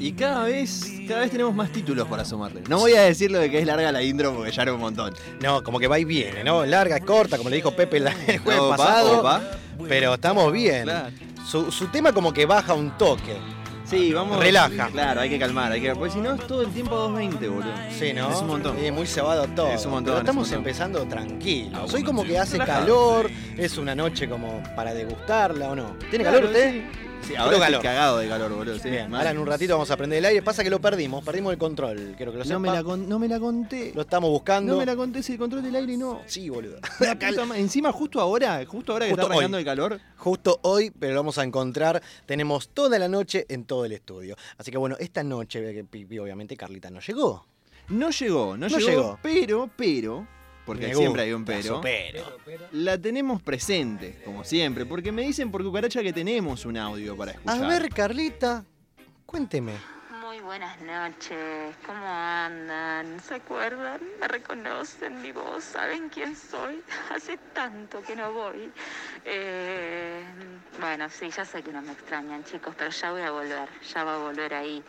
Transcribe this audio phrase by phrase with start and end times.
[0.00, 2.62] Y cada vez, cada vez tenemos más títulos para sumarle.
[2.68, 4.80] No voy a decir lo de que es larga la intro porque ya era un
[4.80, 5.12] montón.
[5.42, 6.64] No, como que va y viene, ¿no?
[6.64, 9.20] Larga, corta, como le dijo Pepe la- el jueves pasado.
[9.20, 9.42] opa.
[9.86, 10.84] Pero estamos bien.
[10.84, 11.08] Claro.
[11.46, 13.36] Su, su tema como que baja un toque.
[13.84, 14.38] Sí, vamos.
[14.38, 14.88] Relaja.
[14.88, 15.94] Claro, hay que calmar, hay que.
[15.94, 17.72] Porque si no es todo el tiempo a 2.20, boludo.
[17.98, 18.30] Sí, ¿no?
[18.30, 18.76] Es un montón.
[18.92, 19.68] Muy cebado todo.
[19.68, 20.58] Es un montón, Pero es estamos montón.
[20.58, 21.72] empezando tranquilos.
[21.90, 22.80] Ah, Hoy como que hace relajado.
[22.80, 25.96] calor, es una noche como para degustarla o no.
[26.10, 26.70] ¿Tiene Claro, calor usted?
[26.72, 26.82] sí.
[27.26, 27.82] Sí, ahora estoy calor.
[27.82, 28.78] cagado de calor, boludo.
[28.78, 29.20] Sí, Bien, mal.
[29.20, 30.40] ahora en un ratito vamos a prender el aire.
[30.42, 32.14] Pasa que lo perdimos, perdimos el control.
[32.16, 33.92] Quiero que lo No me, la con- no me la conté.
[33.94, 34.72] Lo estamos buscando.
[34.72, 36.22] No me la conté si el control del aire no.
[36.26, 36.78] Sí, boludo.
[37.54, 39.60] Encima, justo ahora, justo ahora que Justo está arrancando hoy.
[39.60, 40.00] el calor.
[40.16, 42.02] Justo hoy, pero lo vamos a encontrar.
[42.24, 44.34] Tenemos toda la noche en todo el estudio.
[44.56, 47.44] Así que bueno, esta noche, Pipi, obviamente Carlita no llegó.
[47.90, 49.18] No llegó, no, No llegó, llegó.
[49.22, 50.26] Pero, pero,
[50.68, 51.80] porque Me siempre hay un pero.
[51.80, 52.22] pero.
[52.72, 57.30] La tenemos presente, como siempre, porque me dicen por cucaracha que tenemos un audio para
[57.32, 57.66] A escuchar.
[57.68, 58.64] ver, Carlita,
[59.24, 59.72] cuénteme.
[60.48, 63.20] Buenas noches, ¿cómo andan?
[63.20, 64.00] ¿Se acuerdan?
[64.18, 65.62] ¿Me reconocen mi voz?
[65.62, 66.82] ¿Saben quién soy?
[67.14, 68.72] Hace tanto que no voy.
[69.26, 70.24] Eh,
[70.80, 74.04] bueno, sí, ya sé que no me extrañan, chicos, pero ya voy a volver, ya
[74.04, 74.82] va a volver ahí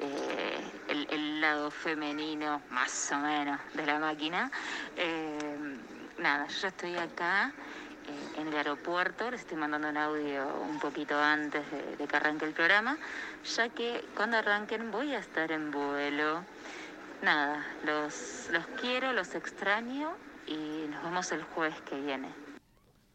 [0.00, 0.58] eh,
[0.88, 4.50] el, el lado femenino, más o menos, de la máquina.
[4.96, 5.76] Eh,
[6.16, 7.52] nada, yo estoy acá
[8.36, 12.44] en el aeropuerto, les estoy mandando un audio un poquito antes de, de que arranque
[12.44, 12.98] el programa,
[13.44, 16.44] ya que cuando arranquen voy a estar en vuelo.
[17.22, 20.12] Nada, los, los quiero, los extraño
[20.46, 22.28] y nos vemos el jueves que viene.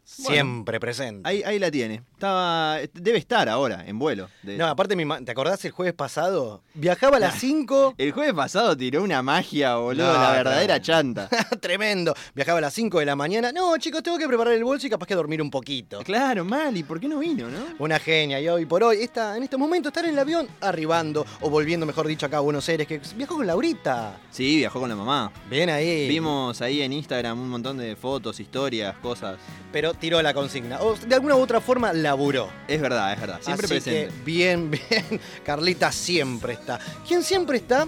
[0.08, 1.28] Siempre presente.
[1.28, 2.02] Ahí, ahí la tiene.
[2.14, 4.30] Estaba, debe estar ahora, en vuelo.
[4.42, 6.62] de- No, aparte, ¿te acordás el jueves pasado?
[6.72, 7.94] Viajaba a las 5.
[7.98, 10.34] El jueves pasado tiró una magia, boludo, No, la no.
[10.34, 11.28] verdadera chanta.
[11.60, 12.14] Tremendo.
[12.34, 13.52] Viajaba a las 5 de la mañana.
[13.52, 16.00] No, chicos, tengo que preparar el bolso y capaz que dormir un poquito.
[16.04, 17.58] claro, mal, ¿y por qué no vino, no?
[17.78, 18.40] Una genia.
[18.40, 21.84] Y hoy por hoy, está, en este momento, estar en el avión, arribando, o volviendo,
[21.84, 24.18] mejor dicho, acá a Buenos Aires, que viajó con Laurita.
[24.30, 25.30] Sí, viajó con la mamá.
[25.50, 26.08] Bien ahí.
[26.08, 29.36] Vimos ahí en Instagram un montón de fotos, historias, cosas.
[29.70, 30.80] Pero tiró la consigna.
[30.80, 32.48] O de alguna u otra forma laburó.
[32.66, 33.40] Es verdad, es verdad.
[33.42, 34.08] Siempre Así presente.
[34.14, 35.20] que bien, bien.
[35.44, 36.78] Carlita siempre está.
[37.06, 37.86] ¿Quién siempre está?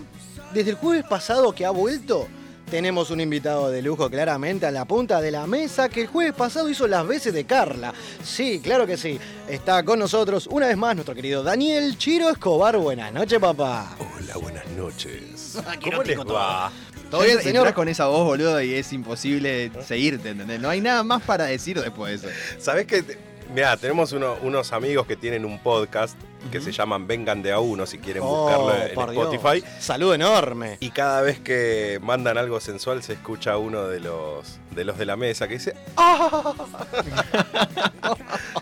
[0.53, 2.27] Desde el jueves pasado que ha vuelto,
[2.71, 6.35] tenemos un invitado de lujo claramente a la punta de la mesa que el jueves
[6.35, 7.93] pasado hizo las veces de Carla.
[8.23, 9.19] Sí, claro que sí.
[9.49, 12.77] Está con nosotros una vez más nuestro querido Daniel Chiro Escobar.
[12.79, 13.97] Buenas noches, papá.
[13.99, 15.57] Hola, buenas noches.
[15.67, 16.71] Aquí ¿Cómo les va?
[17.11, 17.75] ¿Todo bien, Entras señor?
[17.75, 20.61] con esa voz, boludo, y es imposible seguirte, ¿entendés?
[20.61, 22.39] No hay nada más para decir después de eso.
[22.59, 23.05] ¿Sabés qué?
[23.53, 26.17] Mira, tenemos uno- unos amigos que tienen un podcast
[26.51, 29.35] que se llaman Vengan de a uno, si quieren buscarlo Oh, en por Dios.
[29.35, 29.65] Spotify.
[29.79, 30.77] Saludo enorme.
[30.81, 35.05] Y cada vez que mandan algo sensual se escucha uno de los de los de
[35.05, 36.53] la mesa que dice ¡Ah!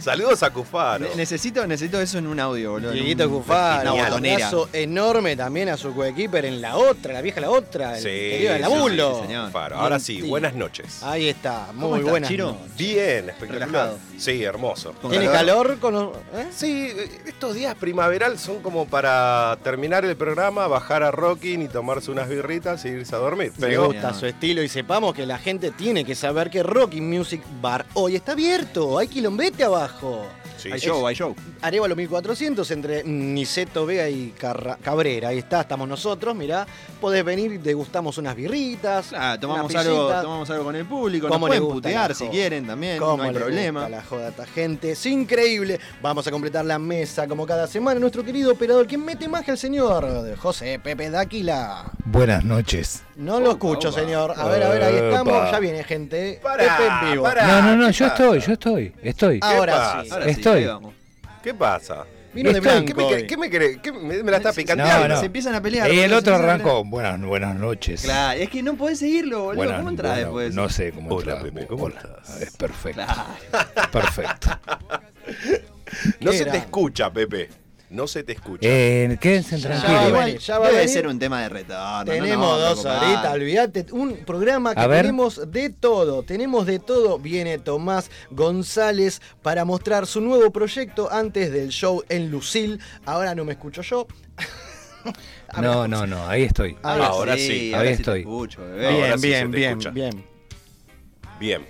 [0.01, 1.07] Saludos a Cufaro.
[1.09, 2.93] Ne- necesito, necesito eso en un audio, boludo.
[2.93, 7.41] Dieguito un- Cufaro, un abrazo enorme también a su coequiper en la otra, la vieja
[7.41, 9.15] la otra, el Sí, querido de sí, Labulo.
[9.21, 9.47] sí, señor.
[9.47, 9.77] Cufaro.
[9.77, 11.03] Ahora sí, buenas noches.
[11.03, 12.47] Ahí está, ¿Cómo muy estás, buenas Chiro?
[12.53, 12.77] noches.
[12.77, 13.69] Bien, espectacular.
[13.69, 13.99] Relajado.
[14.19, 14.93] Sí, hermoso.
[15.01, 15.79] Con ¿Tiene calor?
[15.79, 16.49] con los- eh?
[16.55, 16.93] Sí,
[17.27, 22.29] estos días primaveral son como para terminar el programa, bajar a Rocking y tomarse unas
[22.29, 23.53] birritas y irse a dormir.
[23.59, 27.01] Me Pero gusta su estilo y sepamos que la gente tiene que saber que Rocky
[27.01, 28.99] Music Bar hoy está abierto.
[28.99, 30.27] Hay quilombete abajo.
[30.59, 31.35] Sí, Hay show, hay show.
[31.63, 35.29] Arevalo 1400 entre Niceto Vega y Carra- Cabrera.
[35.29, 36.35] Ahí está, estamos nosotros.
[36.35, 36.67] Mirá,
[37.01, 39.07] podés venir, degustamos unas birritas.
[39.09, 42.15] Claro, tomamos una algo, tomamos algo con el público, nos ¿Cómo le pueden gusta putear
[42.15, 43.81] si quieren también, ¿Cómo no hay le problema.
[43.83, 44.91] gusta la joda esta gente.
[44.93, 45.79] Es increíble.
[46.03, 48.01] Vamos a completar la mesa como cada semana.
[48.01, 51.85] Nuestro querido operador, quien mete magia el señor José Pepe Dáquila.
[52.05, 53.03] Buenas noches.
[53.17, 54.01] No lo escucho, opa.
[54.01, 54.33] señor.
[54.37, 55.51] A ver, a ver, ahí estamos.
[55.51, 56.41] Ya viene gente.
[56.43, 57.23] Pará, Pepe en vivo.
[57.25, 57.47] pará.
[57.47, 59.41] No, no, no, ¿qué yo estoy, yo estoy, estoy.
[59.43, 60.11] Ahora sí.
[60.11, 60.48] Ahora sí, Estoy.
[61.43, 62.05] ¿Qué pasa?
[62.35, 62.87] Vino de blanco.
[62.87, 63.79] ¿Qué me, qué me querés?
[63.79, 65.09] ¿Qué me, me la está picanteando?
[65.09, 65.21] No, no.
[65.21, 65.91] Se empiezan a pelear.
[65.93, 66.85] Y el otro arrancó.
[66.85, 68.03] Buenas, buenas noches.
[68.03, 69.57] Claro, es que no podés seguirlo, boludo.
[69.57, 70.55] Buenas- ¿Cómo entras bueno, después?
[70.55, 71.43] No sé cómo Hola, entrar.
[71.53, 71.97] Pepe, ¿cómo Hola.
[71.97, 72.43] estás?
[72.43, 73.03] Es perfecto.
[73.05, 73.91] Claro.
[73.91, 74.51] Perfecto.
[76.21, 76.53] No ¿Qué se era?
[76.53, 77.49] te escucha, Pepe.
[77.91, 78.61] No se te escucha.
[78.69, 80.25] Eh, quédense Ya va a tranquilos.
[80.25, 80.95] venir, ya va a Debe venir.
[80.95, 81.99] ser un tema de retorno.
[82.01, 83.87] no Tenemos dos horitas, olvídate.
[83.93, 85.01] Un programa que A ver.
[85.03, 86.23] tenemos de todo.
[86.23, 87.19] Tenemos de todo.
[87.19, 92.79] Viene Tomás González para mostrar su nuevo proyecto antes del show en Lucil.
[93.07, 94.07] Ahora no me escucho yo.
[95.63, 96.77] No, no, no, ahí estoy.
[96.83, 97.73] Ahora sí, sí.
[97.75, 98.21] ahora Ahí sí te estoy.
[98.21, 98.87] escucho, bebé.
[98.87, 99.91] Ahora Bien, sí bien, te bien, escucha.
[99.91, 100.25] bien.
[101.41, 101.67] Bien.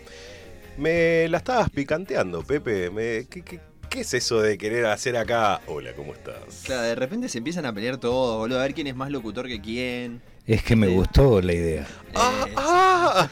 [0.78, 2.90] Me la estabas picanteando, Pepe.
[2.90, 5.60] Me- ¿qué, qué, qué es eso de querer hacer acá?
[5.66, 6.62] Hola, ¿cómo estás?
[6.64, 8.58] Claro, de repente se empiezan a pelear todos, boludo.
[8.58, 10.20] A ver quién es más locutor que quién.
[10.46, 11.86] Es que me gustó la idea.
[12.14, 13.28] Ah, Eh, ah.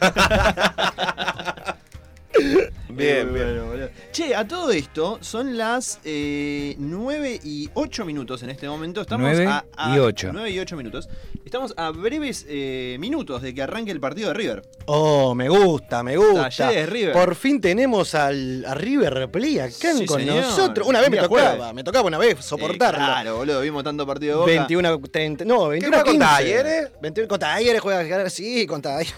[2.97, 3.47] bien, bien.
[3.47, 3.91] bueno, boludo.
[4.13, 9.01] Che, a todo esto son las eh, 9 y 8 minutos en este momento.
[9.01, 10.31] Estamos Nueve a, a- y ocho.
[10.33, 11.09] 9 y 8 minutos.
[11.45, 14.63] Estamos a breves eh, minutos de que arranque el partido de River.
[14.87, 16.51] Oh, me gusta, me gusta.
[16.51, 17.13] Talleres, River.
[17.13, 20.43] Por fin tenemos al, a River Play acá Sí, con señor.
[20.43, 20.89] nosotros.
[20.89, 21.75] Una vez me tocaba, jueves.
[21.75, 22.99] me tocaba una vez soportarlo.
[23.01, 24.67] Eh, claro, boludo, vimos tanto partido de Boca.
[24.67, 26.27] 21 30, no, 21 juega con 15.
[26.27, 26.91] Talleres?
[27.01, 29.15] 21 con Talleres juega, sí, con Talleres.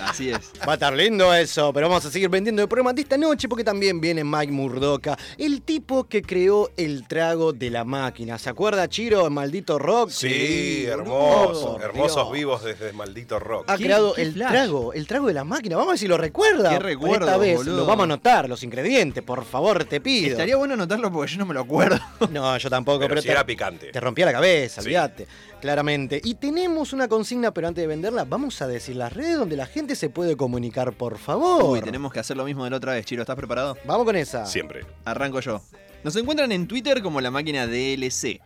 [0.00, 0.38] Así es.
[0.66, 3.48] Va a estar lindo eso, pero vamos a seguir vendiendo el programa de esta noche
[3.48, 8.38] porque también viene Mike Murdoca, el tipo que creó el trago de la máquina.
[8.38, 10.10] ¿Se acuerda, Chiro, el maldito rock?
[10.10, 11.80] Sí, hermoso.
[11.82, 12.32] hermosos Dios.
[12.32, 13.64] vivos desde maldito rock.
[13.68, 14.50] Ha creado el flash.
[14.52, 15.74] trago, el trago de la máquina.
[15.76, 16.70] Vamos a ver si lo recuerda.
[16.70, 17.76] Qué recuerdo, Esta vez boludo.
[17.78, 20.30] lo vamos a anotar, los ingredientes, por favor, te pido.
[20.30, 21.98] Estaría bueno anotarlo porque yo no me lo acuerdo.
[22.30, 23.90] No, yo tampoco, pero pero, si te, era picante.
[23.90, 24.86] te rompía la cabeza, Sí.
[24.86, 25.26] olvídate,
[25.60, 26.20] claramente.
[26.24, 29.66] Y tenemos una consigna, pero antes de venderla, vamos a decir las redes donde la
[29.66, 31.62] gente se puede comunicar, por favor.
[31.64, 33.04] Uy, tenemos que hacer lo mismo de la otra vez.
[33.06, 33.76] Chiro, ¿estás preparado?
[33.84, 34.46] Vamos con esa.
[34.46, 34.86] Siempre.
[35.04, 35.60] Arranco yo.
[36.04, 38.40] Nos encuentran en Twitter como la máquina DLC.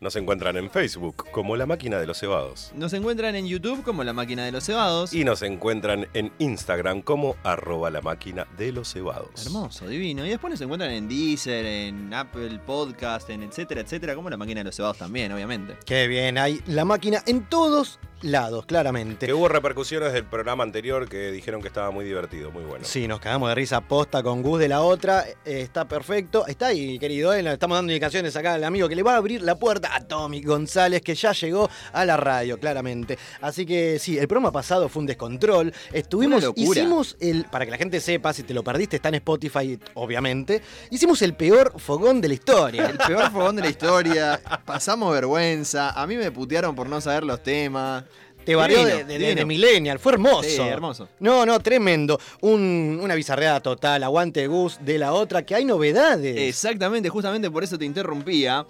[0.00, 2.70] Nos encuentran en Facebook como La Máquina de los Cebados.
[2.74, 5.14] Nos encuentran en YouTube como la máquina de los cebados.
[5.14, 9.46] Y nos encuentran en Instagram como arroba la máquina de los cebados.
[9.46, 10.26] Hermoso, divino.
[10.26, 14.60] Y después nos encuentran en Deezer, en Apple Podcast, en etcétera, etcétera, como la máquina
[14.60, 15.78] de los cebados también, obviamente.
[15.86, 19.26] Qué bien, hay la máquina en todos lados, claramente.
[19.26, 22.84] Que hubo repercusiones del programa anterior que dijeron que estaba muy divertido, muy bueno.
[22.84, 25.24] Sí, nos cagamos de risa posta con Gus de la otra.
[25.26, 26.46] eh, está perfecto.
[26.46, 27.32] Está ahí, querido.
[27.32, 30.00] eh, estamos dando indicaciones acá al amigo que le va a abrir la puerta a
[30.06, 33.18] Tommy González, que ya llegó a la radio, claramente.
[33.40, 35.72] Así que sí, el programa pasado fue un descontrol.
[35.92, 36.80] Estuvimos, Una locura.
[36.80, 40.62] hicimos el, para que la gente sepa, si te lo perdiste, está en Spotify, obviamente.
[40.90, 42.86] Hicimos el peor fogón de la historia.
[42.90, 44.40] El peor fogón de la historia.
[44.64, 45.90] Pasamos vergüenza.
[45.90, 48.04] A mí me putearon por no saber los temas.
[48.44, 50.48] Te Divino, de, de Millennial, fue hermoso.
[50.48, 51.08] Sí, hermoso.
[51.18, 52.20] No, no, tremendo.
[52.42, 56.36] Un- una bizarreada total, aguante Gus de la otra, que hay novedades.
[56.38, 58.64] Exactamente, justamente por eso te interrumpía.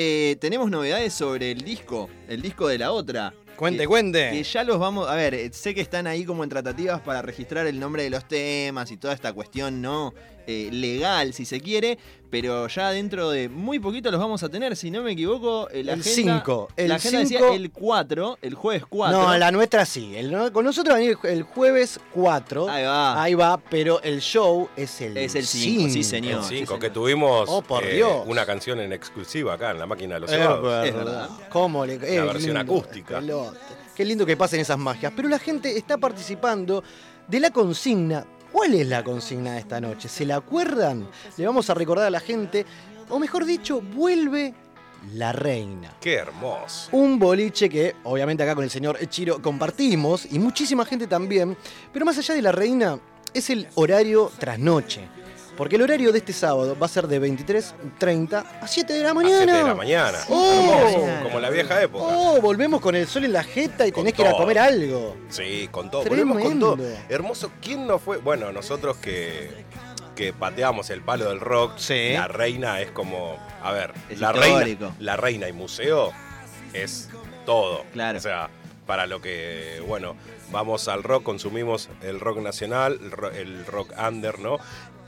[0.00, 3.34] Eh, tenemos novedades sobre el disco, el disco de la otra.
[3.56, 4.30] Cuente, Que- cuente.
[4.30, 5.08] Que ya los vamos.
[5.08, 8.10] A ver, eh, sé que están ahí como en tratativas para registrar el nombre de
[8.10, 10.14] los temas y toda esta cuestión, ¿no?
[10.50, 11.98] Eh, legal, si se quiere,
[12.30, 15.68] pero ya dentro de muy poquito los vamos a tener, si no me equivoco.
[15.70, 17.52] eh, La El agenda- 5, el la agenda decía 5.
[17.54, 19.18] el 4, el jueves 4.
[19.22, 20.16] No, la nuestra sí.
[20.16, 22.66] El- con nosotros va a venir el jueves 4.
[22.70, 23.22] Ahí va.
[23.22, 26.40] Ahí va, pero el show es el Es el cinco, sí, señor.
[26.40, 26.80] El sí, 5, señor.
[26.80, 28.22] que tuvimos Oh, por eh, Dios.
[28.26, 30.86] una canción en exclusiva acá en la máquina de los Es verdad.
[30.86, 31.28] Es verdad.
[31.50, 33.20] ¿Cómo le versión lindo, acústica.
[33.94, 35.12] Qué lindo que pasen esas magias.
[35.14, 36.82] Pero la gente está participando
[37.26, 38.24] de la consigna.
[38.52, 40.08] ¿Cuál es la consigna de esta noche?
[40.08, 41.08] ¿Se la acuerdan?
[41.36, 42.64] Le vamos a recordar a la gente.
[43.10, 44.54] O mejor dicho, vuelve
[45.14, 45.94] la reina.
[46.00, 46.88] Qué hermoso.
[46.92, 51.56] Un boliche que obviamente acá con el señor Chiro compartimos y muchísima gente también.
[51.92, 52.98] Pero más allá de la reina,
[53.34, 55.08] es el horario trasnoche.
[55.58, 59.10] Porque el horario de este sábado va a ser de 23.30 a 7 de la
[59.10, 59.36] A mañana.
[59.44, 60.18] 7 de la mañana.
[60.28, 60.72] Oh.
[60.78, 61.22] Hermoso.
[61.24, 62.04] Como la vieja época.
[62.06, 64.58] Oh, volvemos con el sol en la jeta y Con tenés que ir a comer
[64.60, 65.16] algo.
[65.28, 66.04] Sí, con todo.
[66.04, 66.76] Volvemos con Tremendo.
[66.76, 66.86] todo.
[67.08, 67.50] Hermoso.
[67.60, 68.18] ¿Quién no fue?
[68.18, 69.50] Bueno, nosotros que,
[70.14, 72.12] que pateamos el palo del rock, Sí.
[72.12, 73.36] la reina es como.
[73.62, 74.84] A ver, Es la histórico.
[74.84, 76.12] reina, la reina y museo
[76.72, 77.08] es
[77.44, 77.82] todo.
[77.92, 78.18] Claro.
[78.18, 78.48] O sea,
[78.86, 80.14] para lo que, bueno,
[80.50, 82.98] vamos al rock, consumimos el rock nacional,
[83.34, 84.58] el rock under, ¿no?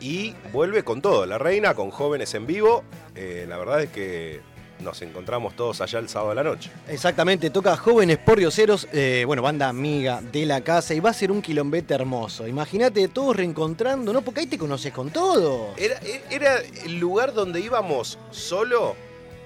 [0.00, 1.26] Y vuelve con todo.
[1.26, 2.84] La reina con jóvenes en vivo.
[3.14, 4.40] Eh, la verdad es que
[4.82, 6.70] nos encontramos todos allá el sábado de la noche.
[6.88, 11.30] Exactamente, toca Jóvenes Pordioseros, eh, bueno, banda amiga de la casa y va a ser
[11.30, 12.46] un quilombete hermoso.
[12.46, 14.22] Imagínate todos reencontrando, ¿no?
[14.22, 15.74] Porque ahí te conoces con todo.
[15.76, 18.96] Era, era el lugar donde íbamos solo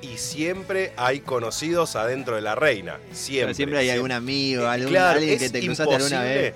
[0.01, 2.99] y siempre hay conocidos adentro de la reina.
[3.13, 3.47] Siempre.
[3.47, 6.55] Pero siempre hay algún amigo, algún, Claro, alguien que te cruzaste alguna vez.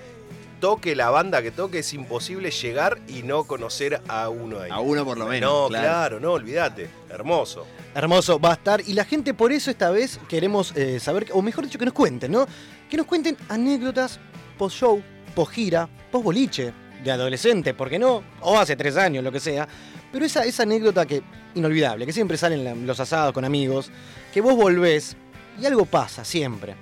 [0.61, 4.71] Toque la banda que toque, es imposible llegar y no conocer a uno ahí.
[4.71, 5.51] A uno por lo menos.
[5.51, 5.85] No, claro.
[5.85, 6.91] claro, no, olvídate.
[7.09, 7.67] Hermoso.
[7.95, 8.81] Hermoso, va a estar.
[8.87, 11.95] Y la gente por eso esta vez queremos eh, saber, o mejor dicho, que nos
[11.95, 12.47] cuenten, ¿no?
[12.91, 14.19] Que nos cuenten anécdotas
[14.59, 15.01] post-show,
[15.35, 16.73] post-gira, post-boliche,
[17.03, 18.23] de adolescente, ¿por qué no?
[18.41, 19.69] O hace tres años, lo que sea.
[20.13, 21.23] Pero esa, esa anécdota que,
[21.55, 23.91] inolvidable, que siempre salen los asados con amigos,
[24.33, 25.17] que vos volvés
[25.61, 26.75] y algo pasa siempre.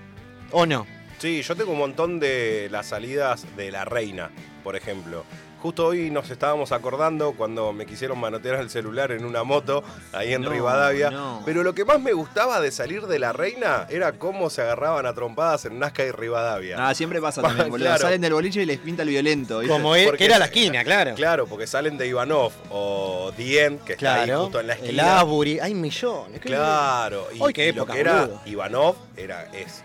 [0.52, 0.86] ¿O no?
[1.18, 4.30] Sí, yo tengo un montón de las salidas de la reina,
[4.62, 5.24] por ejemplo.
[5.62, 9.82] Justo hoy nos estábamos acordando cuando me quisieron manotear el celular en una moto
[10.12, 11.10] ahí en No, Rivadavia.
[11.10, 11.42] no.
[11.46, 15.06] Pero lo que más me gustaba de salir de la reina era cómo se agarraban
[15.06, 16.76] a trompadas en Nazca y Rivadavia.
[16.86, 17.86] Ah, siempre pasa también, boludo.
[17.86, 18.02] Claro.
[18.02, 19.60] Salen del boliche y les pinta el violento.
[19.60, 19.72] ¿viste?
[19.72, 21.14] Como es, Porque- que era la esquina, claro.
[21.14, 25.20] Claro, porque salen de Ivanov o Dien, que está ahí justo en la el esquina.
[25.20, 26.38] Asbury, hay millones.
[26.40, 28.40] ¿qué- Claro, y, Ay, qué y lo época, que era boludo.
[28.44, 29.82] Ivanov era, es,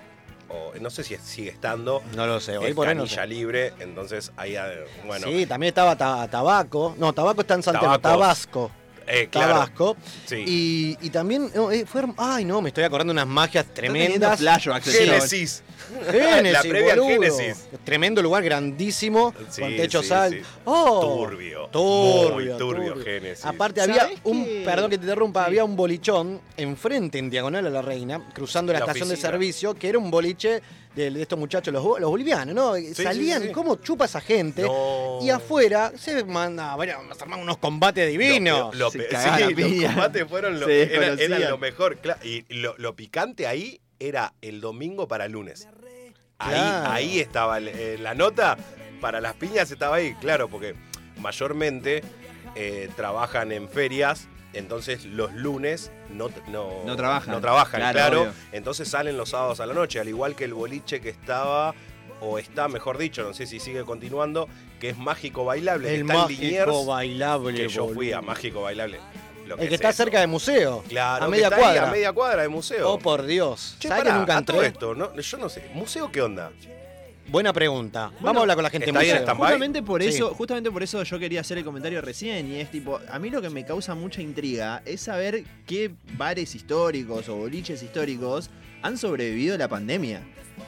[0.53, 3.21] o no sé si sigue estando, No lo sé, hoy es por ahí no canilla
[3.23, 3.27] sé.
[3.27, 6.95] libre, entonces ahí, eh, bueno, Sí, también estaba ta- Tabaco.
[6.97, 7.99] No, Tabaco está en Santiago.
[7.99, 8.71] Tabasco.
[9.07, 9.97] eh, claro, Tabasco.
[10.25, 10.43] sí.
[10.47, 12.03] Y, y también no, eh, fue.
[12.17, 14.39] Ay, no, me estoy acordando de unas magias tremendas.
[14.39, 15.21] flashbacks, el chabón.
[16.11, 16.51] Génesis.
[16.53, 17.07] La previa boludo.
[17.37, 17.67] Génesis.
[17.83, 20.31] Tremendo lugar, grandísimo, Sí, con techo sí, sal.
[20.33, 20.41] sí.
[20.65, 23.45] Oh, Turbio, Turbio, muy turbio, Génesis.
[23.45, 24.61] Aparte ¿Sabés había un, qué?
[24.65, 25.47] perdón que te interrumpa, Sí.
[25.47, 29.73] había un bolichón enfrente, en diagonal a la reina, cruzando la, La estación de servicio,
[29.73, 30.61] que era un boliche
[30.95, 32.73] de, de estos muchachos, los, bo- los bolivianos, ¿no?
[32.93, 33.53] Salían, sí, sí.
[33.53, 34.63] ¿cómo chupa esa gente?
[34.63, 35.19] No.
[35.21, 38.75] Y afuera se manda, bueno, armar unos combates divinos.
[38.75, 39.07] Lo, Se los
[39.87, 41.97] combates fueron lo, Se eran, lo mejor.
[42.23, 45.67] Y lo, lo picante ahí era el domingo para el lunes.
[46.39, 46.91] Ahí, Claro.
[46.91, 48.57] ahí estaba eh, la nota.
[48.99, 50.75] Para las piñas estaba ahí, claro, porque
[51.17, 52.03] mayormente
[52.55, 54.27] eh, trabajan en ferias.
[54.53, 57.33] Entonces los lunes no, no, No trabajan.
[57.33, 58.31] no trabajan, Claro.
[58.51, 61.73] Entonces salen los sábados a la noche, al igual que el boliche que estaba,
[62.19, 66.23] o está, mejor dicho, no sé si sigue continuando, que es Mágico Bailable, el está
[66.23, 67.53] en Liniers, mágico bailable.
[67.55, 68.21] que yo fui a.
[68.21, 68.99] Mágico Bailable.
[69.55, 69.97] Lo El que es está eso.
[70.03, 70.83] cerca del museo.
[70.87, 71.87] Claro, a que media está ahí, cuadra.
[71.87, 72.89] a media cuadra de museo.
[72.91, 73.75] Oh, por Dios.
[73.79, 74.67] Che, ¿Sabes que pará, nunca a todo entré?
[74.69, 75.15] esto, ¿no?
[75.19, 76.51] yo no sé, ¿museo qué onda?
[77.27, 78.11] Buena pregunta.
[78.19, 79.25] Vamos a hablar con la gente está del bien, museo.
[79.25, 79.47] está mal.
[79.51, 80.09] Justamente por Sí.
[80.09, 83.29] eso, justamente por eso yo quería hacer el comentario recién y es tipo, a mí
[83.29, 88.49] lo que me causa mucha intriga es saber qué bares históricos o boliches históricos
[88.81, 90.21] han sobrevivido a la pandemia.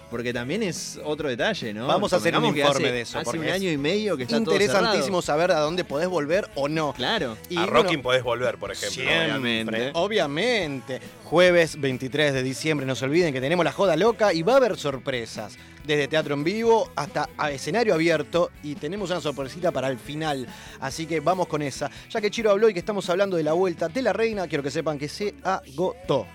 [0.09, 1.87] Porque también es otro detalle, ¿no?
[1.87, 4.41] Vamos a hacer un informe hace- de eso, Hace un año y medio que está
[4.43, 6.93] todo Interesantísimo saber a dónde podés volver o no.
[6.93, 7.37] Claro.
[7.49, 8.93] Y a bueno, Rocking podés volver, por ejemplo.
[9.03, 9.91] Siempre, obviamente.
[9.93, 11.01] obviamente.
[11.25, 14.57] Jueves 23 de diciembre, no se olviden que tenemos la joda loca y va a
[14.57, 15.57] haber sorpresas.
[15.85, 20.47] Desde teatro en vivo hasta a escenario abierto y tenemos una sorpresita para el final.
[20.79, 21.89] Así que vamos con esa.
[22.09, 24.63] Ya que Chiro habló y que estamos hablando de la vuelta de la reina, quiero
[24.63, 26.25] que sepan que se agotó.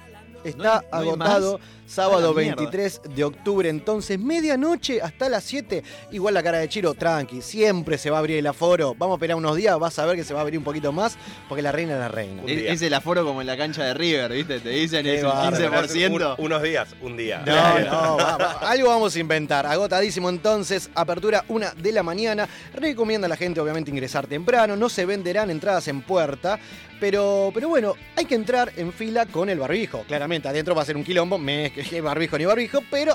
[0.44, 1.66] Está No hay- no hay agotado más.
[1.88, 2.56] Sábado A la mierda.
[2.62, 5.82] 23 de octubre, entonces medianoche hasta las 7.
[6.12, 8.94] Igual la cara de Chiro, tranqui, siempre se va a abrir el aforo.
[8.96, 10.92] Vamos a esperar unos días, vas a ver que se va a abrir un poquito
[10.92, 11.16] más,
[11.48, 12.42] porque la reina es la reina.
[12.46, 14.60] Es, el aforo como en la cancha de River, ¿viste?
[14.60, 15.86] Te dicen Qué es un bárbaro.
[15.88, 16.36] 15%.
[16.38, 17.42] Un- unos días, un día.
[17.46, 19.66] No, no, va- va- algo vamos a inventar.
[19.66, 22.48] Agotadísimo entonces, apertura una de la mañana.
[22.74, 26.58] Recomienda a la gente obviamente ingresar temprano, no se venderán entradas en puerta,
[27.00, 30.04] pero, pero bueno, hay que entrar en fila con el barbijo.
[30.08, 33.14] Claramente, adentro va a ser un quilombo, me que barbijo ni barbijo, pero.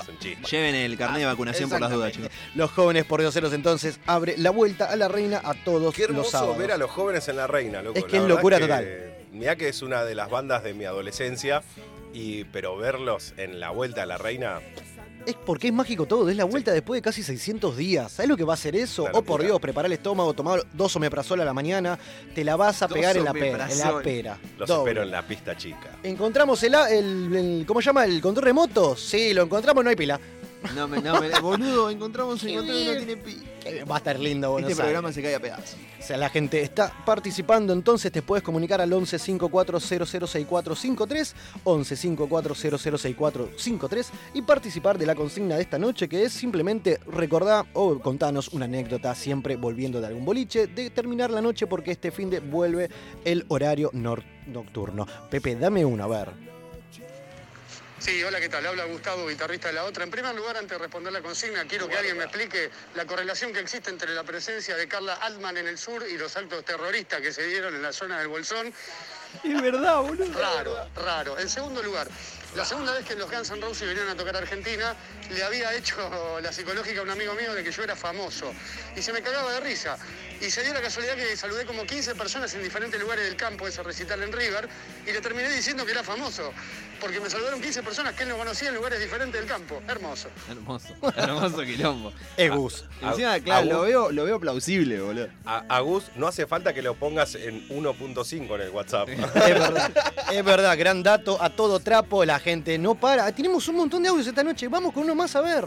[0.50, 2.30] Lleven el carnet de vacunación por las dudas, chicos.
[2.54, 6.30] Los jóvenes por dioseros entonces abre la vuelta a la reina a todos Qué los
[6.30, 6.58] sábados.
[6.58, 7.98] ver a los jóvenes en la reina, loco.
[7.98, 9.10] Es que La es locura que- total.
[9.32, 11.62] Mirá que es una de las bandas de mi adolescencia,
[12.12, 14.60] y, pero verlos en la vuelta a la reina,
[15.26, 18.12] Es porque es mágico todo, es la vuelta después de casi 600 días.
[18.12, 19.06] ¿Sabes lo que va a hacer eso?
[19.12, 19.42] Oh, por.
[19.42, 21.98] Dios, preparar el estómago, tomar dos omeprazol a la mañana,
[22.34, 23.68] te la vas a Dos pegar en la pera.
[23.70, 24.38] En la pera.
[24.58, 24.90] los Doble.
[24.90, 25.98] espero en la pista chica.
[26.02, 28.04] ¿Encontramos el, el, el- ¿Cómo se llama?
[28.04, 28.96] ¿El control remoto?
[28.96, 30.20] Sí, lo encontramos, no hay pila.
[30.74, 33.42] No, me, no, me, boludo, encontramos un no tiene pi.
[33.64, 34.92] Eh, Va a estar lindo, Buenos Este Aires.
[34.92, 35.76] programa se cae a pedazos.
[35.98, 41.96] O sea, la gente está participando, entonces te puedes comunicar al 11 54 006453, 11
[41.96, 47.98] 54 006453 y participar de la consigna de esta noche que es simplemente recordar o
[48.00, 52.28] contanos una anécdota siempre volviendo de algún boliche, de terminar la noche porque este fin
[52.30, 52.90] de vuelve
[53.24, 55.06] el horario nor- nocturno.
[55.30, 56.53] Pepe, dame una, a ver.
[58.04, 58.66] Sí, hola, ¿qué tal?
[58.66, 60.04] Habla Gustavo, guitarrista de la otra.
[60.04, 63.50] En primer lugar, antes de responder la consigna, quiero que alguien me explique la correlación
[63.50, 67.22] que existe entre la presencia de Carla Altman en el sur y los actos terroristas
[67.22, 68.74] que se dieron en la zona del Bolsón.
[69.42, 70.38] Es verdad, boludo.
[70.38, 71.38] Raro, raro.
[71.38, 72.06] En segundo lugar,
[72.56, 74.94] la segunda vez que los Guns N' Roses vinieron a tocar a Argentina,
[75.30, 78.52] le había hecho la psicológica a un amigo mío de que yo era famoso.
[78.96, 79.96] Y se me cagaba de risa.
[80.40, 83.64] Y se dio la casualidad que saludé como 15 personas en diferentes lugares del campo
[83.64, 84.68] de ese recital en River
[85.06, 86.52] y le terminé diciendo que era famoso.
[87.00, 89.82] Porque me saludaron 15 personas que él no conocía en lugares diferentes del campo.
[89.88, 90.28] Hermoso.
[90.48, 92.12] Hermoso, hermoso quilombo.
[92.36, 92.84] Es Gus.
[93.02, 95.28] Encima, claro, lo veo, lo veo plausible, boludo.
[95.44, 99.08] A, a Gus no hace falta que lo pongas en 1.5 en el WhatsApp.
[99.34, 99.92] Es verdad,
[100.32, 103.32] es verdad, gran dato, a todo trapo, la gente no para.
[103.34, 105.64] Tenemos un montón de audios esta noche, vamos con uno más a ver.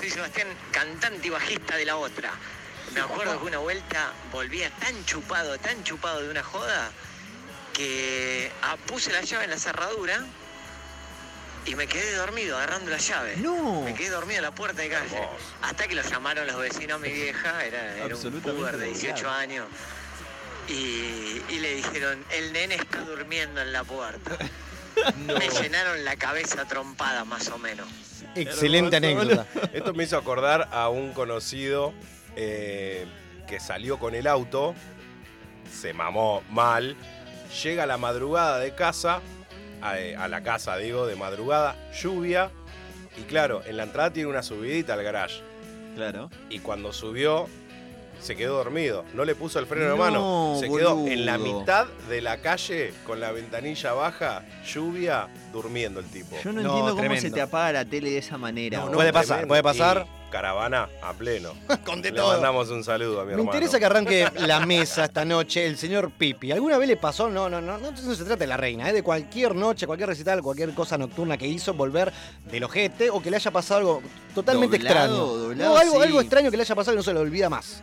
[0.00, 2.32] Soy Sebastián, cantante y bajista de la otra.
[2.94, 6.90] Me acuerdo que una vuelta volvía tan chupado, tan chupado de una joda,
[7.74, 10.24] que ah, puse la llave en la cerradura
[11.66, 13.36] y me quedé dormido agarrando la llave.
[13.36, 13.82] No.
[13.82, 15.28] Me quedé dormido en la puerta de calle.
[15.60, 19.14] Hasta que lo llamaron los vecinos a mi vieja, era, era un puber de 18
[19.14, 19.40] drogado.
[19.40, 19.66] años.
[20.68, 24.38] Y, y le dijeron, el nene está durmiendo en la puerta.
[25.26, 27.88] Me llenaron la cabeza trompada más o menos.
[28.34, 29.46] Excelente anécdota.
[29.72, 31.92] Esto me hizo acordar a un conocido
[32.36, 33.06] eh,
[33.46, 34.74] que salió con el auto,
[35.70, 36.96] se mamó mal,
[37.62, 39.20] llega a la madrugada de casa,
[39.80, 42.50] a, eh, a la casa digo, de madrugada, lluvia,
[43.16, 45.42] y claro, en la entrada tiene una subidita al garage.
[45.94, 46.30] Claro.
[46.48, 47.48] Y cuando subió,
[48.22, 49.04] se quedó dormido.
[49.14, 50.56] No le puso el freno de No, mano.
[50.60, 56.06] Se quedó en la mitad de la calle con la ventanilla baja, lluvia, durmiendo el
[56.06, 56.36] tipo.
[56.42, 57.22] Yo no, No, entiendo cómo tremendo.
[57.22, 58.78] se te apaga la tele de esa manera.
[58.78, 58.98] No, boludo.
[58.98, 60.06] puede pasar, puede pasar.
[60.08, 61.52] Y caravana a pleno.
[61.84, 62.32] Con de Le todo.
[62.32, 63.50] mandamos un saludo a mi Me hermano.
[63.50, 66.52] interesa que arranque la mesa esta noche el señor Pipi.
[66.52, 67.28] ¿Alguna vez le pasó?
[67.28, 68.94] No, no, no, no, no se trata de la reina, ¿eh?
[68.94, 72.10] de cualquier noche, cualquier recital, cualquier cosa nocturna que hizo volver
[72.50, 74.02] del ojete o que le haya pasado algo
[74.34, 75.26] totalmente Doblado, extraño.
[75.26, 76.02] doblado, no, algo, sí.
[76.06, 77.82] algo extraño que le haya pasado y no se lo olvida más.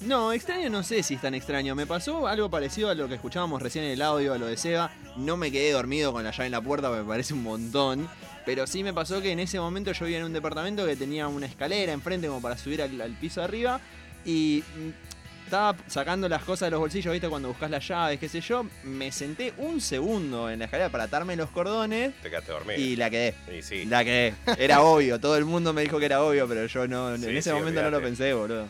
[0.00, 1.74] No, extraño no sé si es tan extraño.
[1.74, 4.56] Me pasó algo parecido a lo que escuchábamos recién en el audio, a lo de
[4.56, 4.92] Seba.
[5.16, 8.08] No me quedé dormido con la llave en la puerta, me parece un montón.
[8.46, 11.26] Pero sí me pasó que en ese momento yo vivía en un departamento que tenía
[11.26, 13.80] una escalera enfrente como para subir al, al piso de arriba.
[14.24, 17.28] Y mm, estaba sacando las cosas de los bolsillos, ¿viste?
[17.28, 18.64] Cuando buscas las llaves, qué sé yo.
[18.84, 22.80] Me senté un segundo en la escalera para atarme los cordones Te quedaste dormido.
[22.80, 23.34] y la quedé.
[23.52, 23.84] Y sí.
[23.84, 24.34] La quedé.
[24.58, 27.50] Era obvio, todo el mundo me dijo que era obvio, pero yo no, en ese
[27.50, 28.68] sí, momento no lo pensé, boludo.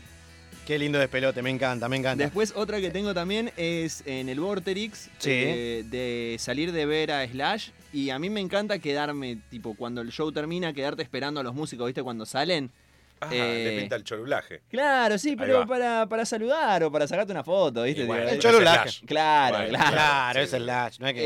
[0.69, 2.25] Qué lindo despelote, me encanta, me encanta.
[2.25, 5.31] Después otra que tengo también es en el Vorterix Sí.
[5.33, 10.03] eh, de salir de ver a Slash y a mí me encanta quedarme, tipo, cuando
[10.03, 12.03] el show termina, quedarte esperando a los músicos, ¿viste?
[12.03, 12.71] Cuando salen.
[13.21, 14.61] Ah, Eh, le pinta el cholulaje.
[14.71, 18.05] Claro, sí, pero para, para saludar o para sacarte una foto, ¿viste?
[18.05, 18.91] Bueno, el es cholulaje.
[18.91, 19.05] Slash.
[19.07, 19.91] Claro, Bueno, claro.
[19.97, 20.67] Claro, Sí, es el sí.
[20.67, 21.21] Lash, no hay que.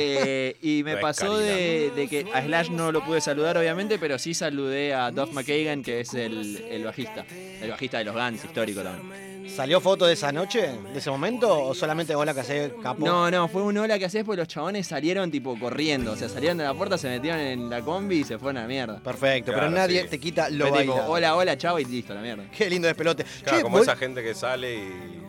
[0.51, 3.59] Eh, y me No es pasó de, de que a Slash no lo pude saludar,
[3.59, 7.27] obviamente, pero sí saludé a Duff McKagan, que es el, el bajista.
[7.61, 9.32] El bajista de los Guns, histórico también.
[9.49, 13.05] ¿Salió foto de esa noche, de ese momento, o solamente hola que hace capo?
[13.05, 16.13] No, no, fue un hola que hacés porque los chabones salieron tipo corriendo.
[16.13, 18.63] O sea, salieron de la puerta, se metieron en la combi y se fueron a
[18.63, 19.01] la mierda.
[19.01, 20.09] Perfecto, Claro, pero nadie sí.
[20.09, 21.13] te quita lo Fue tipo, bailado.
[21.13, 22.45] hola, hola, chao y listo, la mierda.
[22.57, 23.25] Qué lindo despelote.
[23.43, 25.23] Claro, Che, como vol- esa gente que sale y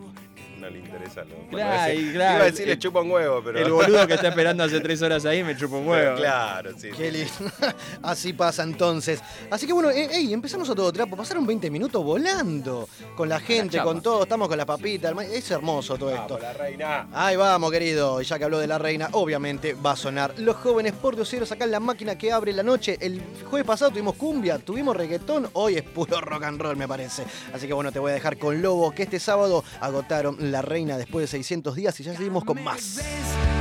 [0.63, 1.21] no le interesa.
[1.23, 3.59] Lo, Claro, y claro, iba a decir, le el- chupa un huevo, pero.
[3.59, 6.15] El boludo que está esperando hace tres horas ahí me chupa un huevo.
[6.17, 6.89] Claro, sí.
[6.95, 7.31] Qué lindo.
[8.01, 9.21] Así pasa entonces.
[9.51, 11.15] Así que bueno, eh, ey, empezamos a todo trapo.
[11.15, 14.23] Pasaron 20 minutos volando con la gente, con todo.
[14.23, 15.09] Estamos con las papitas.
[15.09, 16.35] el ma- Es hermoso todo esto.
[16.35, 17.07] Vamos, la reina.
[17.13, 18.21] Ahí vamos, querido.
[18.21, 21.51] Y ya que habló de la reina, obviamente va a sonar Los jóvenes por dioseros
[21.51, 22.97] acá en la máquina que abre la noche.
[23.01, 25.49] El jueves pasado tuvimos cumbia, tuvimos reggaetón.
[25.53, 27.23] Hoy es puro rock and roll, me parece.
[27.53, 30.99] Así que bueno, te voy a dejar con Lobo, que este sábado agotaron la reina
[30.99, 33.01] después de 600 días y ya seguimos con más.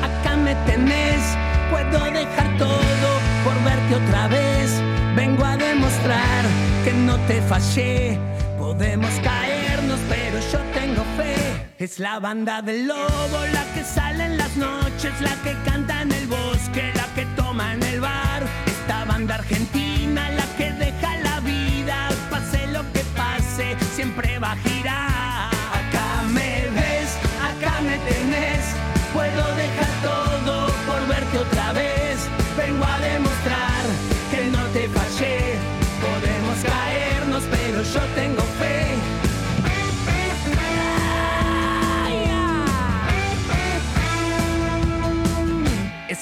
[0.03, 1.23] Acá me tenés,
[1.71, 3.09] puedo dejar todo
[3.45, 4.71] por verte otra vez.
[5.17, 6.45] Vengo a demostrar
[6.85, 8.19] que no te fallé.
[8.59, 11.35] Podemos caernos, pero yo tengo fe.
[11.79, 16.13] Es la banda del lobo, la que sale en las noches, la que canta en
[16.13, 18.43] el bosque, la que toma en el bar.
[18.67, 24.55] Esta banda argentina, la que deja la vida, pase lo que pase, siempre va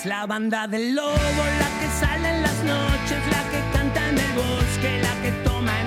[0.01, 4.19] Es la banda del lobo, la que sale en las noches, la que canta en
[4.19, 5.80] el bosque, la que toma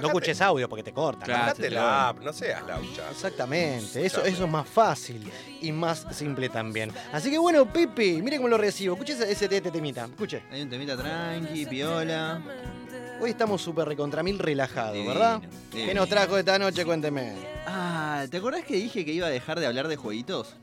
[0.00, 1.28] No escuches audio porque te cortan.
[1.31, 1.35] ¿no?
[1.37, 3.11] Bajate la app, no seas laucha.
[3.11, 6.90] Exactamente, eso, eso es más fácil y más simple también.
[7.12, 8.94] Así que bueno, Pepe, mire cómo lo recibo.
[8.94, 10.42] Escuche ese, ese te- temita, escuche.
[10.50, 12.40] Hay un temita tranqui, piola.
[13.20, 15.42] Hoy estamos súper recontra mil relajados, Divino, ¿verdad?
[15.70, 16.85] ¿Qué nos trajo esta noche?
[16.85, 17.35] Cuénteme.
[17.66, 20.57] Ah, ¿te acordás que dije que iba a dejar de hablar de jueguitos?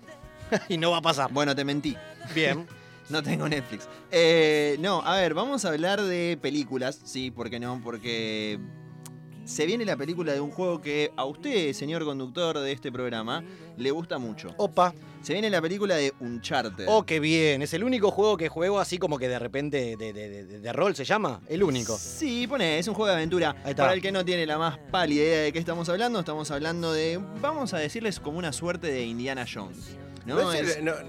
[0.69, 1.31] y no va a pasar.
[1.31, 1.95] Bueno, te mentí.
[2.33, 2.67] Bien.
[3.09, 3.87] No tengo Netflix.
[4.11, 6.99] Eh, no, a ver, vamos a hablar de películas.
[7.03, 7.81] Sí, ¿por qué no?
[7.83, 8.59] Porque
[9.49, 13.43] se viene la película de un juego que a usted, señor conductor de este programa,
[13.77, 14.53] le gusta mucho.
[14.57, 14.93] Opa.
[15.21, 16.85] Se viene la película de Uncharted.
[16.87, 17.61] Oh, qué bien.
[17.61, 20.73] Es el único juego que juego así como que de repente de, de- de- de
[20.73, 21.41] rol se llama.
[21.49, 21.97] El único.
[21.97, 23.55] Sí, pone, es un juego de aventura.
[23.65, 23.83] Ahí está.
[23.83, 26.93] Para el que no tiene la más pálida idea de qué estamos hablando, estamos hablando
[26.93, 29.97] de, vamos a decirles como una suerte de Indiana Jones.
[30.25, 30.35] ¿no?
[30.35, 30.99] No es no, no,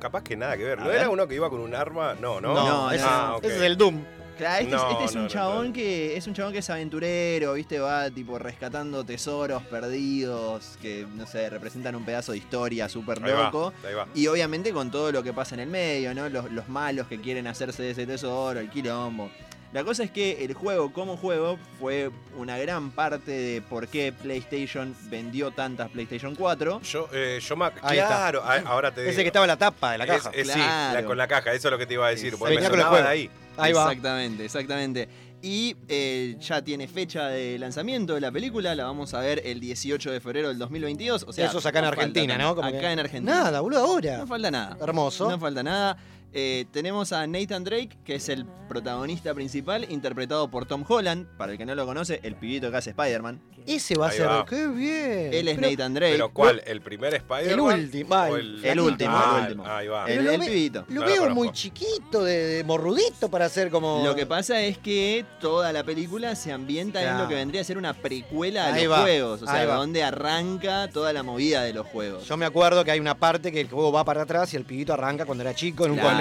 [0.00, 0.78] capaz que nada que ver.
[0.80, 0.98] A ¿No ver.
[0.98, 2.14] era uno que iba con un arma?
[2.20, 2.52] No, no.
[2.52, 3.44] No, ese, Ah, ok.
[3.44, 4.02] ese es el Doom.
[4.40, 5.72] Claro, este, es- este es un no, chabón no.
[5.72, 7.78] que es un chabón que es aventurero, ¿viste?
[7.78, 13.44] Va tipo rescatando tesoros perdidos que no sé, representan un pedazo de historia súper va,
[13.44, 13.72] loco.
[13.84, 14.06] va.
[14.14, 16.28] Y obviamente con todo lo que pasa en el medio, ¿no?
[16.28, 19.30] Los, los malos que quieren hacerse de ese tesoro, el quilombo.
[19.72, 24.12] La cosa es que el juego como juego fue una gran parte de por qué
[24.12, 26.80] PlayStation vendió tantas PlayStation 4.
[26.82, 29.22] Yo, eh, yo me- Ahí claro, ahora te Ese digo.
[29.22, 30.30] que estaba en la tapa de la caja.
[30.34, 31.00] es- Sí, Claro.
[31.00, 32.32] la- con la caja, eso es lo que te iba a decir.
[32.36, 33.12] porque me Venía con el sonaba de juego.
[33.12, 33.30] ahí.
[33.56, 33.82] Ahí va.
[33.82, 35.08] Exactamente, exactamente.
[35.42, 39.58] Y eh, ya tiene fecha de lanzamiento de la película, la vamos a ver el
[39.60, 41.24] 18 de febrero del 2022.
[41.26, 42.36] O sea, Eso es acá en no Argentina.
[42.36, 42.54] ¿no?
[42.56, 43.34] Como acá que- en Argentina.
[43.44, 44.18] Nada, boludo, ahora.
[44.18, 44.76] No falta nada.
[44.82, 45.30] Hermoso.
[45.30, 45.96] No falta nada.
[46.32, 51.26] Eh, tenemos a Nathan Drake, que es el protagonista principal, interpretado por Tom Holland.
[51.36, 53.40] Para el que no lo conoce, el pibito que hace Spider-Man.
[53.66, 54.26] Ese va a Ahí ser.
[54.28, 54.46] va.
[54.46, 55.34] ¡Qué bien!
[55.34, 56.12] Él es Pero- Nathan Drake.
[56.12, 56.62] ¿Pero cuál?
[56.64, 57.52] ¿El primer Spider-Man?
[57.52, 59.66] El último, va, ¿O el- el último, Ah, el último.
[59.66, 60.06] Ahí va.
[60.06, 60.84] El- Pero lo ve- pibito.
[60.88, 61.34] Lo No lo veo conozco.
[61.34, 64.02] muy chiquito, de, de morrudito para ser como.
[64.04, 67.22] Lo que pasa es que toda la película se ambienta en Claro.
[67.24, 69.42] lo que vendría a ser una precuela a Ahí los va, juegos.
[69.42, 69.74] O sea, va.
[69.74, 72.26] donde arranca toda la movida de los juegos.
[72.26, 74.64] Yo me acuerdo que hay una parte que el juego va para atrás y el
[74.64, 76.16] pibito arranca cuando era chico en un Claro.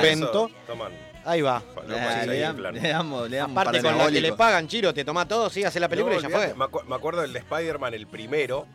[0.67, 0.91] Toman.
[1.25, 1.61] Ahí va.
[1.85, 1.93] Le,
[2.27, 2.39] le
[2.89, 5.79] damos, le damos Aparte con la que le pagan, Chiro, te toma todo, sí, hace
[5.79, 6.53] la película No, y ya fue.
[6.55, 8.65] Me, acu- me acuerdo del de Spider-Man, el primero.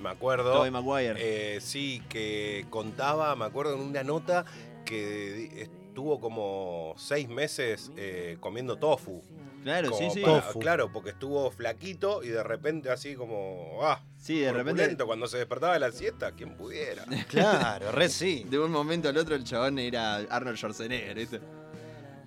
[0.00, 0.52] Me acuerdo.
[0.52, 1.14] Tobey Maguire.
[1.18, 4.44] Eh, sí, que contaba, me acuerdo en una nota
[4.84, 5.68] que
[6.00, 9.22] estuvo como seis meses eh, comiendo tofu.
[9.62, 10.20] claro, sí, Como sí.
[10.22, 10.58] para- Tofu.
[10.60, 13.78] Claro, porque estuvo flaquito y de repente así como.
[13.82, 14.00] ¡Ah!
[14.16, 14.96] Sí, de repente.
[15.04, 17.04] cuando se despertaba de la siesta, quien pudiera.
[17.28, 18.46] Claro, re sí.
[18.48, 21.40] De un momento al otro el chabón era Arnold Schwarzenegger, ¿viste?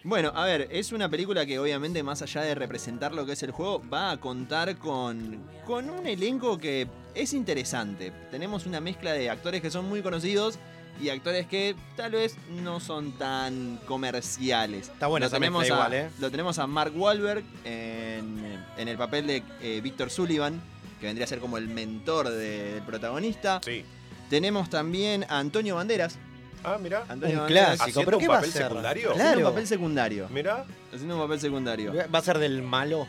[0.04, 3.42] Bueno, a ver, es una película que obviamente más allá de representar lo que es
[3.42, 8.12] el juego, va a contar con, con un elenco que es interesante.
[8.30, 10.60] Tenemos una mezcla de actores que son muy conocidos
[11.02, 14.90] y actores que tal vez no son tan comerciales.
[14.90, 16.10] Está buena lo tenemos a, igual, ¿eh?
[16.20, 20.62] Lo tenemos a Mark Wahlberg en, en el papel de eh, Víctor Sullivan,
[21.00, 23.60] que vendría a ser como el mentor de- del protagonista.
[23.64, 23.84] Sí.
[24.30, 26.18] Tenemos también a Antonio Banderas.
[26.64, 27.04] Ah, mirá.
[27.10, 27.84] Antonio Un Banderas clásico.
[27.84, 28.64] ¿Haciendo ¿Pero un qué va a papel ser?
[28.64, 29.10] secundario?
[29.10, 29.40] Haciendo Claro.
[29.48, 30.30] un papel secundario.
[30.30, 30.66] Mirá.
[30.94, 31.94] Haciendo un papel secundario.
[32.14, 33.08] ¿Va a ser del malo?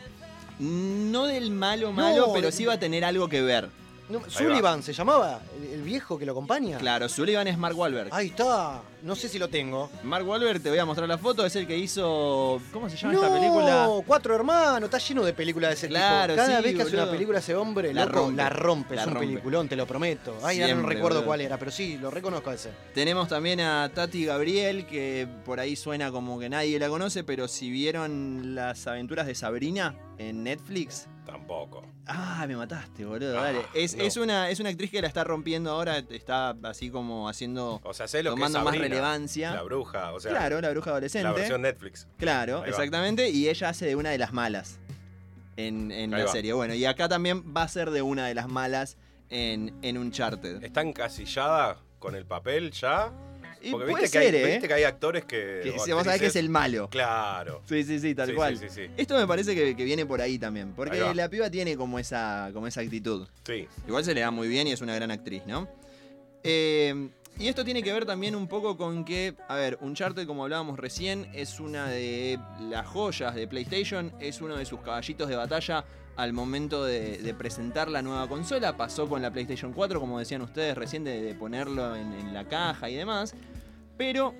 [0.59, 3.69] No del malo malo, No, pero sí va a tener algo que ver.
[4.09, 6.77] No, Sullivan se llamaba, el, el viejo que lo acompaña.
[6.79, 8.09] Claro, Sullivan es Mark Wahlberg.
[8.13, 8.83] Ahí está.
[9.03, 9.91] No sé si lo tengo.
[10.03, 12.61] Mark Wahlberg, te voy a mostrar la foto, es el que hizo...
[12.73, 13.89] ¿Cómo se llama no, esta película?
[14.07, 16.45] Cuatro hermanos, está lleno de películas de ese Claro, tipo.
[16.47, 18.37] Cada sí, vez que hace una película ese hombre, La loco, rompe.
[18.37, 18.95] la rompe.
[18.95, 19.27] La es un rompe.
[19.29, 20.37] peliculón, te lo prometo.
[20.43, 21.27] Ay, ahora no recuerdo boludo.
[21.27, 22.71] cuál era, pero sí, lo reconozco a ese.
[22.95, 27.49] Tenemos también a Tati Gabriel, que por ahí suena como que nadie la conoce, pero
[27.49, 31.09] si vieron las aventuras de Sabrina en Netflix...
[31.27, 31.83] Tampoco.
[32.07, 33.39] Ah, me mataste, boludo.
[33.39, 33.63] Ah, dale.
[33.75, 34.03] Es, no.
[34.05, 37.81] es una, es una actriz que la está rompiendo ahora, está así como haciendo...
[37.83, 39.55] O sea, sé lo Tomando que es más relevancia.
[39.55, 40.31] La bruja, o sea.
[40.31, 41.25] claro, la bruja adolescente.
[41.29, 42.07] La versión Netflix.
[42.19, 42.69] Claro, Ahí va.
[42.69, 43.31] exactamente.
[43.31, 44.79] Y ella hace de una de las malas
[45.57, 46.33] en, la va.
[46.33, 46.53] serie.
[46.53, 48.99] Bueno, y acá también va a ser de una de las malas
[49.31, 50.63] en, en Uncharted.
[50.63, 53.13] ¿Está encasillada con el papel ya?
[53.65, 54.47] Y Porque puede viste, que ser, hay, ¿eh?
[54.53, 55.61] viste que hay actores que.
[55.65, 56.89] Que vos sabés que es actrices- el malo.
[56.91, 57.63] Claro.
[57.69, 58.59] Sí, sí, sí, tal Sí, cual.
[58.59, 58.91] Sí, sí, sí.
[58.97, 60.73] Esto me parece que, que viene por ahí también.
[60.75, 63.27] Porque la piba tiene como esa, como esa actitud.
[63.47, 63.67] Sí.
[63.87, 65.69] Igual se le da muy bien y es una gran actriz, ¿no?
[66.43, 70.45] Eh, y esto tiene que ver también un poco con que, a ver, Uncharted, como
[70.45, 72.39] hablábamos recién, es una de
[72.71, 75.85] las joyas de PlayStation, es uno de sus caballitos de batalla
[76.17, 78.77] al momento de, de presentar la nueva consola.
[78.77, 82.45] Pasó con la PlayStation 4, como decían ustedes recién, de, de ponerlo en, en la
[82.47, 83.35] caja y demás.
[83.97, 84.35] Pero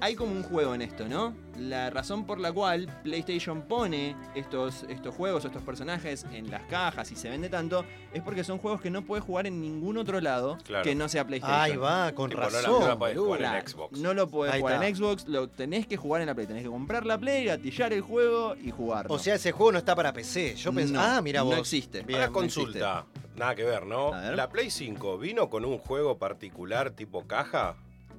[0.00, 1.34] hay como un juego en esto, ¿no?
[1.58, 7.10] La razón por la cual PlayStation pone estos, estos juegos, estos personajes en las cajas
[7.10, 10.20] y se vende tanto, es porque son juegos que no puedes jugar en ningún otro
[10.20, 10.84] lado Claro.
[10.84, 11.60] que no sea PlayStation.
[11.60, 12.80] Ahí va, con Tipo, razón.
[12.80, 13.98] no la podés jugar en Xbox.
[13.98, 14.86] No lo podés Ahí jugar está.
[14.86, 16.46] en Xbox, lo tenés que jugar en la Play.
[16.46, 19.12] Tenés que comprar la Play, gatillar el juego y jugarlo.
[19.12, 20.54] O sea, ese juego no está para PC.
[20.54, 21.58] Yo pensé, No, ah, mira no vos.
[21.58, 22.02] existe.
[22.02, 23.04] Bien, Ahora no consulta.
[23.34, 24.12] Nada que ver, ¿no?
[24.12, 24.36] Ver.
[24.36, 27.74] ¿La Play 5 vino con un juego particular tipo caja?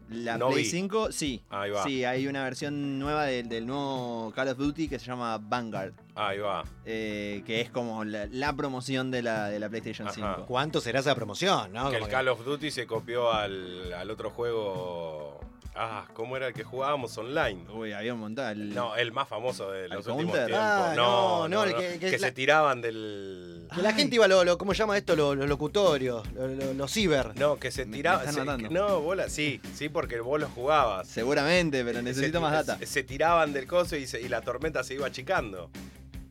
[0.09, 0.69] La no Play vi.
[0.69, 1.41] 5, sí.
[1.49, 1.83] Ahí va.
[1.83, 5.93] Sí, hay una versión nueva del, del nuevo Call of Duty que se llama Vanguard.
[6.15, 6.63] Ahí va.
[6.85, 10.15] eh, que es como la, la promoción de la, de la PlayStation Ajá.
[10.35, 10.45] 5.
[10.47, 11.71] ¿Cuánto será esa promoción?
[11.71, 11.85] ¿no?
[11.89, 15.38] que Como el que- Call of Duty se copió al, al otro juego.
[15.81, 17.61] Ah, ¿cómo era el que jugábamos online?
[17.73, 18.45] Uy, había un montón.
[18.47, 20.47] el- No, el más famoso de ¿Al los últimos Counter?
[20.47, 20.65] tiempos.
[20.69, 23.65] Ah, no, no, no, el que- que que es la- se tiraban del.
[23.73, 25.15] Que la gente iba, lo, lo- ¿cómo llama esto?
[25.15, 27.31] Los, locutorios, los, los ciber.
[27.39, 28.67] No, que se tiraban.
[28.69, 31.07] No, vos la- sí, sí, porque vos los jugabas.
[31.07, 32.77] Seguramente, pero necesito Se- más data.
[32.79, 35.69] Se, se tiraban del coso y, se- y la tormenta se iba achicando.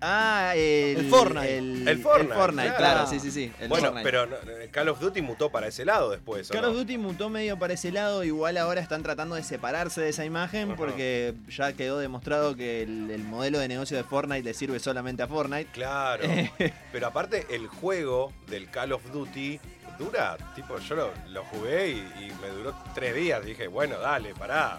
[0.00, 1.58] Ah, el, El Fortnite.
[1.58, 2.76] El, El Fortnite, Fortnite, claro.
[2.78, 3.52] claro, sí, sí, sí.
[3.58, 4.04] el bueno, Fortnite.
[4.04, 4.36] pero no,
[4.70, 6.50] Call of Duty mutó para ese lado después.
[6.50, 6.68] ¿o Call no?
[6.68, 10.24] of Duty mutó medio para ese lado, igual ahora están tratando de separarse de esa
[10.24, 14.78] imagen porque ya quedó demostrado que el, el modelo de negocio de Fortnite le sirve
[14.78, 15.70] solamente a Fortnite.
[15.72, 16.24] Claro.
[16.92, 19.58] pero aparte, el juego del Call of Duty
[19.98, 23.44] dura, tipo, yo lo, lo jugué y, y me duró tres días.
[23.44, 24.78] Dije, bueno, dale, pará.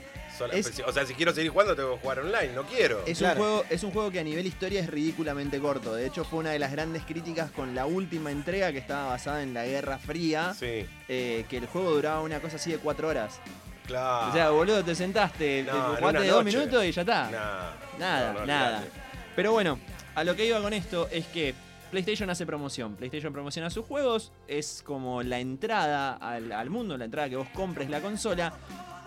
[0.54, 3.04] Es- o sea, si quiero seguir jugando, tengo que jugar online, no quiero.
[3.06, 3.34] Es, Claro.
[3.42, 5.94] un juego, es un juego que a nivel historia es ridículamente corto.
[5.94, 9.44] De hecho, fue una de las grandes críticas con la última entrega que estaba basada
[9.44, 10.54] en la Guerra Fría.
[10.58, 13.42] Sí, eh, que el juego duraba una cosa así de cuatro horas.
[13.86, 14.30] claro.
[14.30, 17.24] O sea, boludo, te sentaste, No, te jugaste dos minutos y ya está.
[17.30, 18.78] Nah, Nada, no, no, nada.
[18.78, 18.92] olvidate.
[19.36, 19.78] Pero bueno,
[20.16, 21.54] a lo que iba con esto es que
[21.91, 22.95] PlayStation hace promoción.
[22.95, 27.49] PlayStation promociona sus juegos, es como la entrada al, al mundo, la entrada que vos
[27.54, 28.54] compres la consola.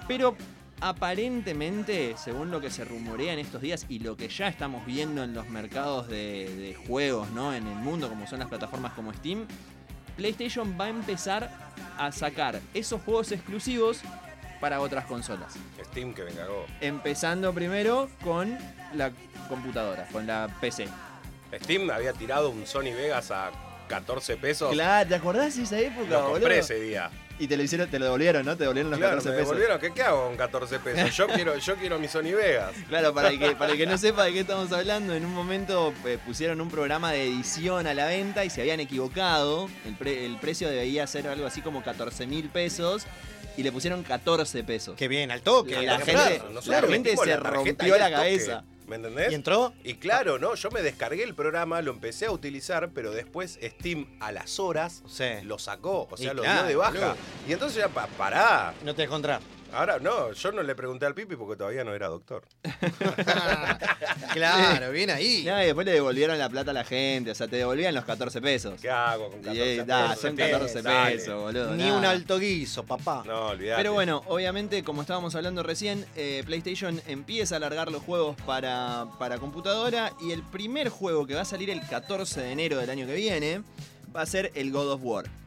[0.09, 0.37] Pero
[0.81, 5.23] aparentemente, según lo que se rumorea en estos días y lo que ya estamos viendo
[5.23, 7.55] en los mercados de, de juegos ¿no?
[7.55, 9.47] en el mundo, como son las plataformas como Steam,
[10.17, 11.51] PlayStation va a empezar
[11.99, 14.01] a sacar esos juegos exclusivos
[14.61, 15.55] para otras consolas.
[15.87, 16.67] Steam que cagó.
[16.81, 18.57] Empezando primero con
[18.95, 19.13] la
[19.49, 20.87] computadora, con la PC.
[21.63, 23.51] Steam había tirado un Sony Vegas a
[23.89, 24.73] 14 pesos.
[24.73, 26.33] Claro, ¿te acordás de esa época, Lo boludo?
[26.41, 27.11] compré ese día.
[27.39, 28.53] Y te lo hicieron, te lo devolvieron, ¿no?
[28.57, 29.49] Te devolvieron los Claro, 14 me pesos.
[29.57, 29.81] devolvieron.
[29.81, 31.17] ¿Qué, ¿Qué hago con 14 pesos?
[31.17, 32.73] Yo quiero, yo quiero mi Sony Vegas.
[32.89, 35.35] Claro, para el, que, para el que no sepa de qué estamos hablando, en un
[35.35, 39.69] momento eh, pusieron un programa de edición a la venta y se habían equivocado.
[39.87, 43.07] El, pre- el precio debía ser algo así como 14 mil pesos
[43.57, 44.95] y le pusieron 14 pesos.
[44.97, 45.83] Qué bien, al toque.
[45.83, 48.65] La, gente, la gente se rompió la cabeza.
[48.93, 49.33] ¿Me entendés?
[49.33, 49.73] ¿Y entró?
[49.85, 50.55] Y claro, ¿no?
[50.55, 55.03] Yo me descargué el programa, lo empecé a utilizar, pero después Steam a las horas
[55.07, 55.25] Sí.
[55.45, 56.91] lo sacó, o sea, Y lo claro, dio de baja.
[56.93, 57.17] boludo.
[57.49, 58.75] Y entonces ya, pa- pará.
[58.85, 59.41] No te entrar.
[59.73, 62.45] Ahora, no, yo no le pregunté al Pipi porque todavía no era doctor.
[64.35, 65.45] claro, bien ahí.
[65.47, 68.05] No, y después le devolvieron la plata a la gente, o sea, te devolvían los
[68.05, 68.81] 14 pesos.
[68.81, 70.21] ¿Qué hago con Y, 14 eh, da, pesos?
[70.21, 70.53] son Dale.
[70.53, 71.71] 14 pesos, boludo.
[71.75, 71.99] Ni nada.
[71.99, 73.23] un alto guiso, papá.
[73.27, 73.79] No, olvidate.
[73.79, 79.07] Pero bueno, obviamente, como estábamos hablando recién, eh, PlayStation empieza a alargar los juegos para,
[79.19, 82.91] para computadora y el primer juego que va a salir el 14 de enero del
[82.91, 83.63] año que viene
[84.15, 85.42] va a ser el God of War.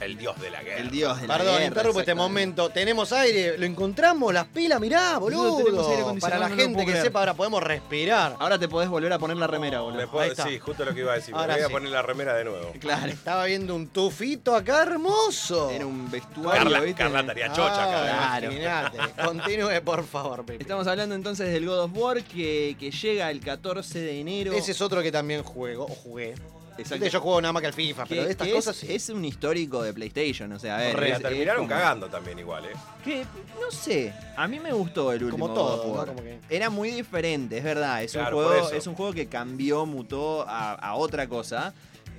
[0.00, 0.78] El dios de la guerra.
[0.80, 2.68] El dios de la Perdón, guerra, interrumpo este momento.
[2.70, 6.90] Tenemos aire, lo encontramos, las pilas, mirá, Boludo, tenemos aire Para la no gente que
[6.90, 7.04] creer.
[7.04, 8.36] sepa, ahora podemos respirar.
[8.38, 9.98] Ahora te podés volver a poner la remera, boludo.
[10.00, 10.44] Me puedo- Ahí está.
[10.44, 11.34] sí, justo lo que iba a decir.
[11.34, 12.72] Me voy a poner la remera de nuevo.
[12.78, 13.06] Claro.
[13.10, 15.70] Estaba viendo un tufito acá hermoso.
[15.70, 17.02] Era un vestuario, Carla, ¿viste?
[17.02, 18.02] Carla estaría chocha acá.
[18.34, 18.52] Ah, Claro.
[18.52, 18.98] imagínate.
[19.24, 20.62] Continúe, por favor, Pepe.
[20.62, 24.52] Estamos hablando entonces del God of War que, que llega el 14 de enero.
[24.52, 26.34] Ese es otro que también juego, o jugué.
[26.78, 27.06] Exacto.
[27.06, 28.94] Yo juego nada más que al FIFA, pero de estas que cosas es, sí.
[28.94, 30.96] es un histórico de PlayStation, o sea, a ver.
[30.96, 32.72] Re, es- la es terminaron como- cagando también igual, ¿eh?
[33.04, 33.24] Que,
[33.60, 35.98] no sé, a mí me gustó el último Como God of todo, ¿no?
[35.98, 36.08] War.
[36.08, 38.02] Como que- Era muy diferente, es verdad.
[38.02, 38.76] Es, Claro, un por juego, eso.
[38.76, 41.72] es un juego que cambió, mutó a, a otra cosa.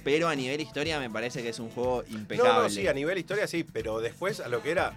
[0.04, 2.54] Pero a nivel historia me parece que es un juego impecable.
[2.54, 4.94] No, no, sí, a nivel historia sí, pero después a lo que era,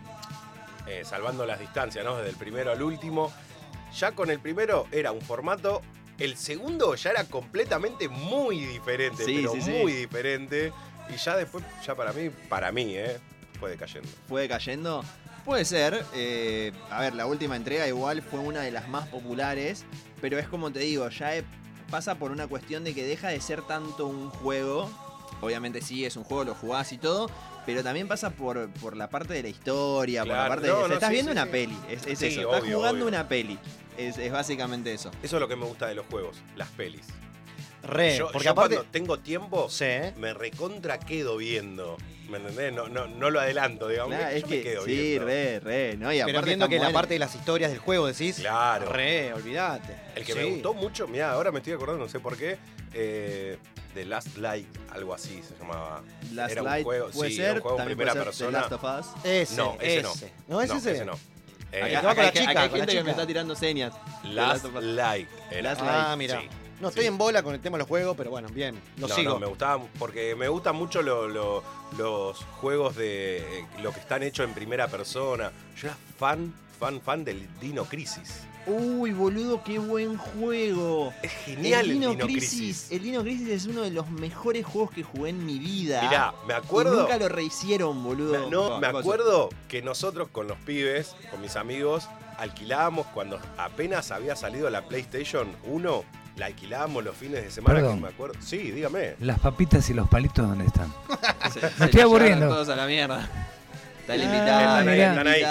[0.87, 2.17] eh, salvando las distancias, ¿no?
[2.17, 3.33] Desde el primero al último,
[3.99, 5.83] ya con el primero era un formato,
[6.21, 9.71] el segundo ya era completamente muy diferente, Sí, pero sí, sí.
[9.71, 10.73] muy diferente,
[11.13, 13.19] y ya después, ya para mí, para mí, ¿eh?
[13.59, 14.09] Fue decayendo.
[14.29, 15.05] Fue cayendo.
[15.45, 16.05] Puede ser.
[16.15, 19.85] eh, a ver, la última entrega igual fue una de las más populares.
[20.21, 21.45] Pero es como te digo, ya he-
[21.91, 24.91] pasa por una cuestión de que deja de ser tanto un juego.
[25.41, 27.31] Obviamente sí, es un juego, lo jugás y todo.
[27.67, 30.79] Pero también pasa por, por la parte de la historia, por la parte no, de.
[30.79, 31.51] o sea, no, estás sí, viendo sí, una sí.
[31.51, 31.77] peli.
[31.89, 32.41] Es, es eso.
[32.41, 33.09] Estás jugando obvio.
[33.09, 33.59] una peli.
[33.97, 35.11] Es, es básicamente eso.
[35.23, 37.07] Eso es lo que me gusta de los juegos, las pelis.
[37.83, 38.75] Re, yo porque yo aparte.
[38.77, 41.97] cuando tengo tiempo, Sí, me recontra quedo viendo.
[42.29, 42.73] ¿Me entendés?
[42.73, 44.15] No, no, no lo adelanto, digamos.
[44.17, 45.25] Claro, yo es me que quedo sí, viendo.
[45.27, 45.97] re, re.
[45.97, 46.13] ¿no?
[46.13, 46.93] Y Pero aparte viendo que la buenas.
[46.95, 48.37] parte de las historias del juego decís.
[48.37, 48.93] Claro.
[48.93, 49.97] Re, olvídate.
[50.15, 50.39] El que Sí.
[50.39, 52.57] me gustó mucho, mira, ahora me estoy acordando, no sé por qué,
[52.95, 53.59] eh,
[53.95, 56.03] The Last Light, algo así se llamaba.
[56.33, 58.47] Last Era un Light juego- puede sí, ser, era un juego en primera puede ser
[58.47, 58.61] The persona.
[58.61, 59.25] Last of Us.
[59.25, 60.13] Ese, No, ese no.
[60.13, 60.33] ese.
[60.47, 61.05] ¿No es ese?
[61.05, 61.19] no.
[61.73, 63.11] Eh, Acá- Acá, acá con la hay- chica, acá hay con la gente que me
[63.11, 63.93] está tirando señas.
[64.23, 64.77] The Last Last.
[64.85, 65.29] Light.
[65.51, 65.63] era.
[65.63, 66.41] Last Ah, Light, mira.
[66.41, 66.49] sí.
[66.81, 68.81] No, estoy en bola con el tema de los juegos, pero bueno, bien.
[68.97, 69.35] Lo no, sigo.
[69.35, 71.63] no, me gustaba porque me gustan mucho lo- lo-
[71.99, 75.53] los juegos de eh, lo que están hechos en primera persona.
[75.77, 78.43] Yo era fan, fan, fan del Dino Crisis.
[78.67, 81.13] Uy, boludo, qué buen juego.
[81.23, 82.93] Es genial el Dino Dino, Crisis, Crisis.
[82.93, 86.03] El Dino Crisis es uno de los mejores juegos que jugué en mi vida.
[86.03, 87.01] Mirá, me Y acuerdo.
[87.03, 88.39] nunca lo rehicieron, boludo.
[88.39, 92.07] Me- no, me acuerdo que nosotros con los pibes, con mis amigos,
[92.39, 96.05] alquilábamos cuando apenas había salido la PlayStation 1,
[96.37, 97.97] la alquilábamos los fines de semana, Perdón.
[97.97, 98.35] que me acuerdo.
[98.41, 99.15] Sí, dígame.
[99.21, 100.93] Las papitas y los palitos, ¿dónde están?
[101.53, 102.49] Se- se estoy aburriendo.
[102.49, 103.29] todos a la mierda.
[104.01, 104.91] Está Ah, invitado.
[104.91, 105.43] Están ahí,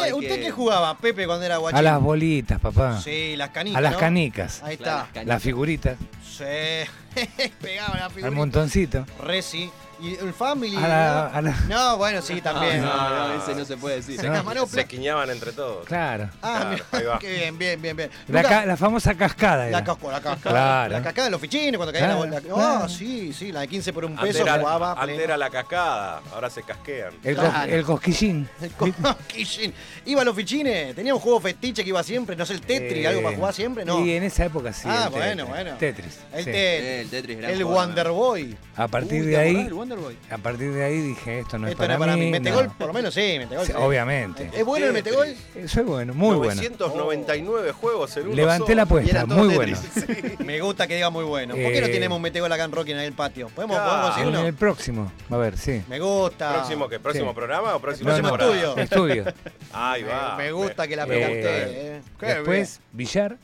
[0.00, 1.78] ¿Usted, usted que- qué jugaba, Pepe, cuando era guachín?
[1.78, 3.00] A las bolitas, papá.
[3.00, 3.78] Sí, las canicas.
[3.78, 3.98] A las ¿no?
[3.98, 4.62] canicas.
[4.62, 5.08] Ahí está.
[5.14, 5.96] las Las figuritas.
[6.24, 6.44] Sí.
[7.60, 8.30] Pegaba la Al figurita.
[8.36, 9.06] montoncito.
[9.22, 9.70] Re sí.
[10.00, 10.76] Y el family.
[10.76, 11.38] A la- ¿no?
[11.38, 12.82] a la- No, bueno, sí, también.
[12.82, 14.20] No, no, ese no se puede decir.
[14.20, 14.68] Se manoplas.
[14.70, 15.86] Se quiñaban entre todos.
[15.86, 16.28] Claro.
[16.42, 17.18] Ah, Claro, mira, ahí va.
[17.18, 18.10] qué bien, bien, bien, bien.
[18.28, 19.66] La, Nunca- ca- la famosa cascada.
[19.70, 20.52] La casco, la cascada.
[20.52, 20.92] Claro.
[20.92, 22.40] La cascada de los fichines cuando caía Claro, la bola.
[22.40, 22.56] claro.
[22.84, 24.92] Ah, sí, sí, la de 15 por un peso era, jugaba.
[25.00, 27.14] antes era la cascada, ahora se casquean.
[27.24, 28.48] El, cos- el cosquillín.
[28.60, 29.72] El coquillín.
[30.04, 33.04] Iba a los fichines, tenía un juego fetiche que iba siempre, no sé, el Tetris,
[33.04, 34.04] Eh, algo para jugar siempre, no.
[34.04, 34.88] Y en esa época sí.
[34.90, 35.48] Ah, bueno, Tetris.
[35.48, 35.76] bueno.
[35.78, 36.18] Tetris.
[36.32, 36.50] El sí.
[36.52, 36.90] Tetris.
[37.00, 38.14] El Tetris, El Wonder ¿no?
[38.14, 38.56] Boy.
[38.76, 40.16] A partir Uy, de ¿te acordás ahí, del Wonder Boy?
[40.30, 42.24] a partir de ahí dije esto no es Esto no para, es para mí.
[42.26, 42.30] mí.
[42.32, 42.72] Metegol, no.
[42.78, 43.66] por lo menos sí, Metegol.
[43.66, 43.78] Sí, sí.
[43.80, 44.50] obviamente.
[44.52, 44.92] ¿Es bueno el.
[44.92, 45.34] Metegol?
[45.66, 46.54] Soy bueno, muy bueno.
[46.54, 48.74] 999 juegos en uno Levanté solo.
[48.76, 49.78] la apuesta, muy Tetris.
[50.06, 50.36] bueno.
[50.44, 51.54] Me gusta que diga muy bueno.
[51.54, 53.48] ¿Por qué no Eh, tenemos un Metegol acá en Rocky en el patio?
[53.48, 53.90] ¿Podemos, Claro.
[53.90, 54.48] podemos conseguir En uno?
[54.48, 55.82] el próximo, a ver, sí.
[55.88, 56.52] Me gusta.
[56.54, 57.00] ¿Próximo qué?
[57.00, 57.34] ¿Próximo Sí.
[57.34, 58.82] programa o próximo Próximo temporada?
[58.82, 59.22] estudio.
[59.22, 59.34] Estudio.
[59.72, 60.36] Ahí Me- va.
[60.36, 61.96] Me gusta que la Eh, pegaste.
[61.96, 62.00] eh.
[62.20, 63.36] Después, billar.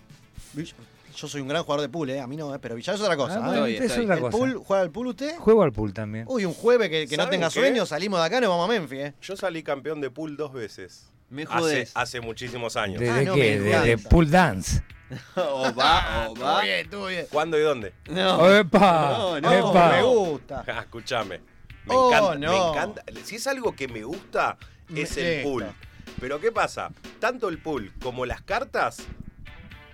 [0.55, 0.92] bien.
[1.17, 2.21] Yo soy un gran jugador de pool, eh.
[2.21, 3.35] A mí no, eh, pero Villar es otra cosa.
[3.35, 3.43] Ah, ¿eh?
[3.49, 4.05] bueno, Estoy, es estoy.
[4.05, 4.37] otra ¿El cosa.
[4.39, 4.55] pool?
[4.65, 5.37] ¿Juega al pool usted?
[5.39, 6.25] Juego al pool también.
[6.29, 7.61] Uy, un jueves que, que no ¿Saben tenga qué?
[7.61, 9.15] sueño, salimos de acá, nos vamos a Memphis, eh.
[9.21, 11.09] Yo salí campeón de pool dos veces.
[11.31, 13.01] Me Hace, hace muchísimos años.
[13.01, 13.59] ¿De, Ah, de no, qué?
[13.61, 14.83] De, pool dance.
[15.37, 16.57] o va, o va.
[16.59, 17.27] Muy bien, estuvo bien.
[17.31, 17.93] ¿Cuándo y dónde?
[18.11, 18.51] No.
[18.59, 19.17] ¡Epa!
[19.19, 20.65] No, no, me gusta.
[20.81, 21.39] Escúchame.
[21.87, 23.03] Me, Oh, encanta, me encanta.
[23.25, 24.57] Si es algo que me gusta,
[24.95, 25.67] es Me- el pool.
[26.21, 26.91] Pero ¿qué pasa?
[27.19, 28.99] Tanto el pool como las cartas,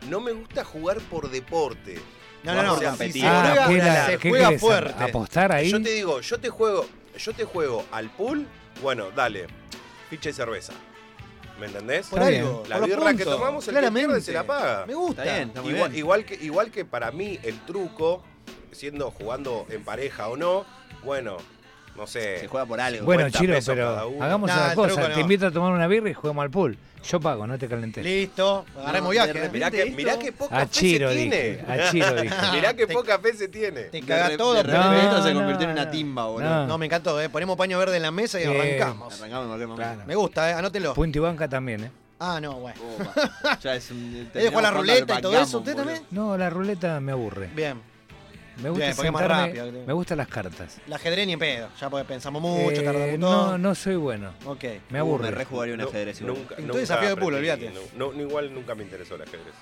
[0.09, 1.99] no me gusta jugar por deporte.
[2.44, 2.74] No, no, no.
[2.80, 3.24] Competir.
[3.26, 4.61] Ah, juega, ¿qué, era- se qué juega querés?
[4.61, 5.05] fuerte.
[5.05, 5.70] ¿Apostar ahí?
[5.70, 6.86] Yo te digo, yo te juego,
[7.18, 8.46] yo te juego al pool,
[8.80, 9.46] bueno, dale,
[10.09, 10.72] ficha y cerveza.
[11.59, 12.07] ¿Me entendés?
[12.07, 12.62] Por algo.
[12.68, 14.07] La por birra que tomamos, el que claramente.
[14.09, 14.86] pierde se la paga.
[14.86, 15.24] Me gusta.
[15.24, 15.99] Está bien, está muy Igual, bien.
[15.99, 18.22] igual que, igual que para mí el truco,
[18.70, 20.64] siendo jugando en pareja o no,
[21.03, 21.36] bueno,
[21.99, 22.38] no sé.
[22.40, 23.05] Se juega por algo.
[23.05, 25.03] Bueno, 50 Chiro, pero hagamos Nah, una cosa.
[25.09, 25.20] Te no.
[25.20, 26.78] invito a tomar una birra y jugamos al pool.
[27.07, 28.05] Yo pago, no te calentés.
[28.05, 29.49] Listo, agarremos No, viaje.
[29.53, 31.09] Mirá que, mirá que poca A fe se dije.
[31.14, 31.61] tiene.
[31.68, 32.34] A Chiro dije.
[32.53, 33.82] mirá que Te- poca fe se tiene.
[33.84, 34.55] Te caga todo.
[34.55, 36.49] de pero- repente No, esto se no, convirtió en una timba, boludo.
[36.49, 36.66] No.
[36.66, 37.28] No, me encantó, eh.
[37.28, 38.49] Ponemos paño verde en la mesa y Eh,
[38.80, 39.14] arrancamos.
[39.20, 39.92] Arrancamos en cualquier momento.
[39.94, 40.07] Claro.
[40.09, 40.55] Me gusta, eh.
[40.55, 40.94] Anótelo.
[40.94, 41.90] Punto y banca también, ¿eh?
[42.20, 42.80] Ah, no, bueno.
[43.62, 44.28] Ya es un.
[44.34, 45.59] ¿Él juega la ruleta y todo eso?
[45.59, 46.03] ¿Usted también?
[46.11, 47.49] No, la ruleta me aburre.
[47.55, 47.80] Bien.
[48.62, 49.86] Me gusta Bien, porque es más sentarme- rápido, creo.
[49.86, 50.78] Me gustan las cartas.
[50.86, 51.68] El ajedrez ni en pedo.
[51.80, 53.59] Ya porque pensamos mucho, Eh, tardamos no, todo.
[53.59, 54.32] no soy bueno.
[54.46, 54.64] Ok.
[54.90, 55.24] Me Uh, aburre.
[55.24, 56.34] Me rejugaría un No, ajedrez igual.
[56.38, 57.72] Nunca, Entonces nunca desafío de aprendí, olvídate.
[57.96, 59.54] No, no, igual nunca me interesó el ajedrez.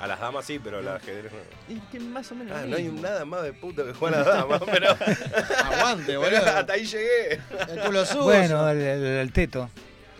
[0.00, 1.74] A las damas sí, pero al ajedrez no.
[1.74, 2.56] Y que más o menos.
[2.56, 3.02] Ah, lo no hay mismo.
[3.02, 4.88] nada más de puta que juega a las damas, pero,
[5.64, 6.38] Aguante, pero boludo.
[6.46, 7.40] hasta ahí llegué.
[7.68, 8.22] El culo sucio.
[8.22, 9.68] Bueno, el, el- el teto.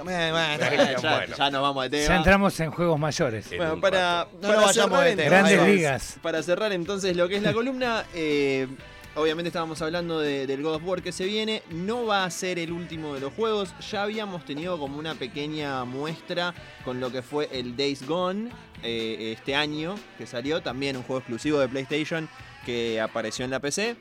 [0.01, 0.65] También, bueno.
[1.03, 1.27] Bueno.
[1.29, 2.09] ya, ya nos vamos de tema.
[2.09, 3.53] Ya entramos en juegos mayores.
[3.53, 4.31] En Bueno, para, rato.
[4.35, 5.29] No para nos vayamos cerrar de tema.
[5.31, 6.17] Grandes ligas.
[6.23, 8.67] Para cerrar entonces lo que es la columna, eh,
[9.15, 12.59] obviamente estábamos hablando de- del God of War que se viene, no va a ser
[12.59, 17.21] el último de los juegos, ya habíamos tenido como una pequeña muestra con lo que
[17.21, 18.49] fue el Days Gone
[18.83, 22.27] eh, este año que salió, también un juego exclusivo de PlayStation
[22.65, 23.97] que apareció en la PC.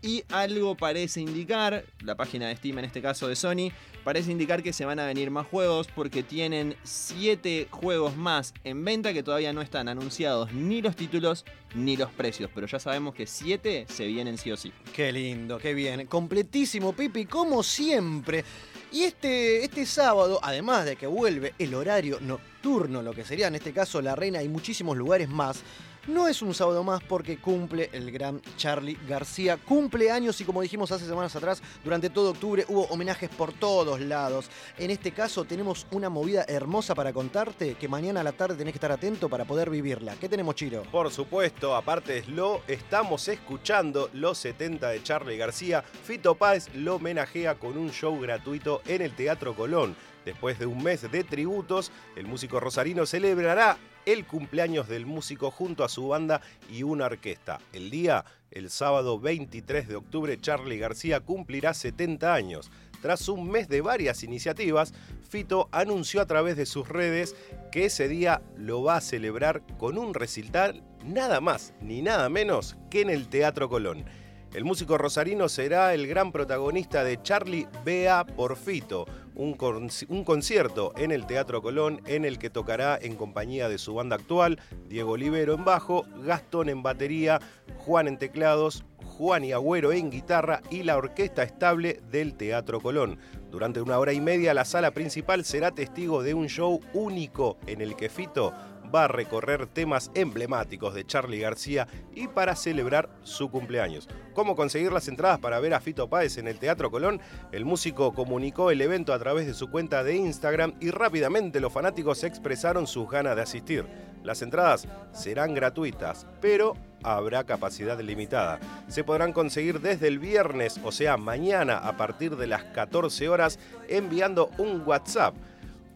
[0.00, 3.72] Y algo parece indicar, la página de Steam en este caso de Sony,
[4.04, 8.84] parece indicar que se van a venir más juegos porque tienen 7 juegos más en
[8.84, 11.44] venta que todavía no están anunciados ni los títulos
[11.74, 14.72] ni los precios, pero ya sabemos que 7 se vienen sí o sí.
[14.94, 16.06] Qué lindo, qué bien.
[16.06, 18.44] Completísimo, Pipi, como siempre.
[18.92, 23.56] Y este, este sábado, además de que vuelve el horario nocturno, lo que sería en
[23.56, 25.62] este caso La Reina y muchísimos lugares más,
[26.08, 29.58] no es un sábado más porque cumple el gran Charlie García.
[29.58, 34.00] Cumple años y como dijimos hace semanas atrás, durante todo octubre hubo homenajes por todos
[34.00, 34.50] lados.
[34.78, 38.72] En este caso tenemos una movida hermosa para contarte que mañana a la tarde tenés
[38.72, 40.16] que estar atento para poder vivirla.
[40.18, 40.82] ¿Qué tenemos, Chiro?
[40.90, 45.82] Por supuesto, aparte lo estamos escuchando los 70 de Charlie García.
[45.82, 49.94] Fito Páez lo homenajea con un show gratuito en el Teatro Colón.
[50.24, 53.78] Después de un mes de tributos, el músico rosarino celebrará
[54.12, 56.40] el cumpleaños del músico junto a su banda
[56.72, 57.60] y una orquesta.
[57.74, 62.70] El día, el sábado 23 de octubre, Charlie García cumplirá 70 años.
[63.02, 64.94] Tras un mes de varias iniciativas,
[65.28, 67.36] Fito anunció a través de sus redes
[67.70, 72.76] que ese día lo va a celebrar con un recital nada más ni nada menos
[72.90, 74.06] que en el Teatro Colón.
[74.54, 79.04] El músico rosarino será el gran protagonista de Charlie Bea por Fito,
[79.38, 83.78] un, con- un concierto en el Teatro Colón en el que tocará en compañía de
[83.78, 87.40] su banda actual, Diego Olivero en bajo, Gastón en batería,
[87.78, 93.18] Juan en teclados, Juan y Agüero en guitarra y la orquesta estable del Teatro Colón.
[93.50, 97.80] Durante una hora y media la sala principal será testigo de un show único en
[97.80, 98.52] el que Fito
[98.94, 104.08] va a recorrer temas emblemáticos de Charlie García y para celebrar su cumpleaños.
[104.34, 107.20] ¿Cómo conseguir las entradas para ver a Fito Páez en el Teatro Colón?
[107.52, 111.72] El músico comunicó el evento a través de su cuenta de Instagram y rápidamente los
[111.72, 113.86] fanáticos expresaron sus ganas de asistir.
[114.22, 118.58] Las entradas serán gratuitas, pero habrá capacidad limitada.
[118.88, 123.58] Se podrán conseguir desde el viernes, o sea, mañana a partir de las 14 horas,
[123.88, 125.34] enviando un WhatsApp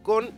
[0.01, 0.31] con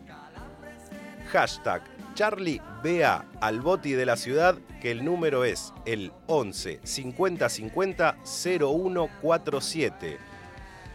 [1.32, 1.82] hashtag
[2.16, 8.18] Charlie Bea al Boti de la ciudad, que el número es el 11 50 50
[8.24, 10.18] 0147.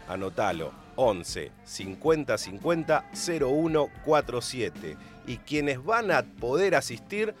[0.09, 4.97] Anotalo, 11 50 50 0147.
[5.27, 7.35] Y quienes van a poder asistir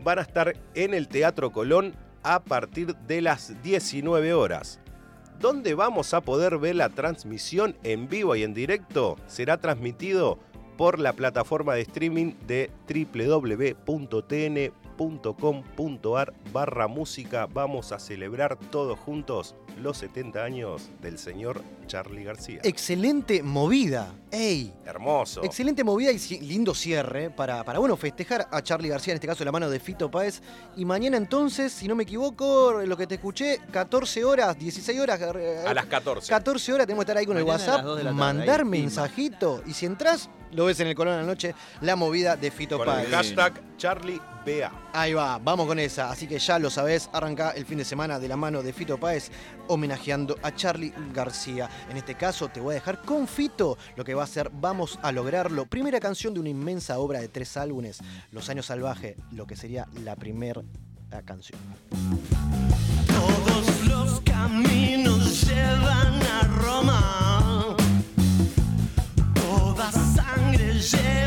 [0.00, 4.80] van a estar en el Teatro Colón a partir de las 19 horas.
[5.40, 9.16] ¿Dónde vamos a poder ver la transmisión en vivo y en directo?
[9.26, 10.38] Será transmitido
[10.76, 12.70] por la plataforma de streaming de
[14.96, 17.46] www.tn.com.ar barra música.
[17.46, 22.60] Vamos a celebrar todos juntos los 70 años del señor Charlie García.
[22.62, 24.14] Excelente movida.
[24.30, 24.72] ¡Ey!
[24.84, 25.42] Hermoso.
[25.42, 29.40] Excelente movida y lindo cierre para, para, bueno, festejar a Charlie García, en este caso
[29.40, 30.42] de la mano de Fito Páez.
[30.76, 35.20] Y mañana entonces, si no me equivoco, lo que te escuché, 14 horas, 16 horas.
[35.36, 36.28] eh, A las 14.
[36.30, 38.60] 14 horas tenemos que estar ahí con el Mañana WhatsApp, 2 de la tarde, mandar
[38.60, 39.62] ahí, mensajito.
[39.66, 42.78] Y si entras, lo ves en el Colón a la noche, la movida de Fito
[42.78, 43.06] Con Páez.
[43.06, 44.70] el hashtag Charlie Bea.
[44.92, 46.10] Ahí va, vamos con esa.
[46.10, 48.98] Así que ya lo sabés, arranca el fin de semana de la mano de Fito
[48.98, 49.30] Páez,
[49.68, 51.68] homenajeando a Charlie García.
[51.90, 54.98] En este caso, te voy a dejar con Fito lo que va a ser Vamos
[55.02, 55.66] a lograrlo.
[55.66, 57.98] Primera canción de una inmensa obra de tres álbumes,
[58.30, 60.62] Los Años Salvajes, lo que sería la primera
[61.24, 61.58] canción.
[63.06, 67.53] Todos los caminos llevan a Roma.
[70.84, 71.23] j'ai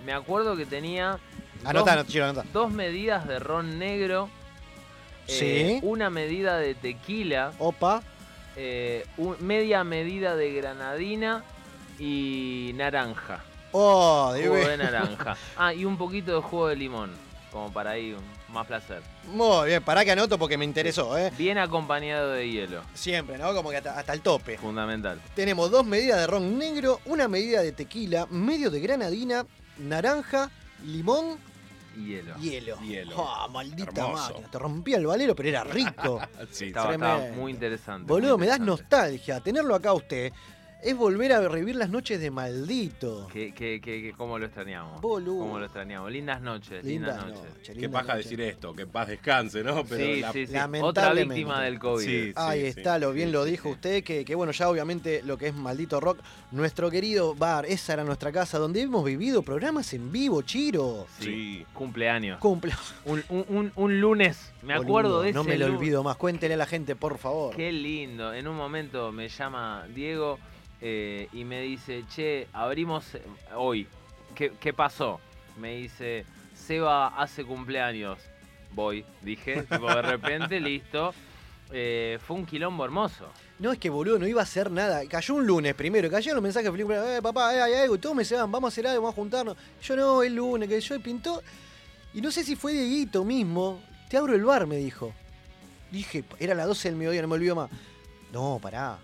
[0.06, 1.18] me acuerdo que tenía
[1.64, 4.30] dos, Chiro, medidas de ron negro,
[5.26, 5.80] Sí.
[5.82, 8.00] una medida de tequila, Opa.
[8.60, 11.44] Eh, un- media medida de granadina
[11.98, 13.40] y naranja.
[13.72, 15.36] Oh, de Jugo de naranja.
[15.56, 17.10] Ah, y un poquito de jugo de limón,
[17.52, 18.16] como para ahí
[18.48, 19.00] más placer.
[19.30, 21.30] Muy bien, pará que anoto porque me interesó, ¿eh?
[21.36, 23.52] Bien acompañado de hielo, Siempre, ¿no?
[23.54, 24.56] Como que hasta, hasta el tope.
[24.58, 25.20] fundamental.
[25.34, 29.44] Tenemos dos medidas de ron negro, una medida de tequila, medio de granadina,
[29.78, 30.50] naranja,
[30.84, 31.38] limón,
[31.96, 32.34] hielo.
[32.36, 32.76] hielo.
[32.80, 33.14] Hielo.
[33.16, 34.30] Oh, maldita Hermoso.
[34.30, 34.50] máquina.
[34.50, 36.20] Te rompía el valero, pero era rico.
[36.50, 38.06] Sí, Estaba, muy interesante.
[38.06, 39.40] Boludo, muy me das nostalgia.
[39.40, 40.32] Tenerlo acá a usted
[40.82, 43.26] es volver a revivir las noches de maldito.
[43.32, 45.00] Que, que, que, que cómo lo extrañamos.
[45.00, 45.40] Boludo.
[45.40, 46.10] Cómo lo extrañamos.
[46.12, 47.56] Lindas noches, lindas, Linda noches.
[47.56, 49.84] noche, Qué paja decir esto, que en paz descanse, ¿no?
[49.84, 50.52] Pero sí, la- sí, sí.
[50.52, 51.34] Otra lamentablemente.
[51.34, 52.04] víctima del COVID.
[52.04, 52.32] Sí.
[52.36, 53.74] Ahí está, lo bien sí, lo dijo sí.
[53.74, 56.18] usted, que, que bueno, ya obviamente lo que es maldito rock,
[56.52, 61.06] nuestro querido bar, esa era nuestra casa, donde hemos vivido programas en vivo, Chiro.
[61.18, 61.24] Sí.
[61.24, 61.66] Sí.
[61.74, 62.38] Cumpleaños.
[62.38, 62.72] Cumple.
[63.04, 66.16] Un, un- un- un lunes, me Boludo, acuerdo de ese No me lo olvido más,
[66.16, 67.54] cuéntele a la gente, por favor.
[67.56, 68.32] Qué lindo.
[68.32, 70.38] En un momento me llama Diego
[70.80, 73.22] eh, y me dice, che, abrimos eh,
[73.54, 73.86] hoy.
[74.34, 75.20] ¿Qué, qué pasó?
[75.58, 76.24] Me dice,
[76.54, 78.18] Seba hace cumpleaños.
[78.72, 81.14] Voy, dije, de repente, listo.
[81.70, 83.26] Eh, fue un quilombo hermoso.
[83.58, 85.04] No, es que boludo, no iba a hacer nada.
[85.06, 88.22] Cayó un lunes primero, cayeron los mensajes de eh, papá, eh, hay algo, todos me
[88.22, 89.56] decían, vamos a hacer algo, vamos a juntarnos.
[89.82, 91.42] Yo no, el lunes, que yo pintó.
[92.14, 95.12] Y no sé si fue Dieguito mismo, te abro el bar, me dijo.
[95.90, 97.70] Dije, era las 12 del mediodía, no me olvido más.
[98.32, 98.98] No, pará.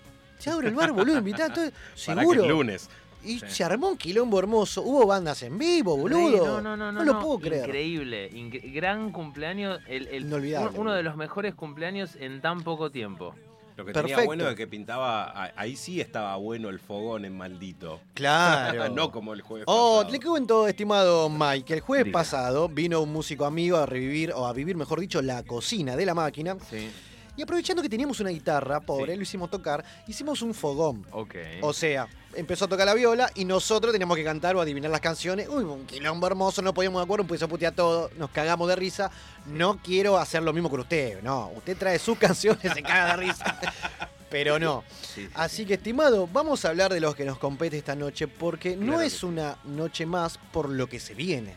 [0.45, 1.65] Te abro el bar, boludo, invitá, todo-
[2.07, 2.43] Para que seguro.
[2.43, 2.91] es lunes.
[3.25, 3.47] Y Sí.
[3.49, 4.83] se armó un quilombo hermoso.
[4.83, 6.61] Hubo bandas en vivo, boludo.
[6.61, 7.03] No, no, no, no.
[7.05, 7.65] lo puedo creer.
[7.65, 8.31] Increíble.
[8.33, 9.81] incre- gran cumpleaños.
[9.89, 13.35] El, el- un- uno de los mejores cumpleaños en tan poco tiempo.
[13.77, 14.17] Lo que Perfecto.
[14.19, 17.99] tenía bueno es que pintaba, a- ahí sí estaba bueno el fogón en maldito.
[18.13, 18.89] Claro.
[18.95, 20.13] no como el jueves Oh, pasado.
[20.13, 22.19] le cuento, estimado Mike, que el jueves Diga.
[22.19, 26.05] pasado vino un músico amigo a revivir, o a vivir, mejor dicho, la cocina de
[26.07, 26.57] la máquina.
[26.71, 26.89] Sí.
[27.37, 29.17] Y aprovechando que teníamos una guitarra, pobre, Sí.
[29.17, 31.05] lo hicimos tocar, hicimos un fogón.
[31.11, 31.35] Ok.
[31.63, 35.01] O sea, empezó a tocar la viola y nosotros teníamos que cantar o adivinar las
[35.01, 35.49] canciones.
[35.49, 38.77] Uy, un quilombo hermoso, no podíamos de acuerdo, empezó a putear todo, nos cagamos de
[38.77, 39.11] risa.
[39.47, 41.51] No quiero hacer lo mismo con usted, no.
[41.57, 43.59] Usted trae sus canciones, se caga de risa.
[44.31, 44.83] pero no.
[45.01, 45.67] Sí, sí, Así sí.
[45.67, 49.01] que, estimado, vamos a hablar de los que nos compete esta noche, porque no Claro
[49.03, 51.55] es una noche más por lo que se viene.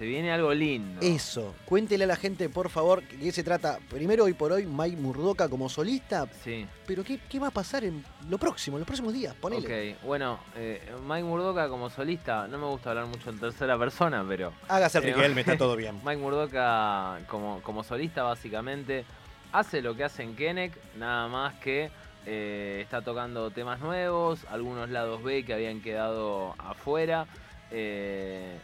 [0.00, 0.98] Se viene algo lindo.
[1.02, 3.78] Eso, cuéntele a la gente, por favor, que qué se trata.
[3.90, 6.66] Primero, hoy por hoy, Mike Murdoka como solista, Sí.
[6.86, 9.34] pero ¿qué, qué va a pasar en lo próximo, en los próximos días?
[9.34, 9.92] Ponele.
[9.98, 14.24] Ok, bueno, eh, Mike Murdoka como solista, no me gusta hablar mucho en tercera persona,
[14.26, 15.96] pero Hágase el Eh, Riquelme, está todo bien.
[16.02, 19.04] Mike Murdoka como, como solista básicamente
[19.52, 21.90] hace lo que hace en Kenek, nada más que
[22.24, 27.26] eh, está tocando temas nuevos, algunos lados B que habían quedado afuera.
[27.70, 28.56] eh,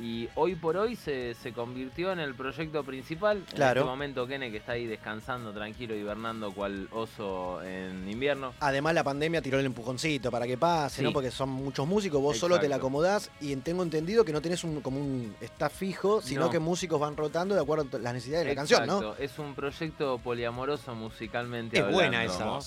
[0.00, 3.44] y hoy por hoy se, se convirtió en el proyecto principal.
[3.54, 3.80] Claro.
[3.82, 8.52] En este momento Kenek está ahí descansando, tranquilo, hibernando cual oso en invierno.
[8.60, 11.02] Además, la pandemia tiró el empujoncito para que pase, Sí.
[11.04, 11.12] ¿no?
[11.12, 14.40] Porque son muchos músicos, vos solo te la acomodás y en- tengo entendido que no
[14.42, 16.50] tenés un, como un staff fijo, sino No.
[16.50, 18.98] que músicos van rotando de acuerdo a las necesidades de la canción, ¿no?
[18.98, 22.58] Exacto, Es un proyecto poliamoroso musicalmente Es buena esa.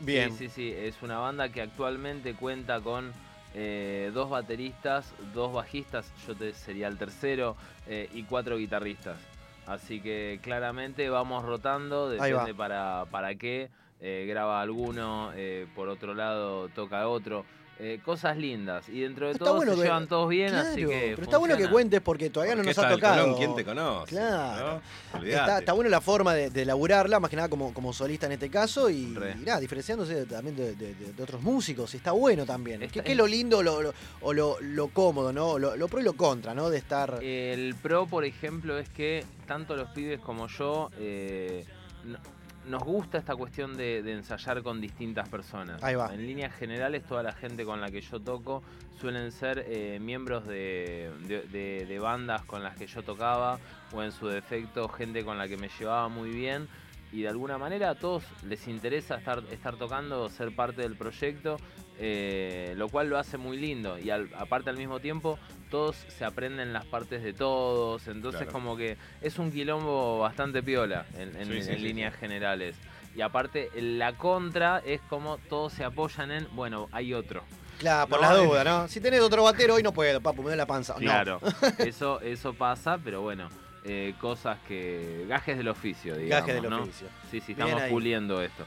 [0.00, 0.32] Bien.
[0.36, 0.74] Sí, sí, sí.
[0.76, 3.12] Es una banda que actualmente cuenta con
[3.54, 9.18] eh, dos bateristas, dos bajistas, yo te sería el tercero, eh, y cuatro guitarristas.
[9.66, 13.70] Así que claramente vamos rotando, depende para, para qué.
[14.00, 15.32] eh, graba alguno,
[15.76, 17.44] por otro lado toca otro.
[17.84, 18.88] Eh, cosas lindas.
[18.88, 21.12] Y dentro de Está todo bueno se que- llevan todos bien, Claro, así que.
[21.16, 23.22] pero está bueno que cuentes porque todavía no nos ha tocado.
[23.22, 24.14] Colón, ¿quién te conoce?
[24.14, 24.80] Claro.
[25.24, 28.32] Está, está buena la forma de, de laburarla, más que nada como, como solista en
[28.32, 31.92] este caso, y, nada, diferenciándose también de, de- de- de otros músicos.
[31.94, 32.82] y Está bueno también.
[32.84, 35.58] Está- ¿Qué, qué es lo lindo lo- lo- o lo, lo cómodo, ¿no?
[35.58, 36.70] Lo, lo pro y lo contra, ¿no?
[36.70, 37.18] De estar.
[37.20, 41.64] El pro, por ejemplo, es que tanto los pibes como yo eh,
[42.04, 42.18] no-
[42.66, 45.82] nos gusta esta cuestión de, de ensayar con distintas personas.
[45.82, 46.12] Ahí va.
[46.14, 48.62] En líneas generales, toda la gente con la que yo toco
[49.00, 53.58] suelen ser eh, miembros de, de- de- de bandas con las que yo tocaba
[53.92, 56.68] o en su defecto gente con la que me llevaba muy bien.
[57.12, 61.58] Y de alguna manera a todos les interesa estar, estar tocando, ser parte del proyecto,
[61.98, 63.98] eh, lo cual lo hace muy lindo.
[63.98, 65.38] Y al- aparte al mismo tiempo,
[65.72, 68.52] todos se aprenden las partes de todos, entonces Claro.
[68.52, 72.76] como que es un quilombo bastante piola en, en- Sí, sí, en sí, líneas generales.
[73.16, 77.42] Y aparte, la contra es como todos se apoyan en, bueno, hay otro.
[77.78, 78.86] Claro, por no, la duda, ¿no?
[78.88, 80.92] Si tenés otro batero, hoy no puedo, papu, me da la panza.
[80.94, 81.00] No.
[81.00, 81.40] Claro,
[81.78, 83.48] eso, eso pasa, pero bueno,
[83.84, 85.24] eh, cosas que.
[85.26, 86.46] gajes del oficio, digamos.
[86.46, 86.82] Gajes del ¿no?
[86.82, 87.08] oficio.
[87.30, 88.64] Sí, sí, estamos puliendo esto.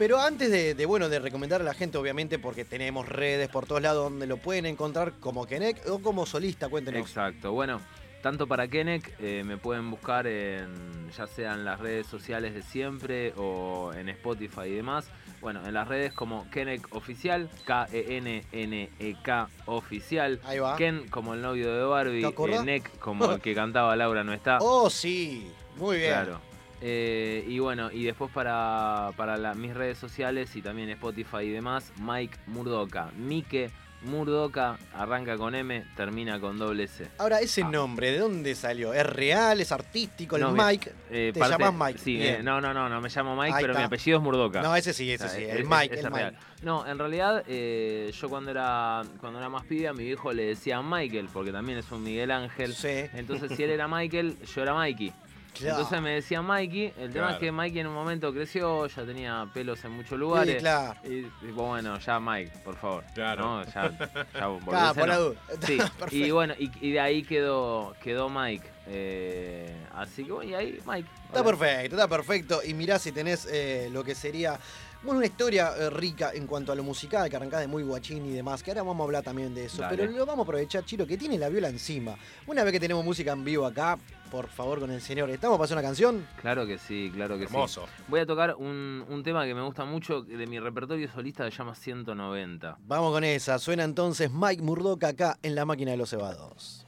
[0.00, 3.66] Pero antes de, de, bueno, de recomendar a la gente, obviamente, porque tenemos redes por
[3.66, 7.02] todos lados donde lo pueden encontrar como Kenek o como solista, cuéntenos.
[7.02, 7.52] Exacto.
[7.52, 7.82] Bueno,
[8.22, 12.62] tanto para Kenek eh, me pueden buscar en ya sea en las redes sociales de
[12.62, 15.04] siempre o en Spotify y demás.
[15.42, 20.40] Bueno, en las redes como Kenek Oficial, K-E-N-N-E-K Oficial.
[20.44, 20.76] Ahí va.
[20.76, 24.56] Ken como el novio de Barbie, eh, Nek como el que cantaba Laura no está.
[24.62, 25.52] Oh, sí.
[25.76, 26.12] Muy bien.
[26.12, 26.49] Claro.
[26.80, 31.50] Eh, y bueno, y después para, para la- mis redes sociales y también Spotify y
[31.50, 33.10] demás, Mike Murdoka.
[33.18, 33.70] Mike
[34.02, 37.06] Murdoka arranca con M, termina con doble C.
[37.18, 38.94] Ahora, ese nombre, ¿de dónde salió?
[38.94, 39.60] ¿Es real?
[39.60, 40.36] ¿Es artístico?
[40.36, 40.46] ¿El Ah.
[40.46, 40.90] No, Mike?
[41.10, 41.98] Eh, ¿Te parte- llamás Mike?
[42.02, 43.80] Sí, eh, no, no, no, no me llamo Mike, Ahí pero está.
[43.82, 44.62] mi apellido es Murdoka.
[44.62, 45.44] No, ese sí, ese sea, sí.
[45.44, 46.32] es- El es- Mike, es el real.
[46.32, 46.44] Mike.
[46.62, 50.44] No, en realidad eh, yo cuando era cuando era más pibe a mi viejo le
[50.46, 52.72] decía Michael, porque también es un Miguel Ángel.
[52.74, 53.04] Sí.
[53.12, 55.12] Entonces si él era Michael, yo era Mikey.
[55.54, 55.76] Claro.
[55.76, 57.30] Entonces me decía Mikey, el tema Claro.
[57.32, 60.54] es que Mikey en un momento creció, ya tenía pelos en muchos lugares.
[60.54, 60.94] Sí, claro.
[61.04, 63.04] Y tipo, bueno, ya Mike, por favor.
[63.14, 63.42] Claro.
[63.42, 63.64] ¿no?
[63.64, 63.90] Ya,
[64.34, 65.20] ya boludece por la no.
[65.20, 65.40] duda.
[65.66, 66.34] Sí, y Perfecto.
[66.34, 68.66] bueno, y, y de ahí quedó, quedó Mike.
[68.86, 71.08] Eh, así que bueno, y ahí Mike.
[71.26, 71.50] Está Hola.
[71.56, 72.60] perfecto, está perfecto.
[72.64, 74.58] Y mirá si tenés eh, lo que sería
[75.02, 78.26] bueno, una historia eh, rica en cuanto a lo musical, que arrancás de muy guachín
[78.26, 79.80] y demás, que ahora vamos a hablar también de eso.
[79.80, 79.96] Dale.
[79.96, 82.16] Pero lo vamos a aprovechar, Chiro, que tiene la viola encima.
[82.46, 83.96] Una vez que tenemos música en vivo acá,
[84.30, 86.26] por favor, con el señor, ¿estamos para hacer una canción?
[86.40, 87.86] Claro que sí, claro que Hermoso.
[87.86, 88.02] sí.
[88.08, 91.50] Voy a tocar un, un tema que me gusta mucho de mi repertorio solista que
[91.50, 92.78] se llama 190.
[92.86, 93.58] Vamos con esa.
[93.58, 96.86] Suena entonces Mike Murdock acá en la máquina de los cebados.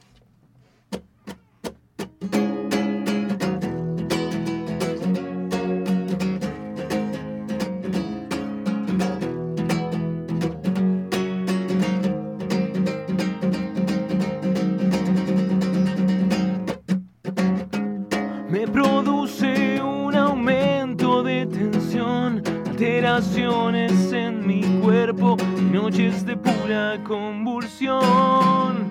[24.11, 25.37] En mi cuerpo
[25.71, 28.89] noches de pura convulsión.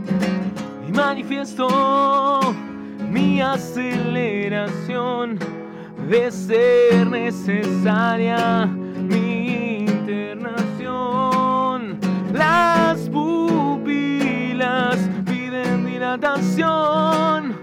[0.89, 2.39] Y manifiesto
[3.11, 5.39] mi aceleración
[6.09, 11.99] de ser necesaria mi internación.
[12.33, 17.62] Las pupilas piden dilatación.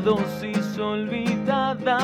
[0.00, 1.98] Dosis olvidada.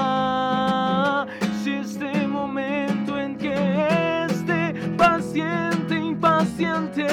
[1.62, 7.06] Si este momento en que este paciente impaciente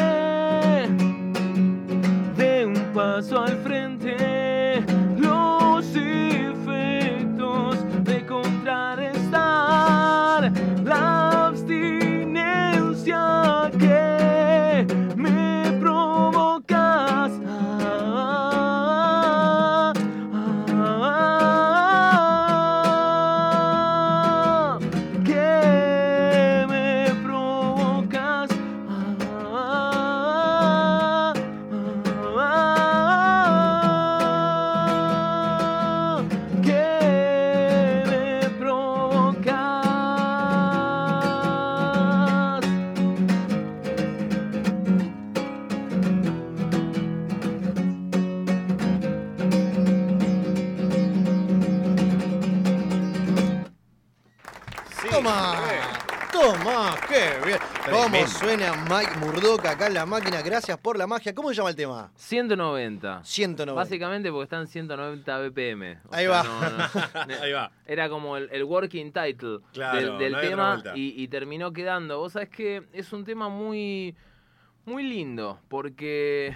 [2.36, 4.43] de un paso al frente,
[58.24, 58.74] ¿Cómo Tremendo.
[58.74, 60.42] suena Mike Murdock acá en la máquina?
[60.42, 61.34] Gracias por la magia.
[61.36, 62.12] ¿Cómo se llama el tema?
[62.16, 63.22] 190.
[63.24, 63.74] 190.
[63.74, 66.00] Básicamente porque están 190 BPM.
[66.10, 66.44] O Ahí sea, va.
[66.44, 66.70] no,
[67.28, 67.34] no.
[67.44, 67.72] Ahí va.
[67.86, 72.18] Era como el, el working title Claro, del, no tema y, y terminó quedando.
[72.20, 74.16] Vos sabés que es un tema muy,
[74.86, 76.56] muy lindo porque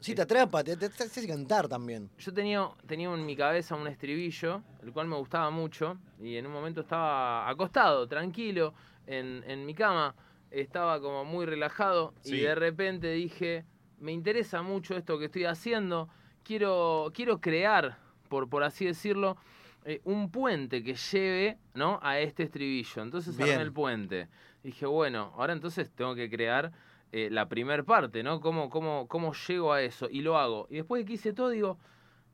[0.00, 2.08] Sí, te atrapa, te, te, te hace cantar también.
[2.16, 6.46] yo tenía, tenía en mi cabeza un estribillo, el cual me gustaba mucho, y en
[6.46, 8.72] un momento estaba acostado, tranquilo,
[9.06, 10.14] en, en mi cama,
[10.50, 12.36] estaba como muy relajado, Sí.
[12.36, 13.64] y de repente dije,
[13.98, 16.08] me interesa mucho esto que estoy haciendo,
[16.42, 17.98] quiero, quiero crear,
[18.28, 19.36] por, por así decirlo,
[19.84, 21.98] eh, un puente que lleve ¿no?
[22.02, 23.02] a este estribillo.
[23.02, 23.50] Entonces Bien.
[23.50, 24.28] armé el puente.
[24.62, 26.70] Dije, bueno, ahora entonces tengo que crear
[27.12, 28.40] eh, la primer parte, ¿no?
[28.40, 30.06] ¿Cómo, cómo, ¿Cómo llego a eso?
[30.10, 30.66] Y lo hago.
[30.70, 31.78] Y después de que hice todo, digo,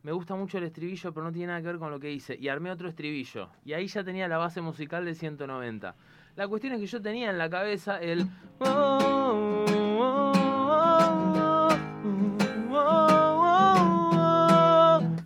[0.02, 2.36] me gusta mucho el estribillo, pero no tiene nada que ver con lo que hice.
[2.38, 3.48] Y armé otro estribillo.
[3.64, 5.94] Y ahí ya tenía la base musical de 190.
[6.36, 8.26] La cuestión es que yo tenía en la cabeza el...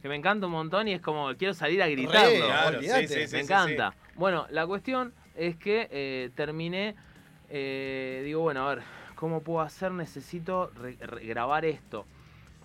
[0.00, 2.46] Que me encanta un montón y es como, quiero salir a gritarlo.
[2.46, 3.08] Claro, olvídate.
[3.08, 3.94] sí, sí, sí, me sí, encanta.
[4.14, 6.94] Bueno, la cuestión es que eh, terminé,
[7.50, 8.84] eh, digo, bueno, a ver,
[9.14, 9.92] ¿cómo puedo hacer?
[9.92, 12.06] Necesito re- re- grabar esto.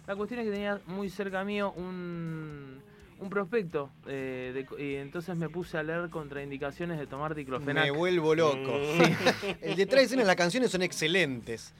[0.07, 2.81] La cuestión es que tenía muy cerca mío un,
[3.25, 7.83] un prospecto, eh, de y entonces me puse a leer contraindicaciones de tomar diclofenac.
[7.85, 8.79] Me vuelvo loco.
[9.61, 11.73] El detrás de escena de las canciones son excelentes.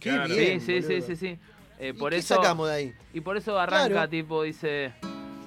[0.00, 0.34] Qué Claro.
[0.34, 0.60] bien.
[0.60, 1.38] sí, sí, sí, sí, sí.
[1.78, 2.94] Eh, ¿Y por qué eso, sacamos de ahí?
[3.14, 4.08] Y por eso arranca, Claro.
[4.10, 4.92] tipo, dice...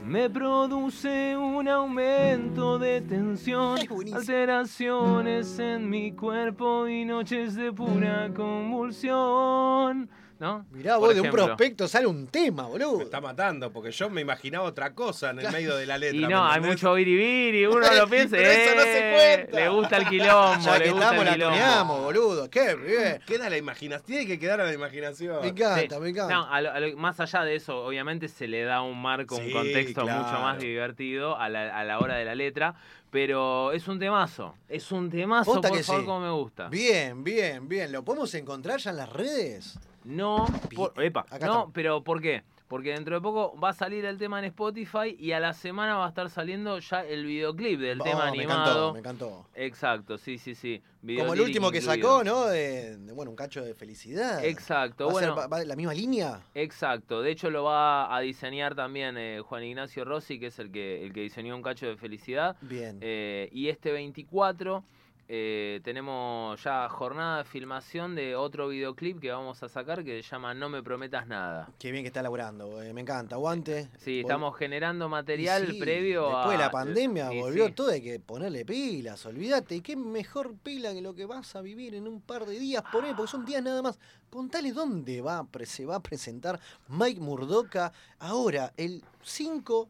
[0.04, 3.78] Me produce un aumento de tensión,
[4.16, 10.10] alteraciones en mi cuerpo y noches de pura convulsión.
[10.42, 10.66] ¿No?
[10.72, 13.02] Mirá, Por vos de un prospecto sale un tema, Me boludo.
[13.04, 16.18] está matando, porque yo me imaginaba otra cosa en el medio de la letra.
[16.18, 16.82] Y ¿me no, hay entendés?
[16.82, 19.60] mucho biribiri, uno lo piensa, Pero eso no se eh, cuenta.
[19.60, 21.56] le gusta el quilombo, Ya le que gusta estamos, el la quilombo.
[21.58, 22.50] tuneamos, boludo.
[22.50, 23.22] Qué bien.
[23.24, 24.04] Queda la imaginación.
[24.08, 25.42] Tiene que quedar a la imaginación.
[25.42, 26.02] Me encanta, Sí.
[26.02, 26.34] me encanta.
[26.34, 29.36] No, a lo- a lo- más allá de eso, obviamente se le da un marco,
[29.36, 32.74] un contexto mucho más divertido a la, a la hora de la letra,
[33.12, 36.06] pero es un temazo, es un temazo, Posta por que favor, sí.
[36.08, 36.68] como me gusta.
[36.70, 37.92] Bien, bien, bien.
[37.92, 39.78] ¿Lo podemos encontrar ya en las redes?
[40.04, 40.46] No,
[40.76, 42.44] por- epa, no, pero ¿por qué?
[42.68, 45.98] Porque dentro de poco va a salir el tema en Spotify y a la semana
[45.98, 48.62] va a estar saliendo ya el videoclip del Oh, tema me animado.
[48.62, 49.46] encantó, me encantó.
[49.56, 50.82] Exacto, sí, sí, sí.
[51.18, 52.08] Como el último que incluido.
[52.08, 52.46] sacó, ¿no?
[52.46, 54.46] De, de, bueno, un cacho de felicidad.
[54.46, 55.50] Exacto, ¿Va a ser- bueno.
[55.50, 56.40] va- la misma línea?
[56.56, 60.72] Exacto, de hecho lo va a diseñar también eh, Juan Ignacio Rossi, que es el
[60.72, 62.56] que, el que diseñó un cacho de felicidad.
[62.62, 63.00] Bien.
[63.02, 64.86] Eh, y este 24
[65.34, 70.30] eh, tenemos ya jornada de filmación de otro videoclip que vamos a sacar que se
[70.30, 71.70] llama No me prometas nada.
[71.80, 73.36] Qué bien que está laburando, eh, me encanta.
[73.36, 73.88] Aguante.
[74.00, 76.40] Sí, Vol- estamos generando material sí, previo a...
[76.40, 77.72] Después de la pandemia y volvió sí.
[77.72, 79.76] todo, hay que ponerle pilas, olvídate.
[79.76, 82.84] Y qué mejor pila que lo que vas a vivir en un par de días,
[82.92, 83.98] poné, porque son días nada más.
[84.30, 86.60] Contale dónde va, se va a presentar
[86.90, 89.88] Mike Murdoca ahora, el 5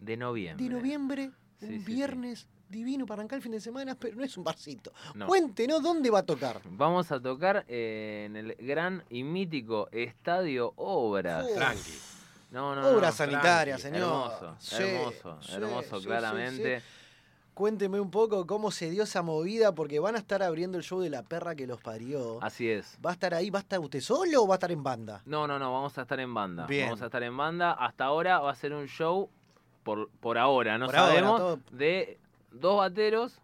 [0.00, 0.64] De noviembre.
[0.66, 1.30] de noviembre,
[1.60, 1.84] Sí, un sí, sí.
[1.84, 4.92] viernes divino para arrancar el fin de semana, pero no es un barcito.
[5.14, 5.26] No.
[5.28, 6.60] Cuéntenos dónde va a tocar.
[6.64, 11.44] Vamos a tocar eh, en el gran y mítico Estadio Obras.
[11.44, 11.54] Uf.
[11.54, 11.92] Tranqui.
[12.50, 13.24] No, no, Obras no.
[13.26, 14.00] sanitarias, señor.
[14.02, 16.80] Hermoso, Sí, hermoso, sí, hermoso, sí, claramente.
[16.80, 16.86] sí.
[17.54, 21.00] Cuénteme un poco cómo se dio esa movida, porque van a estar abriendo el show
[21.00, 22.38] de la perra que los parió.
[22.42, 22.98] Así es.
[23.04, 23.50] ¿Va a estar ahí?
[23.50, 25.20] ¿Va a estar usted solo o va a estar en banda?
[25.26, 26.66] No, no, no, vamos a estar en banda.
[26.66, 26.86] Bien.
[26.86, 27.72] Vamos a estar en banda.
[27.72, 29.28] Hasta ahora va a ser un show,
[29.82, 32.18] por, por ahora, no Por ahora, sabemos, todo- de
[32.52, 33.38] dos bateros,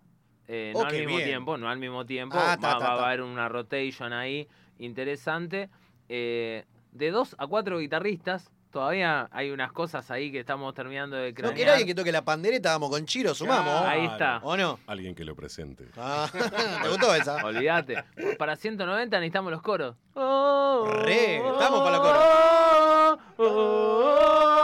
[0.51, 1.29] Eh, Oh, no al mismo bien.
[1.29, 2.37] tiempo, no al mismo tiempo.
[2.39, 4.49] Ah, va, ta, ta, va a haber una rotation ahí
[4.79, 5.69] interesante.
[6.09, 8.51] Eh, de dos a cuatro guitarristas.
[8.71, 11.55] Todavía hay unas cosas ahí que estamos terminando de No cranear.
[11.57, 13.83] quiere alguien que toque la pandereta, vamos con Chiro, sumamos.
[13.83, 14.41] Ahí está.
[14.43, 14.79] ¿O no?
[14.87, 15.87] Alguien que lo presente.
[15.97, 16.29] Ah,
[16.83, 17.45] ¿Te gustó esa?
[17.45, 18.05] Olvídate.
[18.39, 19.97] Para 190 necesitamos los coros.
[20.15, 22.07] Oh, Re, estamos para los
[23.37, 24.58] coros.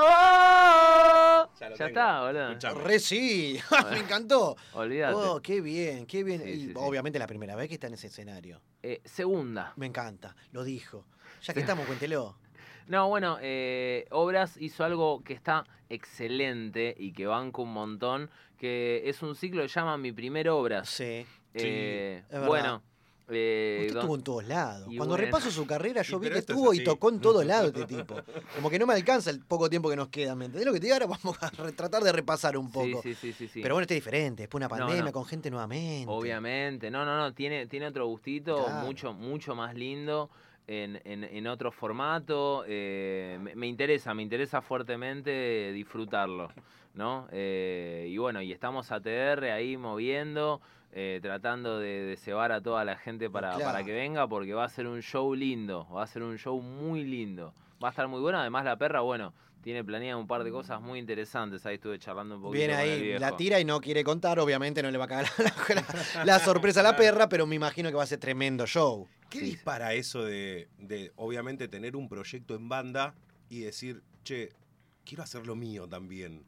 [1.76, 1.88] Ya lo Ya tengo.
[2.00, 2.48] está, boludo.
[2.50, 2.80] Escuchame.
[2.82, 3.60] Re sí,
[3.90, 4.56] me encantó.
[4.74, 5.14] Olvídate.
[5.14, 6.42] Oh, qué bien, qué bien.
[6.42, 6.72] Sí, Y sí, sí.
[6.76, 8.60] obviamente la primera vez que está en ese escenario.
[8.82, 9.72] Eh, segunda.
[9.76, 11.04] Me encanta, lo dijo.
[11.42, 12.36] Ya que estamos, cuéntelo.
[12.86, 19.02] No, bueno, eh, Obras hizo algo que está excelente y que banco un montón, que
[19.08, 20.90] es un ciclo que se llama Mi Primer Obras.
[20.90, 21.24] Sí.
[21.54, 22.46] Eh, es verdad.
[22.46, 22.82] bueno.
[23.28, 24.84] Eh, Usted estuvo en todos lados.
[24.84, 25.16] Cuando bueno.
[25.16, 28.16] repaso su carrera, yo vi que es estuvo y tocó en todos lados este tipo.
[28.56, 30.34] Como que no me alcanza el poco tiempo que nos queda.
[30.34, 30.94] ¿Me entendés lo que te digo?
[30.94, 33.00] Ahora vamos a tratar de repasar un poco.
[33.02, 33.60] sí, sí, sí, sí.
[33.62, 34.42] Pero bueno, este es diferente.
[34.42, 35.12] Después una No, pandemia no.
[35.12, 36.06] con gente nuevamente.
[36.08, 38.86] Obviamente, no, no, no, tiene, tiene otro gustito, Claro.
[38.86, 40.28] mucho, mucho más lindo,
[40.66, 42.64] en, en- en otro formato.
[42.66, 46.50] eh, me, me interesa, me interesa fuertemente disfrutarlo,
[46.94, 47.26] ¿no?
[47.32, 50.60] Eh, y bueno, y estamos ATR ahí moviendo,
[50.97, 53.64] eh, tratando de, de cebar a toda la gente para, Claro.
[53.64, 56.61] para que venga, porque va a ser un show lindo, va a ser un show
[56.62, 57.53] muy lindo.
[57.82, 60.80] Va a estar muy bueno, además la perra, bueno, tiene planeado un par de cosas
[60.80, 63.20] muy interesantes, ahí estuve charlando un poquito Viene con el ahí, viejo.
[63.20, 64.38] la tira y no quiere contar.
[64.38, 67.57] Obviamente no le va a cagar la, la- la sorpresa a la perra, pero me
[67.57, 69.09] imagino que va a ser tremendo show.
[69.30, 69.45] ¿Qué Sí.
[69.47, 73.14] dispara eso de, de, obviamente, tener un proyecto en banda
[73.51, 74.53] y decir, che,
[75.05, 76.45] quiero hacer lo mío también?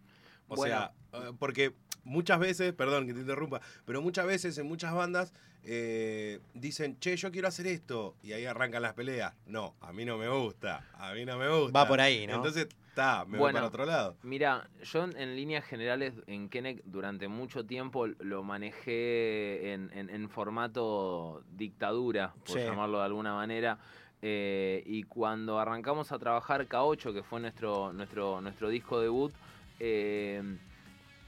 [0.49, 0.75] O Bueno.
[0.75, 1.73] sea, eh, porque
[2.07, 5.33] muchas veces, perdón que te interrumpa, pero muchas veces en muchas bandas
[5.65, 9.35] eh, dicen, che, yo quiero hacer esto, y ahí arrancan las peleas.
[9.47, 11.79] No, a mí no me gusta, a mí no me gusta.
[11.79, 12.37] Va por ahí, ¿no?
[12.37, 13.57] Entonces, está, me voy Bueno.
[13.57, 14.17] para otro lado.
[14.23, 20.09] Mira, yo en, en líneas generales en Kennec durante mucho tiempo lo manejé en, en-
[20.11, 22.65] en formato dictadura, por Sí.
[22.65, 23.79] llamarlo de alguna manera.
[24.23, 29.33] eh, y cuando arrancamos a trabajar K8, que fue nuestro, nuestro, nuestro disco debut,
[29.79, 30.43] eh,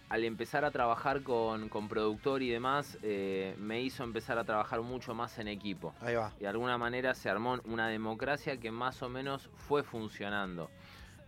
[0.08, 4.80] al empezar a trabajar con, con productor y demás, eh, me hizo empezar a trabajar
[4.80, 6.32] mucho más en equipo Ahí va.
[6.38, 10.70] y de alguna manera se armó una democracia que más o menos fue funcionando.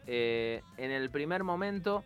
[0.06, 2.04] Eh, en el primer momento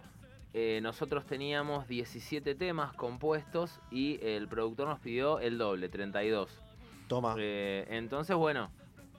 [0.52, 6.60] eh, nosotros teníamos 17 temas compuestos y el productor nos pidió el doble, 32.
[7.08, 7.34] Toma.
[7.38, 8.70] Entonces, bueno,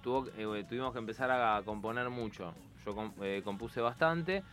[0.01, 0.29] tuvo-
[0.67, 2.53] tuvimos que empezar a componer mucho.
[2.85, 4.43] Yo com- compuse bastante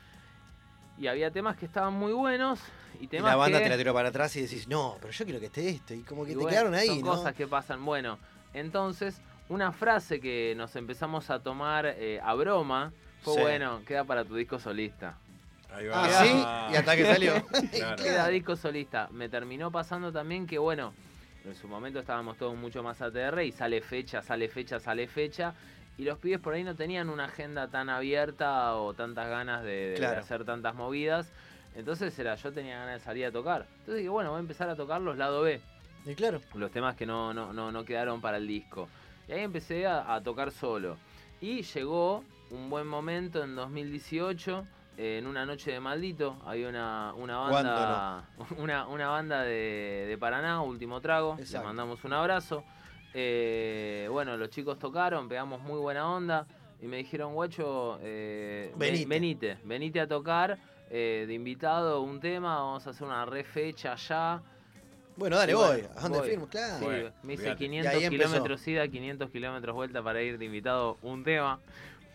[0.99, 2.61] y había temas que estaban muy buenos
[3.01, 3.65] y Y temas la banda que...
[3.65, 5.95] te la tiró para atrás y decís, no, pero yo quiero que esté esto.
[5.95, 7.07] Y como que Y te bueno, quedaron ahí, son ¿no?
[7.13, 7.85] cosas que pasan.
[7.85, 8.19] Bueno,
[8.55, 13.41] entonces, una frase que nos empezamos a tomar eh, a broma fue, Sí.
[13.41, 15.17] bueno, queda para tu disco solista.
[15.75, 16.25] Ahí Ah, va.
[16.25, 17.33] sí, y hasta que salió.
[17.73, 18.03] Claro.
[18.03, 19.09] Queda disco solista.
[19.11, 20.93] Me terminó pasando también que, bueno,
[21.45, 25.55] en su momento estábamos todos mucho más ATR y sale fecha, sale fecha, sale fecha.
[25.99, 29.71] Y los pibes por ahí no tenían una agenda tan abierta o tantas ganas de,
[29.71, 30.21] de- de Claro.
[30.21, 31.31] hacer tantas movidas.
[31.75, 33.67] Entonces era, yo tenía ganas de salir a tocar.
[33.81, 35.61] Entonces dije, bueno, voy a empezar a tocar los lado B.
[36.05, 36.41] Y claro.
[36.55, 38.89] los temas que no, no, no, no quedaron para el disco.
[39.29, 40.97] Y ahí empecé a, a tocar solo.
[41.41, 44.67] Y llegó un buen momento en 2018,
[44.99, 48.25] eh, en una noche de maldito, había una, una banda,
[48.59, 51.67] una, una banda de, de Paraná, Último Trago, les Exacto.
[51.69, 52.65] mandamos un abrazo.
[53.15, 56.47] Eh, bueno, los chicos tocaron, pegamos muy buena onda
[56.81, 59.07] y me dijeron, guacho, eh, ve- Venite.
[59.09, 60.59] venite, venite a tocar
[60.91, 64.43] eh, de invitado un tema, vamos a hacer una re fecha allá.
[65.17, 65.67] Bueno, dale, voy.
[65.83, 66.29] bueno, ¿A dónde voy.
[66.31, 66.47] firmo?
[66.49, 66.79] Claro.
[66.79, 67.59] Sí, Bueno, me hice olvídate.
[67.59, 68.29] 500 Y ahí empezó.
[68.31, 71.61] kilómetros ida, 500 kilómetros vuelta para ir de invitado un tema.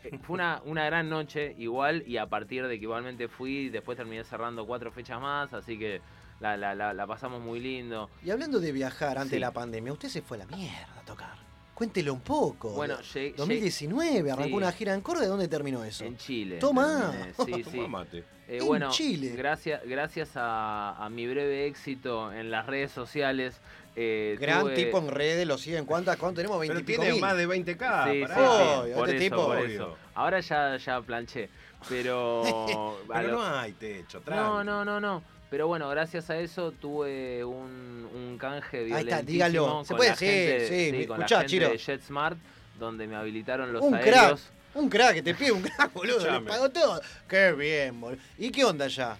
[0.03, 3.97] Eh, Fue una, una gran noche igual y a partir de que igualmente fui, después
[3.97, 6.01] terminé cerrando cuatro fechas más, así que
[6.39, 8.09] la, la, la, la pasamos muy lindo.
[8.23, 9.35] Y hablando de viajar antes Sí.
[9.35, 11.35] de la pandemia, usted se fue a la mierda a tocar.
[11.73, 12.71] Cuéntelo un poco.
[12.71, 14.53] Bueno, llegué- 2019, arrancó sí.
[14.55, 15.27] una gira en Córdoba.
[15.27, 16.05] ¿Dónde terminó eso?
[16.05, 16.57] En Chile.
[16.57, 17.11] Toma.
[17.37, 17.79] terminé, Sí, sí.
[17.87, 18.17] Mate.
[18.47, 19.33] Eh, En bueno, Chile.
[19.35, 23.59] Gracias, gracias a, a mi breve éxito en las redes sociales.
[23.95, 25.85] eh, Gran tuve- tipo en redes, lo siguen.
[25.85, 26.17] ¿Cuántas?
[26.17, 26.59] ¿Cuánto tenemos?
[26.59, 27.21] 20 Pero tiene mil.
[27.21, 28.11] más de 20k.
[28.11, 28.83] Sí, sí, pará.
[28.85, 29.65] sí, por este eso, tipo- por Obvio.
[29.67, 29.97] eso.
[30.15, 31.49] Ahora ya, ya planché,
[31.89, 32.41] pero...
[33.07, 34.65] Pero lo- no hay techo, no, tranqui.
[34.65, 35.23] no, no, no.
[35.49, 39.83] Pero bueno, gracias a eso tuve un, un canje Ahí está, violentísimo dígalo.
[39.83, 41.69] Se con puede la decir, gente, sí, sí, con la escuchá, gente Chiro.
[41.69, 42.37] de JetSmart,
[42.79, 44.41] donde me habilitaron los Un aéreos.
[44.41, 44.57] crack.
[44.75, 46.29] Un crack, que te pide un crack, boludo.
[46.31, 47.01] Le pagó todo.
[47.27, 48.21] Qué bien, boludo.
[48.37, 49.17] ¿Y qué onda ya?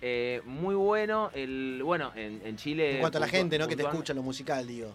[0.00, 2.94] Eh, muy bueno, el bueno, en, en Chile...
[2.94, 3.68] En cuanto a la gente, ¿no?
[3.68, 4.94] Que te escucha lo musical, digo.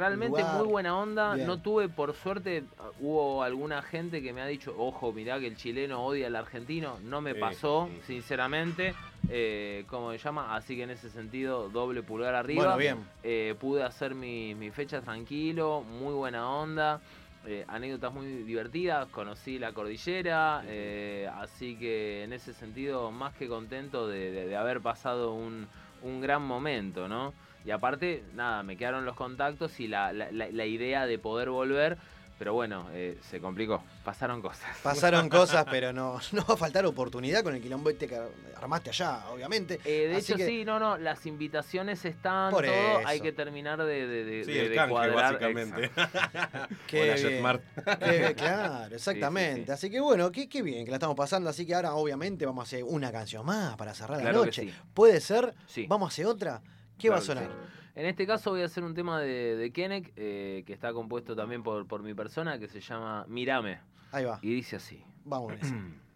[0.00, 0.56] Realmente lugar.
[0.56, 1.34] muy buena onda.
[1.34, 1.46] Bien.
[1.46, 2.64] No tuve, por suerte,
[2.98, 6.98] hubo alguna gente que me ha dicho, ojo, mirá que el chileno odia al argentino.
[7.02, 8.94] No me pasó, sinceramente.
[9.28, 10.56] Eh, ¿Cómo se llama?
[10.56, 12.62] Así que en ese sentido, doble pulgar arriba.
[12.76, 13.04] Bueno, bien.
[13.22, 17.00] Eh, pude hacer mi, mi fecha tranquilo, muy buena onda.
[17.46, 23.48] eh, anécdotas muy divertidas, conocí la cordillera, eh, así que en ese sentido más que
[23.48, 25.66] contento de, de- de haber pasado un,
[26.02, 27.32] un gran momento, ¿no?
[27.64, 31.50] Y aparte, nada, me quedaron los contactos y la, la- la- la idea de poder
[31.50, 31.98] volver,
[32.38, 34.74] pero bueno, eh, se complicó, pasaron cosas.
[34.82, 38.18] Pasaron cosas, pero no, no va a faltar oportunidad con el quilombo este que
[38.56, 39.78] armaste allá, obviamente.
[39.84, 43.06] Eh, de Así hecho, que- sí, no, no, las invitaciones están, Por todo, eso.
[43.08, 45.16] hay que terminar de, de, de- Sí, de- el de canje, cuadrar.
[45.38, 45.90] básicamente.
[46.86, 47.60] Qué Hola.
[47.98, 49.66] Qué- claro, exactamente.
[49.66, 49.72] sí.
[49.72, 51.50] Así que bueno, qué, qué bien que la estamos pasando.
[51.50, 54.62] Así que ahora, obviamente, vamos a hacer una canción más para cerrar la Claro noche.
[54.62, 54.74] sí.
[54.94, 55.54] ¿Puede ser?
[55.66, 55.86] Sí.
[55.88, 56.62] ¿Vamos a hacer otra?
[57.00, 57.44] ¿Qué va a sonar?
[57.44, 57.50] sí.
[57.96, 61.34] En este caso voy a hacer un tema de, de Kenek, eh, que está compuesto
[61.34, 63.80] también por, por mi persona, que se llama Mirame.
[64.12, 64.38] Ahí va.
[64.42, 65.02] Y dice así.
[65.24, 65.54] Vamos.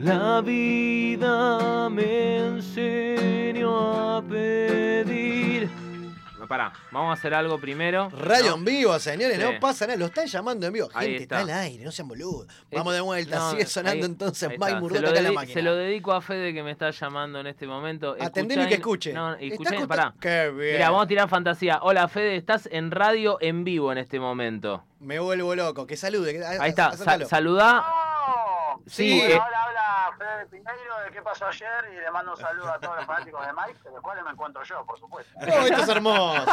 [0.00, 5.70] La vida me enseñó a pedir.
[6.46, 8.08] Pará, vamos a hacer algo primero.
[8.10, 8.56] Radio ¿no?
[8.56, 9.42] en vivo, señores, Sí.
[9.42, 10.88] no pasa nada, lo están llamando en vivo.
[10.94, 11.40] Ahí Gente, está.
[11.40, 11.54] está.
[11.54, 12.46] al aire, no sean boludos.
[12.70, 15.54] Eh, Vamos de vuelta, no, sigue sonando ahí- entonces ahí Mike en la máquina.
[15.54, 18.16] se lo dedico a Fede que me está llamando en este momento.
[18.20, 19.12] Atendelo y que escuche.
[19.12, 20.14] No, escucha- pará.
[20.20, 20.72] Qué bien.
[20.74, 21.80] Mira, vamos a tirar fantasía.
[21.82, 24.84] Hola Fede, estás en radio en vivo en este momento.
[25.00, 26.32] Me vuelvo loco, que salude.
[26.32, 27.28] que- Ahí está, sa- acércalo.
[27.28, 27.84] saludá.
[28.86, 29.65] Sí, Sí, eh, Hola,
[30.16, 33.46] Fede Piñeiro de qué pasó ayer y le mando un saludo a todos los fanáticos
[33.46, 35.32] de Mike, de los cuales me encuentro yo, por supuesto.
[35.40, 36.44] Oh, esto es hermoso.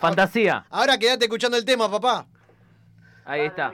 [0.00, 0.64] fantasía.
[0.70, 2.26] Ahora quédate escuchando el tema, papá.
[3.24, 3.72] Ahí está.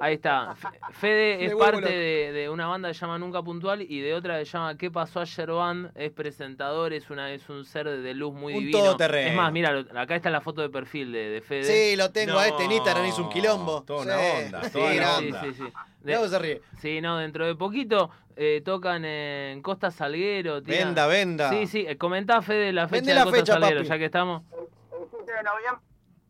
[0.00, 0.54] Ahí está.
[0.54, 4.14] Fe- Fede es parte de, de una banda que se llama Nunca Puntual y de
[4.14, 5.90] otra que se llama ¿Qué pasó ayer Band?
[5.94, 8.78] Es presentador, es una es un ser de luz muy Un divino.
[8.78, 9.30] todoterreno.
[9.30, 11.64] Es más, mira, acá está la foto de perfil de, de Fede.
[11.64, 13.82] Sí, lo tengo a este en No, Instagram, hizo un quilombo.
[13.82, 14.08] toda Sí.
[14.08, 15.26] una onda, Sí, una grande.
[15.28, 15.40] onda.
[15.42, 15.72] Sí, sí, sí.
[16.14, 16.62] Cómo se ríe.
[16.80, 20.62] Sí, no, dentro de poquito eh, tocan en Costa Salguero.
[20.62, 21.50] tira- Venda, venda.
[21.50, 23.88] Sí, sí, eh, comentá Fede la fecha Vende de Costa fecha, Salguero, papi.
[23.88, 24.42] ya que estamos.
[24.52, 25.82] El 7 de noviembre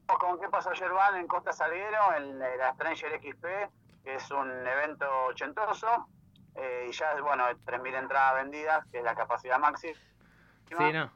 [0.06, 3.44] con qué pasó ayer van en Costa Salguero, en la Stranger XP,
[4.04, 6.06] que es un evento ochentoso.
[6.54, 9.92] eh, y ya, bueno, 3.000 entradas vendidas, que es la capacidad máxima.
[10.68, 11.04] Sí, no.
[11.04, 11.12] Va-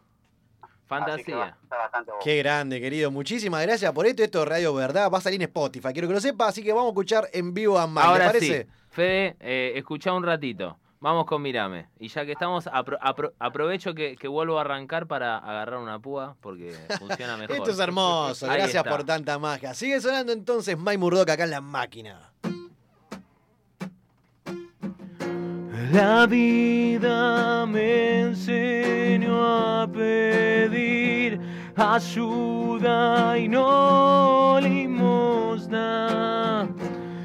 [0.86, 1.56] Fantasía.
[1.62, 2.22] está bastante bueno.
[2.24, 3.10] Qué grande, querido.
[3.10, 4.22] Muchísimas gracias por esto.
[4.24, 5.08] Esto es Radio Verdad.
[5.10, 5.92] Va a salir en Spotify.
[5.92, 8.00] Quiero que lo sepa, así que vamos a escuchar en vivo a Mike.
[8.00, 8.64] ¿Le Ahora parece?
[8.64, 10.76] sí, Fede, eh, escuchá un ratito.
[11.02, 11.86] Vamos con Mirame.
[11.98, 15.98] Y ya que estamos, apro- apro- aprovecho que, que vuelvo a arrancar para agarrar una
[15.98, 17.56] púa porque funciona mejor.
[17.56, 18.46] Esto es hermoso.
[18.46, 19.72] Gracias por tanta magia.
[19.72, 22.32] Sigue sonando entonces Mike Murdoch acá en la máquina.
[25.92, 29.42] La vida me enseñó
[29.82, 31.40] a pedir
[31.76, 36.08] ayuda y no limosna.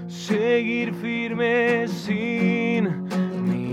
[0.08, 3.05] Seguir firme sin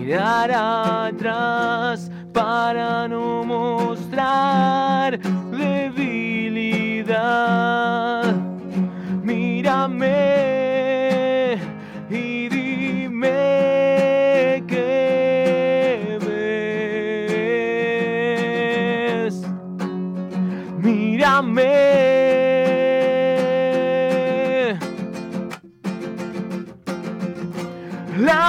[0.02, 5.16] mirar atrás para no mostrar
[5.50, 6.74] debilidad.
[9.22, 10.16] Mírame
[12.10, 13.30] y dime
[14.66, 16.18] qué
[19.20, 19.46] ves.
[20.80, 21.91] Mírame.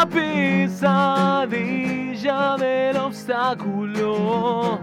[0.03, 0.81] La pesadilla
[2.57, 4.77] del obstáculo,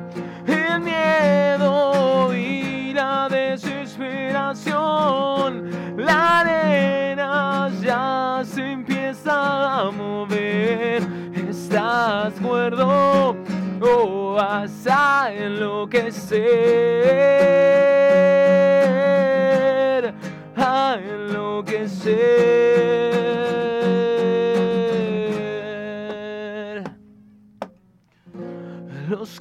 [0.47, 5.69] el miedo y la desesperación.
[5.99, 11.03] La arena ya se empieza a mover.
[11.51, 13.37] ¿Estás cuerdo
[13.83, 16.41] o vas a enloquecer?
[20.57, 23.10] A enloquecer.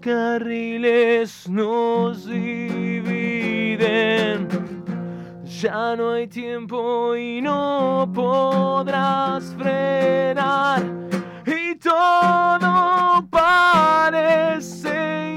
[0.01, 3.79] Carriles nos dividen.
[5.61, 10.81] Ya no hay tiempo y no podrás frenar.
[11.45, 14.89] Y todo parece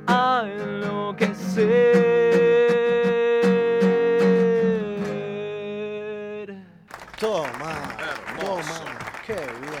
[0.06, 1.74] A enloquecer.
[7.18, 7.74] Toma,
[8.38, 8.62] toma,
[9.26, 9.73] qué bien.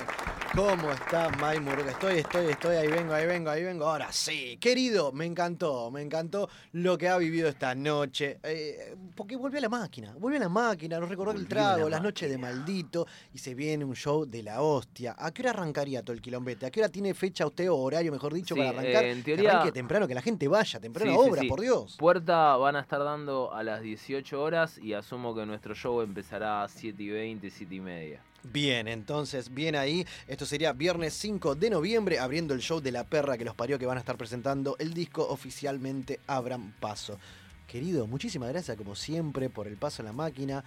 [0.54, 1.90] ¿Cómo está Mike Murga?
[1.90, 3.86] Estoy, estoy, estoy, ahí vengo, ahí vengo, ahí vengo.
[3.86, 8.38] Ahora sí, querido, me encantó, me encantó lo que ha vivido esta noche.
[8.44, 11.48] Eh, porque volvió a la máquina, volvió a la máquina, nos recordó el a la
[11.48, 15.16] trago, las noches de maldito, y se viene un show de la hostia.
[15.18, 16.66] ¿A qué hora arrancaría todo el quilombete?
[16.66, 19.04] ¿A qué hora tiene fecha usted o horario, mejor dicho, Sí, para arrancar?
[19.04, 21.48] eh, en Que teoría- arranque temprano, que la gente vaya, temprano Sí, a obra, sí.
[21.48, 21.96] por Dios.
[21.98, 26.62] Puerta van a estar dando a las 18 horas y asumo que nuestro show empezará
[26.62, 28.20] a 7 y 20, 7 y media.
[28.52, 30.06] Bien, entonces, bien ahí.
[30.28, 33.78] Esto sería viernes 5 de noviembre, abriendo el show de la perra que los parió,
[33.78, 37.18] que van a estar presentando el disco oficialmente Abran Paso.
[37.66, 40.62] Querido, muchísimas gracias como siempre por el paso a la máquina.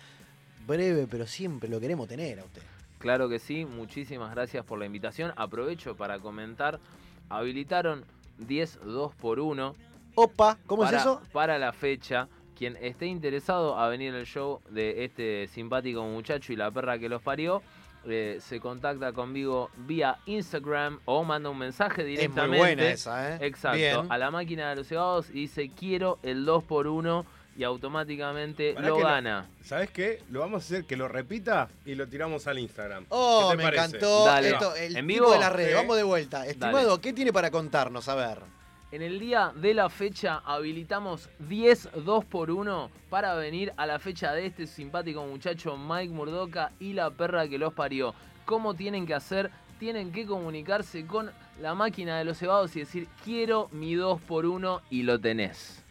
[0.66, 2.62] Breve, pero siempre lo queremos tener a usted.
[2.98, 5.32] Claro que sí, muchísimas gracias por la invitación.
[5.38, 6.80] Aprovecho para comentar,
[7.30, 8.04] habilitaron
[8.40, 9.76] 10 2 por 1
[10.20, 11.22] Opa, ¿cómo para, es eso?
[11.32, 12.28] Para la fecha,
[12.58, 17.08] quien esté interesado a venir al show de este simpático muchacho y la perra que
[17.10, 17.62] los parió,
[18.10, 22.48] eh, se contacta conmigo vía Instagram o manda un mensaje Es directamente.
[22.50, 23.40] muy buena esa, ¿eh?
[23.42, 23.98] Exacto, Bien.
[24.10, 27.26] a la máquina de los cebados y dice quiero el 2 por 1
[27.58, 29.48] y automáticamente lo que lo- gana.
[29.64, 30.22] ¿Sabes qué?
[30.30, 33.06] Lo vamos a hacer que lo repita y lo tiramos al Instagram.
[33.10, 33.86] Oh, ¿Qué te me parece?
[33.98, 34.50] encantó Dale.
[34.50, 35.32] esto, el ¿En vivo?
[35.32, 35.72] de las redes.
[35.72, 35.76] Sí.
[35.76, 36.46] Vamos de vuelta.
[36.46, 38.08] Estimado, ¿qué tiene para contarnos?
[38.10, 38.38] A ver.
[38.90, 44.00] En el día de la fecha habilitamos 10 2 por 1 para venir a la
[44.00, 48.14] fecha de este simpático muchacho Mike Murdoca y la perra que los parió.
[48.46, 49.52] ¿Cómo tienen que hacer?
[49.78, 54.46] Tienen que comunicarse con la máquina de los cebados y decir quiero mi 2 por
[54.46, 55.84] 1 y lo tenés.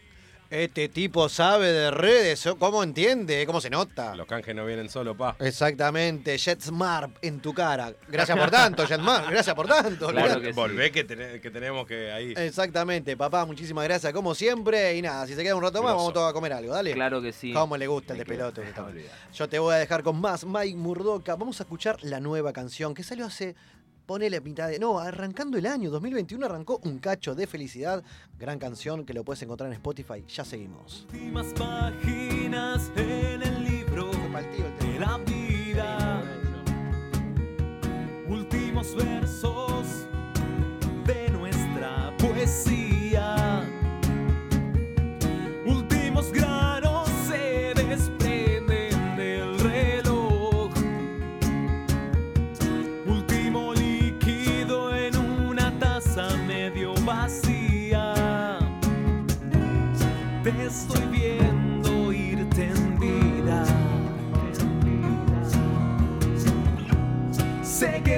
[0.49, 2.47] Este tipo sabe de redes.
[2.57, 3.45] ¿cómo entiende?
[3.45, 4.15] ¿Cómo se nota?
[4.15, 5.35] Los canjes no vienen solo, pa.
[5.39, 7.93] Exactamente, JetSmart en tu cara.
[8.07, 10.07] Gracias por tanto, JetSmart, gracias por tanto.
[10.07, 10.53] Claro que sí.
[10.53, 12.33] Volvé que, tene- que tenemos que ahí.
[12.37, 14.95] Exactamente, papá, muchísimas gracias como siempre.
[14.95, 16.93] Y nada, si se queda un rato más, vamos todos a comer algo, dale.
[16.93, 17.51] Claro que sí.
[17.51, 18.73] Cómo le gusta el Me de quedo- pelote.
[18.81, 19.15] no, olvidate.
[19.33, 21.35] Yo te voy a dejar con más Mike Murdoca.
[21.35, 23.55] Vamos a escuchar la nueva canción que salió hace.
[24.07, 24.79] Ponele mitad de.
[24.79, 28.01] No, arrancando el año 2021 arrancó Un Cacho de Felicidad.
[28.39, 30.23] Gran canción que lo puedes encontrar en Spotify.
[30.29, 31.05] Ya seguimos.
[31.11, 36.23] últimas páginas en el libro de la vida.
[38.29, 40.07] Últimos versos
[41.05, 41.27] de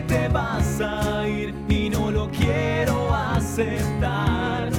[0.07, 4.69] te vas a ir y no lo quiero aceptar.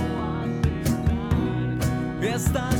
[2.22, 2.79] Está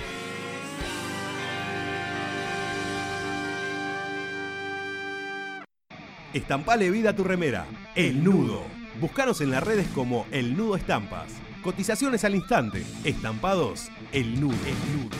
[6.33, 7.65] Estampale vida a tu remera.
[7.93, 8.61] El Nudo.
[9.01, 11.33] Búscanos en las redes como El Nudo Estampas.
[11.61, 12.85] Cotizaciones al instante.
[13.03, 13.89] Estampados.
[14.13, 14.55] El Nudo.
[14.65, 15.17] El Nudo.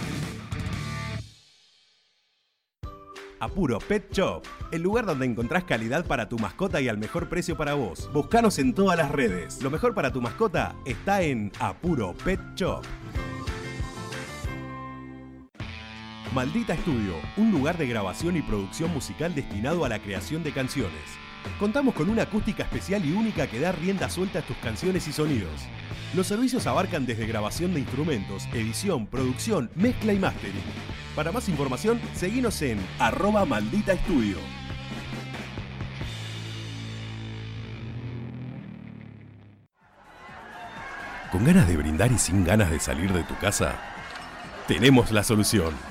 [3.41, 7.57] Apuro Pet Shop, el lugar donde encontrás calidad para tu mascota y al mejor precio
[7.57, 8.07] para vos.
[8.13, 9.63] Búscanos en todas las redes.
[9.63, 12.85] Lo mejor para tu mascota está en Apuro Pet Shop.
[16.33, 21.01] Maldita Estudio, un lugar de grabación y producción musical destinado a la creación de canciones.
[21.59, 25.11] Contamos con una acústica especial y única que da rienda suelta a tus canciones y
[25.11, 25.51] sonidos.
[26.13, 30.63] Los servicios abarcan desde grabación de instrumentos, edición, producción, mezcla y mastering.
[31.17, 34.37] Para más información, seguinos en arroba maldita estudio.
[41.29, 43.77] ¿Con ganas de brindar y sin ganas de salir de tu casa?
[44.65, 45.90] Tenemos la solución.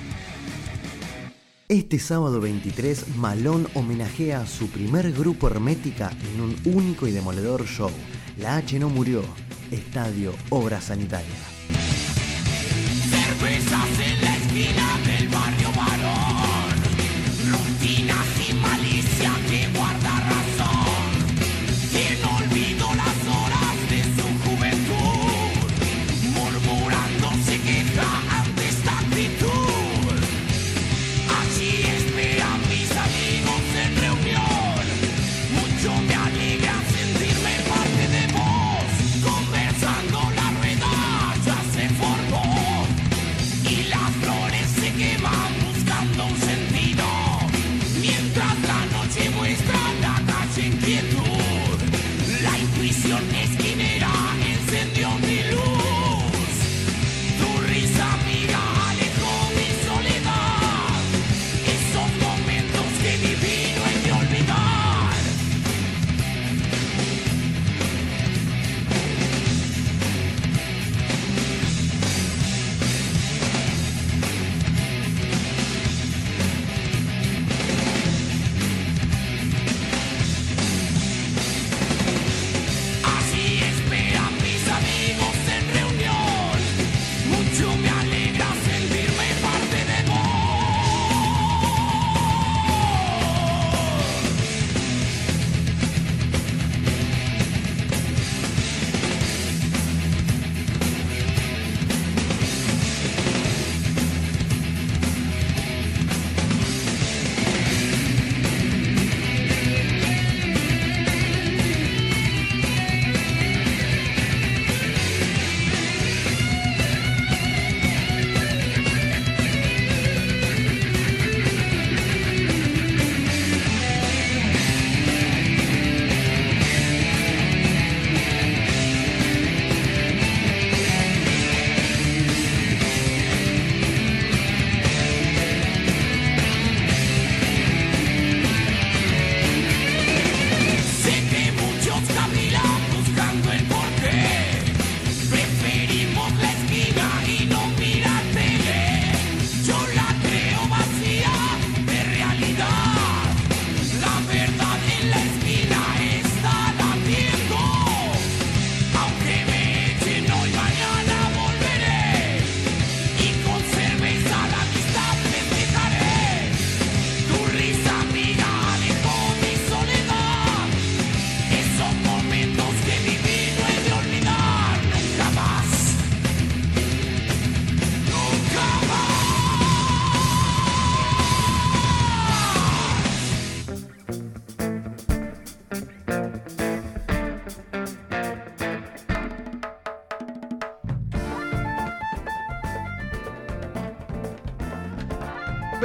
[1.71, 7.65] Este sábado 23, Malón homenajea a su primer grupo Hermética en un único y demoledor
[7.65, 7.89] show.
[8.37, 9.23] La H no murió.
[9.71, 11.29] Estadio Obra Sanitaria.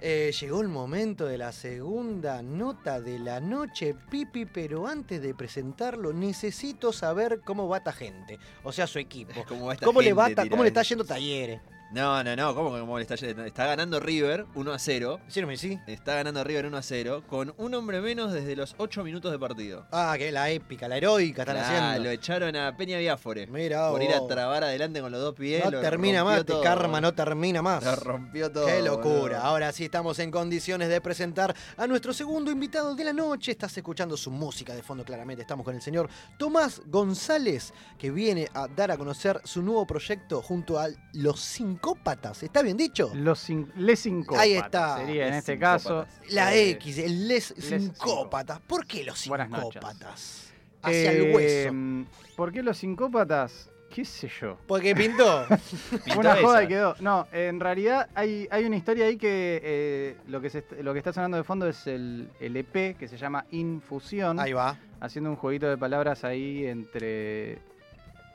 [0.01, 5.33] Eh, llegó el momento de la segunda nota de la noche, Pipi, pero antes de
[5.33, 9.45] presentarlo necesito saber cómo va esta gente, o sea, su equipo.
[9.49, 11.61] ¿Cómo va esta ¿Cómo le, va, gente, ta- cómo le está yendo Talleres?
[11.91, 15.21] No, no, no, ¿cómo, cómo le está ganando River 1 a 0.
[15.29, 15.79] ¿Sí, no me sí?
[15.87, 19.39] Está ganando River 1 a 0 con un hombre menos desde los 8 minutos de
[19.39, 19.87] partido.
[19.91, 21.63] Ah, que la épica, la heroica están Ah,
[21.93, 22.05] haciendo.
[22.05, 23.47] Lo echaron a Peña Biafore.
[23.47, 25.65] Mira por ir a trabar adelante con los dos pies.
[25.65, 27.83] No lo termina más, este karma no termina más.
[27.83, 28.67] Lo rompió todo.
[28.67, 29.41] Qué locura.
[29.41, 33.53] Ahora sí estamos en condiciones de presentar a nuestro segundo invitado de la noche.
[33.53, 35.41] Estás escuchando su música de fondo claramente.
[35.41, 40.43] Estamos con el señor Tomás González, que viene a dar a conocer su nuevo proyecto
[40.43, 41.41] junto a Los
[41.79, 42.43] Sincópatas.
[42.43, 43.13] ¿Está bien dicho?
[43.15, 44.97] Los sin- les sincópatas Ahí está.
[44.99, 46.07] sería en este caso.
[46.31, 48.59] La eh, X, el Les, Les Sincópatas.
[48.61, 49.75] ¿Por qué Los Buenas noches.
[49.75, 50.53] Sincópatas?
[50.83, 52.11] Hacia el eh, hueso.
[52.37, 53.71] ¿Por qué los sincópatas?
[53.95, 54.59] ¿Qué sé yo?
[54.67, 55.45] Porque pintó.
[56.19, 56.43] Una esa.
[56.43, 56.95] joda y quedó.
[57.01, 60.99] No, en realidad hay, hay una historia ahí que eh, lo, que se lo que
[60.99, 64.41] está sonando de fondo es el, el EP que se llama Infusión.
[64.41, 64.77] Ahí va.
[65.01, 67.59] Haciendo un jueguito de palabras ahí entre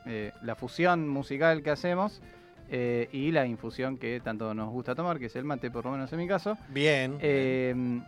[0.05, 2.21] eh, la fusión musical que hacemos
[2.75, 5.91] eh, y la infusión que tanto nos gusta tomar, que es el mate, por lo
[5.91, 6.57] menos en mi caso.
[6.69, 7.19] Bien.
[7.21, 8.01] Eh,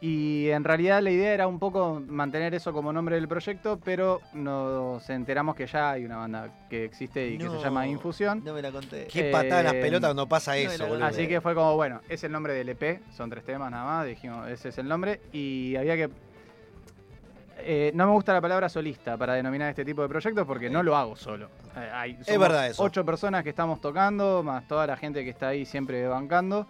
[0.00, 4.20] y en realidad la idea era un poco mantener eso como nombre del proyecto, pero
[4.32, 8.42] nos enteramos que ya hay una banda que existe y que se llama Infusión.
[8.44, 9.08] No me la conté.
[9.12, 11.06] Qué patada en las Eh, pelotas cuando pasa no, eso, no, boludo.
[11.06, 14.06] Así que fue como, bueno, es el nombre del EP, son tres temas nada más,
[14.06, 16.10] dijimos, ese es el nombre, y había que...
[17.64, 20.82] eh, no me gusta la palabra solista para denominar este tipo de proyectos porque no
[20.82, 21.48] lo hago solo.
[21.76, 22.82] Eh, hay, somos verdad eso.
[22.82, 26.66] Ocho personas que estamos tocando, más toda la gente que está ahí siempre bancando.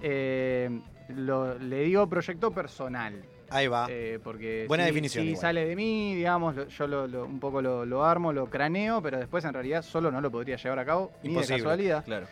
[0.00, 3.22] Eh, lo- le digo proyecto personal.
[3.52, 3.88] Ahí va.
[4.22, 4.64] porque.
[4.68, 5.40] Buena sí- definición igual.
[5.40, 9.18] sale de mí, digamos, lo- yo lo- lo- un poco lo, armo, lo craneo, pero
[9.18, 11.58] después en realidad solo no lo podría llevar a cabo ni de Imposible.
[11.62, 12.04] casualidad.
[12.04, 12.26] Claro.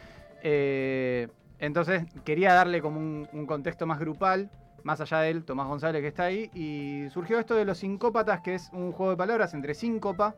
[1.61, 4.49] Entonces quería darle como un, un contexto más grupal,
[4.89, 8.41] más allá de él, Tomás González que está ahí, y surgió esto de los sincópatas,
[8.41, 10.35] que es un juego de palabras entre síncopa,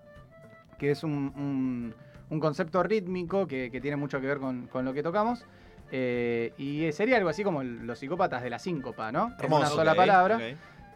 [0.77, 1.95] que es un, un-
[2.31, 5.45] un concepto rítmico que, que tiene mucho que ver con, con lo que tocamos,
[5.93, 9.29] eh, y sería algo así como los psicópatas de la síncopa, ¿no?
[9.39, 9.61] En Hermoso.
[9.67, 10.41] una sola palabra.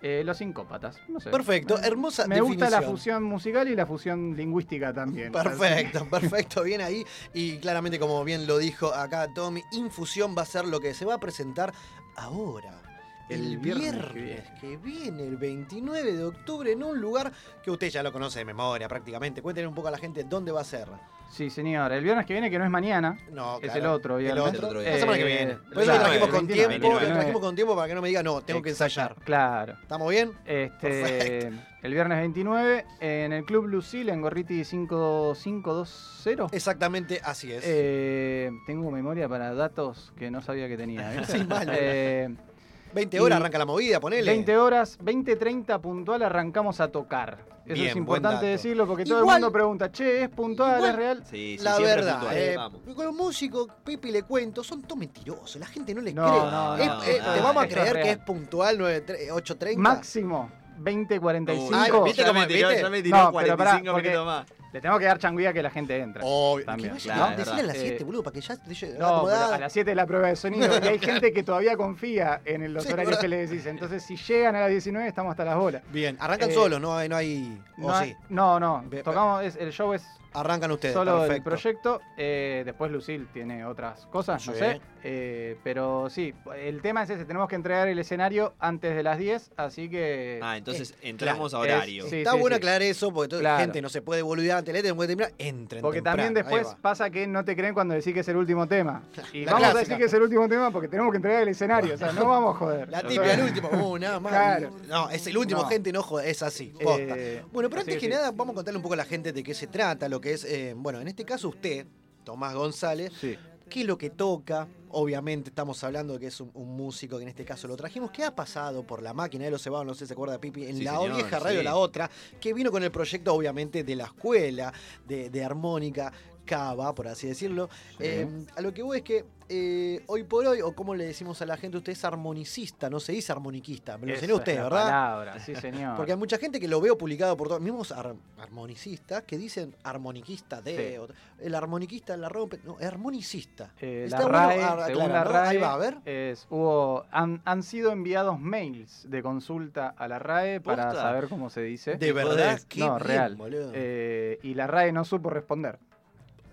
[0.02, 1.30] Eh, los sincópatas, no sé.
[1.30, 5.32] Perfecto, hermosa Me gusta la fusión musical y la fusión lingüística también.
[5.32, 7.04] Perfecto, perfecto, bien ahí.
[7.32, 11.04] Y claramente, como bien lo dijo acá Tommy, Infusión va a ser lo que se
[11.06, 11.72] va a presentar
[12.16, 12.82] ahora.
[13.28, 15.22] El, El viernes, viernes que, viene.
[15.26, 17.32] el 29 de octubre, en un lugar
[17.62, 19.40] que usted ya lo conoce de memoria prácticamente.
[19.40, 20.88] Cuéntenle un poco a la gente dónde va a ser.
[21.30, 21.90] Sí, señor.
[21.90, 24.44] El viernes que viene, que no es mañana, No, es claro, el otro el viernes.
[24.46, 24.98] otro, otro la día.
[25.00, 25.54] semana que Eh, viene.
[25.54, 27.14] Por eso claro, lo trajimos el con 29, tiempo, lo 29.
[27.18, 29.16] trajimos con tiempo para que no me diga, no, tengo que ensayar.
[29.24, 29.72] Claro.
[29.82, 30.32] ¿Estamos bien?
[30.44, 31.46] Este,
[31.82, 36.56] el viernes 29 en el Club Lucille en Gorriti 5520.
[36.56, 37.64] Exactamente así es.
[37.66, 41.14] Eh, tengo memoria para datos que no sabía que tenía.
[41.14, 42.34] Eh,
[42.94, 44.30] 20 horas y arranca la movida, ponele.
[44.30, 47.38] 20 horas, 20.30 puntual arrancamos a tocar.
[47.64, 50.90] Eso Bien, es importante decirlo porque todo Igual- el mundo pregunta, che, ¿es puntual, igual-
[50.90, 51.22] es real?
[51.30, 52.80] Sí, sí, la verdad, puntual, eh, vamos.
[52.94, 56.40] con los músicos, Pipi le cuento, son todos mentirosos, la gente no les No, cree.
[56.50, 59.78] no, Es- no, eh, no, ¿Te vamos a creer que es puntual 9, 8.30?
[59.80, 61.70] Máximo 20.45.
[61.74, 62.82] Ay, ¿viste ya cómo- me tiró, viste?
[62.82, 64.46] ya me tiró No, pero pará, 45 porque- minutos más.
[64.74, 66.22] Le tengo que dar changuía que la gente entra.
[66.24, 66.64] Obvio.
[66.64, 68.56] También, que claro, vaya, decirle a las 7, Eh, boludo, para que ya
[68.98, 70.66] No, a las 7 es la prueba de sonido.
[70.82, 73.20] Y hay gente que todavía confía en los Sí, horarios verdad.
[73.20, 73.66] que le decís.
[73.66, 75.80] Entonces, si llegan a las 19, estamos hasta las bolas.
[75.92, 77.62] Bien, arrancan Eh, solos, no hay, no hay.
[77.76, 78.84] No, o hay- sí, no, no.
[79.04, 80.02] Tocamos, es- el show es
[80.34, 80.94] arrancan ustedes.
[80.94, 81.44] solo perfecto.
[81.44, 82.00] proyecto.
[82.16, 84.80] eh, después Lucille tiene otras cosas, no sé.
[85.02, 87.24] eh, pero sí, el tema es ese.
[87.24, 89.52] Tenemos que entregar el escenario antes de las 10.
[89.56, 90.40] Así que.
[90.42, 92.04] Ah, entonces Eh, entramos claro, a horario.
[92.04, 92.58] es- sí, Está sí, bueno sí.
[92.58, 93.60] aclarar eso porque toda la Claro.
[93.64, 95.32] gente no se puede boludear antes de la puede terminar.
[95.38, 95.82] Entren.
[95.82, 98.66] Porque temprano, también después pasa que no te creen cuando decís que es el último
[98.66, 99.02] tema.
[99.32, 101.48] Y La vamos a decir que es el último tema porque tenemos que entregar el
[101.48, 101.94] escenario.
[101.94, 102.88] O sea, no vamos a joder.
[102.88, 103.68] La típica, el último.
[103.84, 104.32] Uh, nada más.
[104.32, 104.70] Claro.
[104.88, 105.68] No, es el último, No.
[105.68, 106.72] gente, no joda, es así.
[106.82, 107.14] posta.
[107.16, 108.08] eh, Bueno, pero antes que sí.
[108.08, 110.32] nada, vamos a contarle un poco a la gente de qué se trata, lo que
[110.32, 111.86] es, eh, bueno, en este caso usted,
[112.24, 113.36] Tomás González, Sí.
[113.68, 114.66] qué es lo que toca.
[114.88, 118.10] Obviamente estamos hablando de que es un, un músico que en este caso lo trajimos,
[118.10, 120.64] que ha pasado por la máquina de los cebados, no sé si se acuerda Pipi,
[120.64, 121.64] en Sí, la señor, vieja radio sí.
[121.64, 122.10] La Otra,
[122.40, 124.72] que vino con el proyecto obviamente de la escuela,
[125.06, 126.10] de, de armónica.
[126.44, 127.68] Cava, por así decirlo.
[127.98, 131.42] Eh, a lo que voy es que eh, hoy por hoy, o como le decimos
[131.42, 133.98] a la gente, usted es armonicista, no se dice armoniquista.
[133.98, 134.82] Me lo enseñó es usted, la ¿verdad?
[134.84, 135.96] palabra, sí, señor.
[135.96, 139.74] Porque hay mucha gente que lo veo publicado por todos, mismos ar- armonicistas que dicen
[139.82, 140.92] armoniquista de.
[140.92, 140.96] Sí.
[140.98, 141.08] o-
[141.40, 142.58] el armoniquista la rompe.
[142.64, 143.72] No, armonicista.
[143.80, 145.30] Eh, Está la bueno RAE, ar- según la ¿no?
[145.30, 145.96] RAE, Ahí va, a ver.
[146.06, 151.02] es- hubo, han, han sido enviados mails de consulta a la RAE para ¿Posta?
[151.02, 151.96] saber cómo se dice.
[151.96, 152.60] ¿De verdad?
[152.66, 153.38] Qué No, bien, real.
[153.74, 155.78] Eh, y la RAE no supo responder.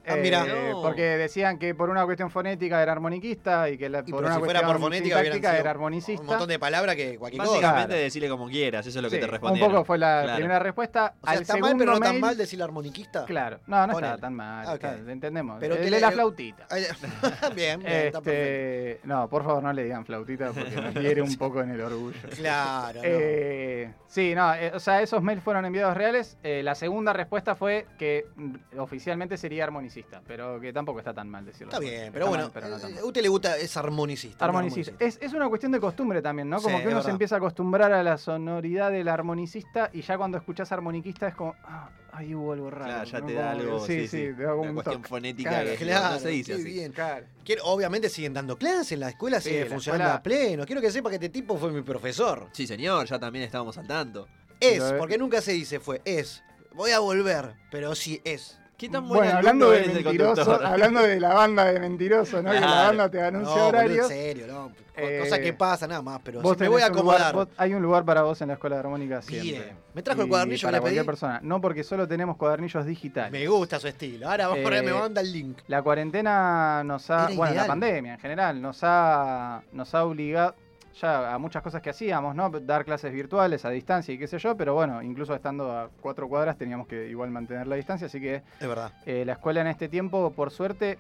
[0.07, 0.15] Ah.
[0.18, 0.82] Eh, No.
[0.82, 4.40] Porque decían que por una cuestión fonética era armoniquista y que la- por una si
[4.40, 6.22] fuera cuestión por fonética sido era armonicista.
[6.22, 7.52] Un montón de palabras que cualquier cosa.
[7.61, 9.72] Básicamente decirle como quieras, eso es lo que Sí, te un respondieron.
[9.72, 10.36] poco fue la Claro.
[10.38, 11.14] primera respuesta.
[11.22, 13.26] O sea, Al está mal, pero no tan mal decir armoniquista.
[13.26, 15.57] Claro, no, no está tan mal, está- entendemos.
[15.60, 16.68] Pero de le- la flautita.
[17.56, 18.30] bien, bien, está perfecto.
[18.32, 21.82] Este, no, por favor, no le digan flautita porque nos hiere un poco en el
[21.82, 22.18] orgullo.
[22.36, 23.02] Claro, no.
[23.03, 26.38] Eh, sí, no, eh, o sea, esos mails fueron enviados reales.
[26.44, 29.90] Eh, la segunda respuesta fue que mm, oficialmente sería armonicista,
[30.27, 31.68] pero que tampoco está tan mal decirlo.
[31.72, 33.76] Está bien, pero Está bueno, mal, pero no tan eh, a usted le gusta, es
[33.77, 34.45] armonicista.
[34.45, 34.93] Armonicista.
[35.03, 36.61] Es, es una cuestión de costumbre también, ¿no?
[36.61, 40.18] Como Sí, que uno se empieza a acostumbrar a la sonoridad del armonicista y ya
[40.18, 42.85] cuando escuchás armoniquista es como, ah, ahí hubo algo raro.
[42.85, 43.26] Claro, ya ¿no?
[43.26, 45.09] te da algo, Sí, sí, sí, sí, te da como una un cuestión toque.
[45.09, 46.63] fonética Claro, que Claro, no se dice así.
[46.63, 46.91] bien.
[46.91, 47.26] Claro.
[47.43, 50.65] Quiero- obviamente siguen dando clases, la escuela Sí, sigue la funcionando escuela- a pleno.
[50.65, 52.47] Quiero que sepa que este tipo fue mi profesor.
[52.53, 54.27] Sí, señor, ya también estábamos al tanto.
[54.59, 56.43] Es, porque nunca se dice fue, es.
[56.73, 58.57] Voy a volver, pero sí es.
[58.82, 62.49] ¿Qué tan Bueno, hablando de mentiroso, hablando de la banda de mentiroso, ¿no?
[62.49, 62.88] Que la Claro.
[62.88, 64.12] banda te anuncia No, boludo, horarios.
[64.12, 64.72] en serio, no.
[64.98, 67.34] Eh, Cosa que pasa nada más, pero Vos sí me voy a lugar- acomodar.
[67.36, 69.44] vos- hay un lugar para vos en la escuela de armónica Bien.
[69.44, 69.74] siempre.
[69.94, 71.06] Me trajo el cuadernillo que para le cualquier pedí.
[71.08, 71.40] persona.
[71.44, 73.32] No porque solo tenemos cuadernillos digitales.
[73.32, 74.28] Me gusta su estilo.
[74.28, 75.60] Ahora vamos a Eh, me manda el link.
[75.68, 80.56] La cuarentena nos ha, Era bueno, la pandemia en general, nos ha, nos ha obligado
[80.99, 82.49] ya a muchas cosas que hacíamos, ¿no?
[82.49, 86.27] Dar clases virtuales a distancia y qué sé yo, pero bueno, incluso estando a cuatro
[86.27, 88.91] cuadras teníamos que igual mantener la distancia, así que Es verdad.
[89.05, 90.97] eh, la escuela en este tiempo, por suerte,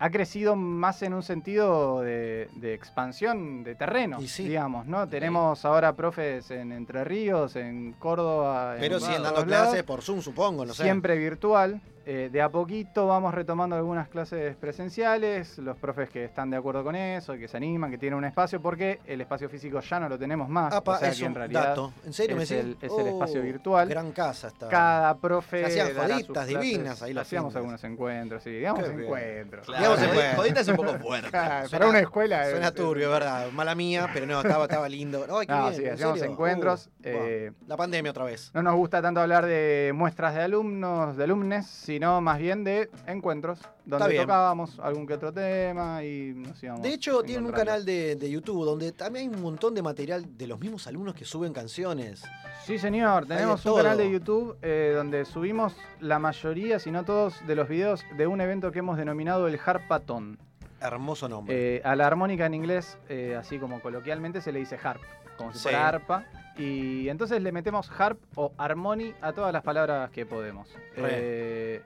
[0.00, 5.08] ha crecido más en un sentido de, de expansión de terreno, digamos, ¿no?
[5.08, 10.02] Tenemos ahora profes en Entre Ríos, en Córdoba, en Pero siguen dando lados clases por
[10.02, 10.84] Zoom, supongo, no sé.
[10.84, 11.80] siempre virtual.
[12.10, 16.82] Eh, de a poquito vamos retomando algunas clases presenciales, los profes que están de acuerdo
[16.82, 20.08] con eso, que se animan, que tienen un espacio, porque el espacio físico ya no
[20.08, 20.72] lo tenemos más.
[20.72, 21.92] Apa, o sea es que en un realidad dato.
[22.06, 22.64] ¿En serio me es, decís?
[22.64, 23.88] el, es el espacio Oh, virtual.
[23.90, 24.68] Gran casa está.
[24.68, 25.60] Cada profe.
[25.70, 26.60] Se hacían joditas clases.
[26.60, 27.56] divinas ahí los Hacíamos fines.
[27.56, 29.66] algunos encuentros, sí, digamos Qué encuentros.
[29.66, 30.36] Claro, Digamos encuentros.
[30.36, 31.30] Jodita es un poco fuerte.
[31.30, 32.44] Claro, Suena- para una escuela.
[32.44, 33.50] es- Suena turbio, ¿verdad?
[33.52, 35.26] Mala mía, pero no, estaba, estaba lindo.
[35.38, 36.32] Ay, qué No, bien, sí, ¿en hacíamos serio?
[36.32, 36.86] encuentros.
[36.86, 38.50] Uh, eh, La pandemia otra vez.
[38.54, 41.66] No nos gusta tanto hablar de muestras de alumnos, de alumnes,
[41.98, 46.80] sino más bien de encuentros, donde tocábamos algún que otro tema y nos íbamos.
[46.82, 50.24] De hecho, tienen un canal de, de YouTube donde también hay un montón de material
[50.38, 52.22] de los mismos alumnos que suben canciones.
[52.64, 57.44] Sí, señor, tenemos un canal de YouTube eh, donde subimos la mayoría, si no todos,
[57.48, 60.38] de los videos de un evento que hemos denominado el Harpatón.
[60.80, 61.78] Hermoso nombre.
[61.78, 65.00] Eh, a la armónica en inglés, eh, así como coloquialmente, se le dice harp,
[65.36, 65.62] como si Sí.
[65.64, 66.24] fuera arpa.
[66.58, 70.68] Y entonces le metemos harp o harmony a todas las palabras que podemos.
[70.96, 71.80] Eh,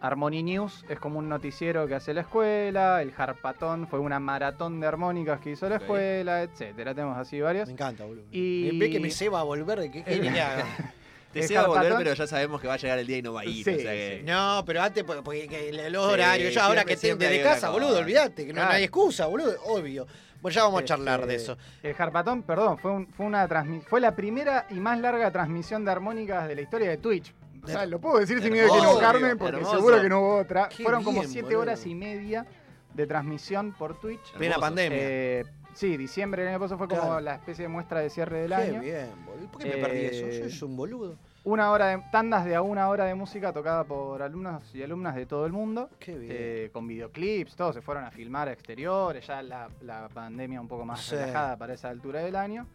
[0.00, 4.80] Harmony News es como un noticiero que hace la escuela, el Harpatón fue una maratón
[4.80, 6.94] de armónicas que hizo la escuela, etcétera.
[6.94, 7.66] Tenemos así varios.
[7.66, 8.24] Me encanta, boludo.
[8.30, 10.64] Y- Ve que me se va a volver de qué El- genial.
[11.32, 13.22] Te se va a volver, pero ya sabemos que va a llegar el día y
[13.22, 13.62] no va a ir.
[13.62, 14.22] Sí, o sea que...
[14.26, 17.42] No, pero antes, porque, porque que los Sí, horarios, yo ahora siempre- que siempre desde
[17.44, 18.72] casa, boludo, olvídate, que no, Claro.
[18.74, 20.06] hay excusa, boludo, obvio.
[20.42, 21.60] Bueno, ya vamos a charlar de Este, eso.
[21.82, 23.46] El Harpatón, perdón, fue, un- fue una
[23.86, 27.34] fue la primera y más larga transmisión de armónicas de la historia de Twitch.
[27.62, 29.76] O sea, lo puedo decir sin miedo de carmen, porque hermoso.
[29.76, 30.68] seguro que no hubo otra.
[30.70, 31.60] Qué Fueron como siete boludo.
[31.60, 32.46] horas y media
[32.94, 34.32] de transmisión por Twitch.
[34.32, 34.98] Plena pandemia.
[34.98, 35.44] Eh,
[35.74, 37.20] sí, diciembre del año pasado fue como Claro.
[37.20, 38.80] la especie de muestra de cierre del Qué año.
[38.80, 39.50] bien, boludo.
[39.52, 40.20] ¿Por qué me perdí eso?
[40.22, 41.16] Yo Eh, soy un boludo.
[41.42, 45.14] Una hora de tandas de a una hora de música tocada por alumnos y alumnas
[45.16, 45.88] de todo el mundo.
[45.98, 46.32] Qué bien.
[46.36, 50.68] eh, con videoclips, todos se fueron a filmar a exteriores, ya la, la pandemia un
[50.68, 51.16] poco más Sí.
[51.16, 52.66] relajada para esa altura del año.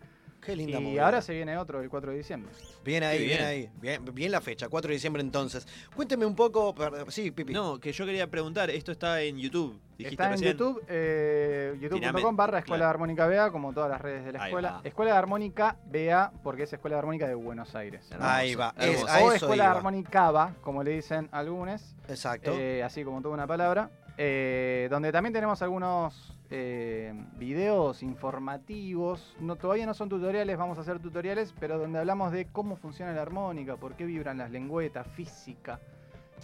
[0.46, 1.06] Qué linda Y movida.
[1.06, 2.52] ahora se viene otro el 4 de diciembre.
[2.84, 3.30] Bien ahí, bien.
[3.38, 3.44] bien.
[3.48, 3.70] ahí.
[3.82, 5.68] Bien, bien la fecha, 4 de diciembre entonces.
[5.96, 6.76] Cuénteme un poco.
[7.10, 7.54] Sí, Pipi.
[7.54, 9.80] No, que yo quería preguntar, esto está en YouTube.
[9.98, 10.52] Dijiste Está en recién.
[10.52, 12.90] YouTube, eh, youtube.com barra Escuela claro.
[12.90, 14.82] de Armónica BA, como todas las redes de la escuela.
[14.84, 18.10] Escuela de Armónica BA, porque es Escuela de Armónica de Buenos Aires.
[18.20, 19.78] Ahí va, es- o eso Escuela de iba.
[19.78, 21.96] Armónica BA, como le dicen algunos.
[22.10, 22.52] Exacto.
[22.54, 29.56] Eh, así como toda una palabra, eh, donde también tenemos algunos eh, videos informativos, no,
[29.56, 33.22] todavía no son tutoriales, vamos a hacer tutoriales, pero donde hablamos de cómo funciona la
[33.24, 35.80] armónica, por qué vibran las lengüetas, física.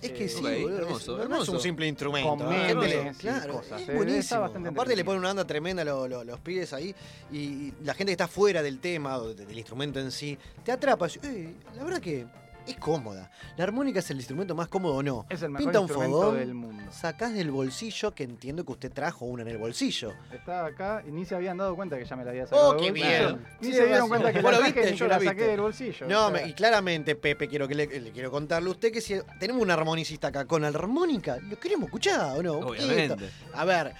[0.01, 1.51] Es que eh, sí, boludo, es- hermoso, no, es hermoso.
[1.51, 2.35] un simple instrumento.
[2.35, 4.19] Con le- memes claro, cosas, es eh, buenísimo.
[4.21, 6.95] está bastante Aparte le ponen una onda tremenda a lo- lo- los pibes ahí
[7.31, 10.71] y, la gente que está fuera del tema o de- del instrumento en sí, te
[10.71, 11.05] atrapa.
[11.21, 12.25] "Eh, la verdad que
[12.67, 13.29] es cómoda.
[13.57, 15.25] La armónica es el instrumento más cómodo o no.
[15.29, 16.83] Es el mejor Pinta un instrumento fogón, del mundo.
[16.91, 20.13] sacás del bolsillo, que entiendo que usted trajo una en el bolsillo.
[20.31, 22.69] Estaba acá y ni se habían dado cuenta que ya me la había sacado.
[22.69, 23.09] ¡Oh, del qué bolsillo.
[23.37, 23.47] bien!
[23.61, 25.33] Ni Sí, se dieron cuenta que la lo saqué viste, ni yo la viste.
[25.35, 26.07] saqué del bolsillo.
[26.07, 28.91] No, o sea, me- y claramente, Pepe, quiero que le, le quiero contarle a usted
[28.91, 32.53] que si tenemos un armonicista acá con armónica, ¿lo queremos escuchar o no?
[32.59, 33.29] Obviamente.
[33.53, 33.93] A ver,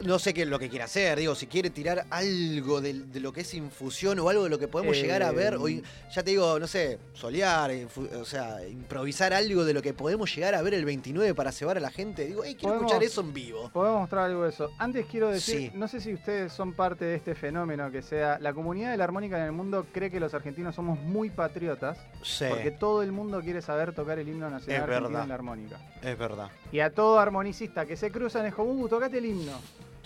[0.00, 3.18] no sé qué es lo que quiere hacer, digo, si quiere tirar algo de, de
[3.20, 5.82] lo que es infusión o algo de lo que podemos Eh, llegar a ver, hoy,
[6.14, 7.70] ya te digo, no sé, solear,
[8.20, 11.78] o sea, improvisar algo de lo que podemos llegar a ver el 29 para cebar
[11.78, 12.26] a la gente.
[12.26, 13.70] Digo, hey, quiero escuchar eso en vivo.
[13.72, 14.70] Podemos mostrar algo de eso.
[14.78, 15.72] Antes quiero decir, Sí.
[15.74, 19.04] no sé si ustedes son parte de este fenómeno que sea, la comunidad de la
[19.04, 23.12] armónica en el mundo cree que los argentinos somos muy patriotas, Sí, porque todo el
[23.12, 25.80] mundo quiere saber tocar el himno nacional en la armónica.
[26.02, 26.50] es verdad.
[26.70, 29.52] Y a todo armonicista que se cruzan es como, uh, tocate el himno.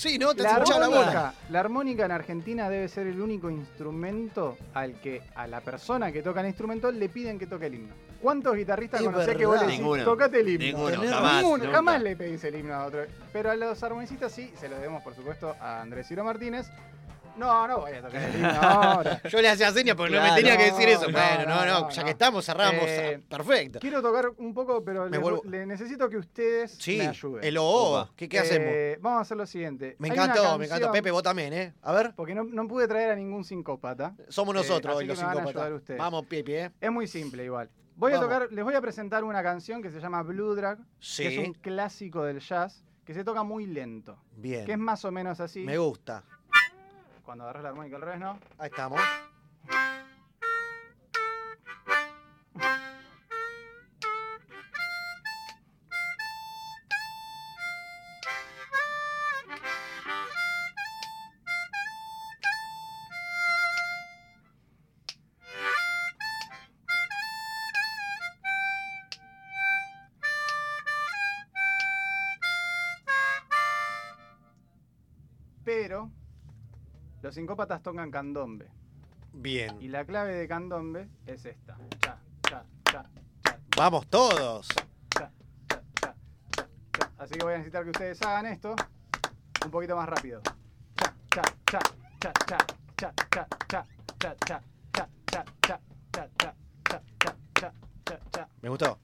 [0.01, 1.01] Sí, no, te La escuchaba la bola.
[1.01, 6.10] armónica, la armónica en Argentina debe ser el único instrumento al que a la persona
[6.10, 7.94] que toca el instrumento le piden que toque el himno.
[8.22, 10.64] ¿Cuántos guitarristas conocés que vos le decís, tocate el himno?
[10.66, 11.43] Ninguno, Tenés jamás.
[11.43, 11.77] Ninguno, nunca.
[11.77, 13.05] jamás le pedís el himno a otro.
[13.31, 16.70] Pero a los armonicistas sí, se lo debemos por supuesto a Andrés Ciro Martínez.
[17.36, 19.23] No, no voy a tocar el himno ahora.
[19.28, 21.07] Yo le hacía señas porque no me tenía que decir eso.
[21.07, 22.85] No, bueno, no, no, ya que estamos, cerramos.
[22.86, 23.78] Eh, Perfecto.
[23.81, 27.44] Quiero tocar un poco, pero le, necesito que ustedes Sí, me ayuden.
[27.44, 28.09] el OO.
[28.16, 28.69] ¿Qué, hacemos?
[28.70, 29.97] Eh, Vamos a hacer lo siguiente.
[29.98, 30.93] Me Hay encantó, me encantó.
[30.93, 31.74] Pepe, vos también, ¿eh?
[31.82, 34.15] A ver, Porque no, no pude traer a ningún psicópata.
[34.28, 35.98] somos Eh, nosotros hoy los ustedes.
[35.98, 36.70] Vamos, Pepe, ¿eh?
[36.81, 37.70] Es muy simple igual.
[37.97, 41.23] Voy a tocar, les voy a presentar una canción que se llama Blue Drag, Sí.
[41.23, 44.19] que es un clásico del jazz, que se toca muy lento.
[44.36, 44.65] Bien.
[44.65, 45.61] Que es más o menos así.
[45.65, 46.24] Me gusta.
[47.31, 48.40] Cuando agarras la armónica al revés, ¿no?
[48.59, 49.01] Ahí estamos.
[77.31, 78.66] Los sincópatas tocan candombe.
[79.32, 79.81] Bien.
[79.81, 81.78] Y la clave de candombe es esta.
[82.01, 83.09] Cha, cha, cha,
[83.44, 84.66] cha, Vamos todos.
[87.19, 88.74] Así que voy a necesitar que ustedes hagan esto
[89.65, 90.40] un poquito más rápido.
[90.97, 91.78] Cha, cha, cha,
[92.19, 92.65] cha, cha,
[92.97, 93.86] cha, cha, cha,
[94.19, 95.01] cha, cha, cha, cha,
[95.31, 95.81] cha, cha,
[96.11, 96.59] cha, cha,
[96.90, 97.02] cha,
[97.55, 97.73] cha,
[98.05, 98.48] cha, cha.
[98.61, 98.98] Me gustó.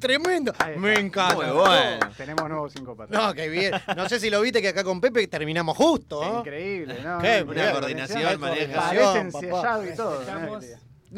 [0.00, 0.52] Tremendo!
[0.76, 1.34] Me encanta.
[1.36, 2.10] Muy bueno.
[2.16, 3.16] Tenemos nuevos sincópatas.
[3.16, 3.72] No, qué bien.
[3.96, 6.22] No sé si lo viste que acá con Pepe terminamos justo.
[6.24, 6.38] ¿no?
[6.40, 7.18] Increíble, ¿no?
[7.18, 7.70] Qué bien.
[7.72, 8.80] coordinación, maneja.
[8.80, 9.46] Parece Coordinación, papá.
[9.46, 10.60] ensayado y todo.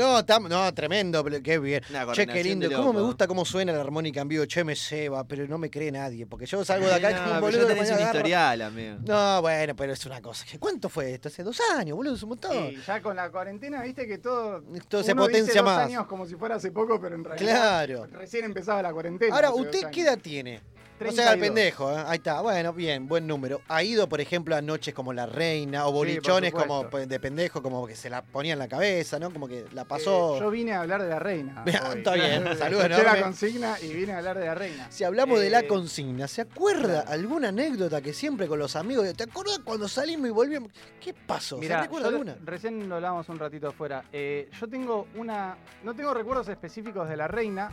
[0.02, 1.82] No, tam- no, tremendo, pero qué bien.
[2.12, 2.70] Che, qué lindo.
[2.72, 4.44] ¿Cómo me gusta cómo suena la armónica en vivo?
[4.46, 6.26] Che, me ceba, pero no me cree nadie.
[6.26, 8.10] Porque yo salgo de acá No, como un boludo tenés un agarra.
[8.18, 8.96] historial, amigo.
[9.06, 10.44] No, bueno, pero es una cosa.
[10.58, 11.28] ¿Cuánto fue esto?
[11.28, 12.72] Hace dos años, boludo, es un montón.
[12.86, 14.62] Ya con la cuarentena, viste que todo.
[14.88, 15.86] Todo se uno dice potencia dos más.
[15.86, 17.52] años como si fuera hace poco, pero en realidad.
[17.86, 18.06] Claro.
[18.12, 19.34] Recién empezaba la cuarentena.
[19.34, 20.60] Ahora, ¿usted qué edad tiene?
[21.04, 21.40] No se haga el 32.
[21.40, 22.04] pendejo, ¿eh?
[22.06, 23.60] Ahí está, bueno, bien, buen número.
[23.68, 27.86] ¿Ha ido, por ejemplo, a noches como La Reina o bolichones como de pendejo, como
[27.86, 29.30] que se la ponía en la cabeza, ¿no?
[29.32, 30.38] Como que la Eh, pasó.
[30.38, 31.64] yo vine a hablar de la reina.
[31.66, 31.98] Hoy.
[31.98, 33.04] está bien, saludos enorme.
[33.04, 34.86] la consigna y vine a hablar de la reina.
[34.90, 39.12] Si hablamos de la Eh, consigna, ¿se acuerda alguna anécdota que siempre con los amigos,
[39.14, 40.70] ¿te acuerdas cuando salimos y volvíamos?
[41.00, 41.58] ¿Qué pasó?
[41.58, 42.36] Mirá, ¿Se recuerda alguna?
[42.44, 44.04] recién lo hablábamos un ratito afuera.
[44.12, 45.56] Yo tengo una.
[45.82, 47.70] No tengo recuerdos específicos de la reina,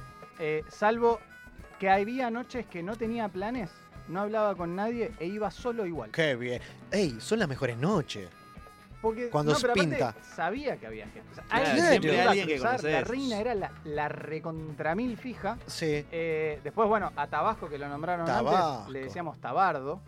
[0.70, 1.20] salvo
[1.80, 3.70] que había noches que no tenía planes,
[4.08, 6.12] no hablaba con nadie e iba solo igual.
[6.12, 6.62] Qué bien.
[6.92, 8.28] Ey, son las mejores noches.
[9.02, 10.16] Porque Cuando no, se pero aparte pinta.
[10.36, 11.30] sabía que había gente.
[11.32, 15.58] O sea, Claro, alguien siempre iba a que La reina era la, la recontramil fija.
[15.68, 16.06] Sí.
[16.12, 18.80] Eh, después, bueno, a Tabasco, que lo nombraron Tabasco.
[18.80, 20.02] antes, le decíamos Tabardo.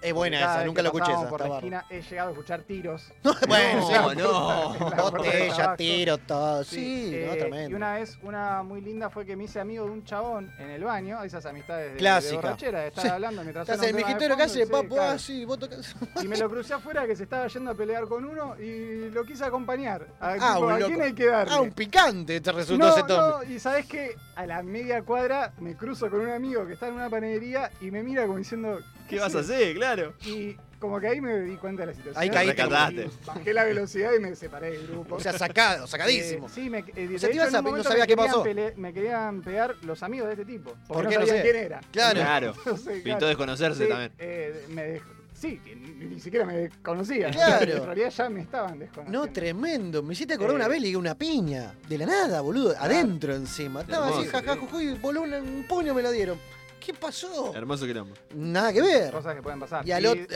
[0.00, 1.28] Es buena esa, nunca la escuché esa.
[1.28, 3.12] por la esquina he llegado a escuchar tiros.
[3.48, 4.72] Bueno, no.
[4.80, 5.76] la puerta de Botella, tabaco.
[5.76, 6.64] tiro, todo.
[6.64, 7.70] Sí, no, eh, tremendo.
[7.70, 10.70] Y una vez, una muy linda fue que me hice amigo de un chabón en
[10.70, 12.30] el baño, esas amistades de, Clásica.
[12.36, 13.10] de borrachera, de estar Sí.
[13.10, 15.12] hablando mientras Estás en calle, sí, papu, claro.
[15.12, 15.94] ah, sí, vos tocás.
[16.22, 19.24] Y me lo crucé afuera que se estaba yendo a pelear con uno y lo
[19.24, 20.06] quise acompañar.
[20.20, 20.88] A, Ah, tipo, un ¿a loco.
[20.92, 21.54] quién hay que darle?
[21.54, 25.52] Ah, un picante te resultó no, ese no, y sabes que a la media cuadra
[25.58, 28.80] me cruzo con un amigo que está en una panadería y me mira como diciendo.
[29.08, 29.74] ¿Qué vas a hacer?
[29.74, 30.12] Claro.
[30.26, 32.22] Y como que ahí me di cuenta de la situación.
[32.22, 33.08] Ahí caíste.
[33.24, 35.16] Bajé la velocidad y me separé del grupo.
[35.16, 36.46] O sea, sacado, sacadísimo.
[36.46, 38.44] Eh, sí, me, eh, O sea, hecho, a- no sabía qué pasó.
[38.44, 40.72] pele- me querían pegar los amigos de este tipo.
[40.86, 41.50] ¿Por Porque qué no no sabían sé?
[41.52, 41.80] quién era.
[41.90, 42.20] Claro.
[42.20, 42.54] Claro.
[42.58, 44.12] Entonces, Pintó desconocerse sí, también.
[44.18, 47.32] eh, me dejó- sí, que ni, ni siquiera me conocían.
[47.32, 47.76] Claro.
[47.76, 49.26] En realidad ya me estaban desconociendo.
[49.26, 50.02] No, tremendo.
[50.02, 50.56] Me hiciste acordar Eh.
[50.56, 51.74] una vez, le una piña.
[51.88, 52.74] De la nada, boludo.
[52.78, 53.82] Adentro encima.
[53.82, 54.60] Estaba así, Hermoso, jaja, sí.
[54.60, 56.38] juju, y voló un, un puño me lo dieron.
[56.84, 57.52] ¿Qué pasó?
[57.54, 58.14] Hermoso quilombo.
[58.34, 59.10] Nada que ver.
[59.12, 59.86] Cosas que pueden pasar.
[59.86, 60.26] Y al Y-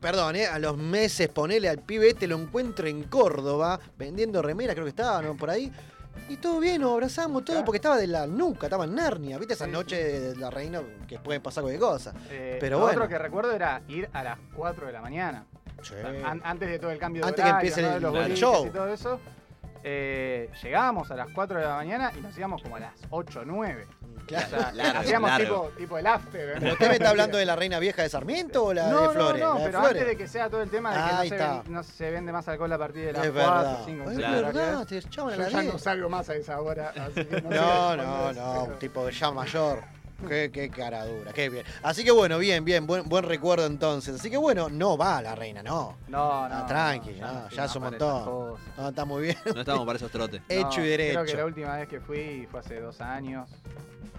[0.00, 4.74] perdón, eh, a los meses ponele al pibe este, lo encuentro en Córdoba, vendiendo remeras,
[4.74, 5.36] creo que estaba, ¿no?
[5.36, 5.70] Por ahí.
[6.28, 9.36] Y todo bien, nos abrazamos, todo, porque estaba de la nuca, estaba en Narnia.
[9.38, 9.96] ¿Viste esa noche
[10.30, 12.14] de la reina que puede pasar cualquier cosa?
[12.30, 12.98] Eh, Pero lo bueno.
[12.98, 15.44] otro que recuerdo era ir a las 4 de la mañana.
[15.82, 15.94] Sí.
[16.24, 17.88] An- antes de todo el cambio de Antes que horario, empiece ¿no?
[17.88, 18.66] el- de los el boliches show.
[18.66, 19.20] y todo eso.
[19.82, 23.40] Eh, llegábamos a las 4 de la mañana y nos íbamos como a las 8
[23.40, 23.86] o 9.
[24.26, 24.46] Claro.
[24.46, 25.44] O sea, Largo, hacíamos largo.
[25.66, 26.56] tipo, tipo el after.
[26.60, 29.08] ¿Pero usted me está hablando de la reina vieja de Sarmiento o la no, de
[29.08, 29.42] Flores?
[29.42, 29.88] No, no, pero Flores.
[29.88, 31.62] antes de que sea todo el tema de que Ahí no se, está.
[31.64, 33.78] ven- no se vende más alcohol a partir de las Es 4, verdad.
[33.84, 35.72] 5, Es 6 verdad, te Yo ya 10.
[35.72, 36.92] no salgo más a esa hora.
[36.96, 39.80] Así que no, No, sé no, no, un tipo ya mayor.
[40.28, 41.64] Qué, qué cara dura, qué bien.
[41.82, 44.14] Así que bueno, bien, bien, buen, buen recuerdo entonces.
[44.14, 45.96] Así que bueno, no va la reina, no.
[46.08, 46.54] No, no.
[46.54, 48.58] Ah, tranqui, no, no, no, ya es un montón.
[48.76, 49.36] No, está muy bien.
[49.54, 50.42] No estamos para esos trotes.
[50.48, 51.36] Hecho No, y Creo que derecho.
[51.36, 53.48] la última vez que fui fue hace dos años.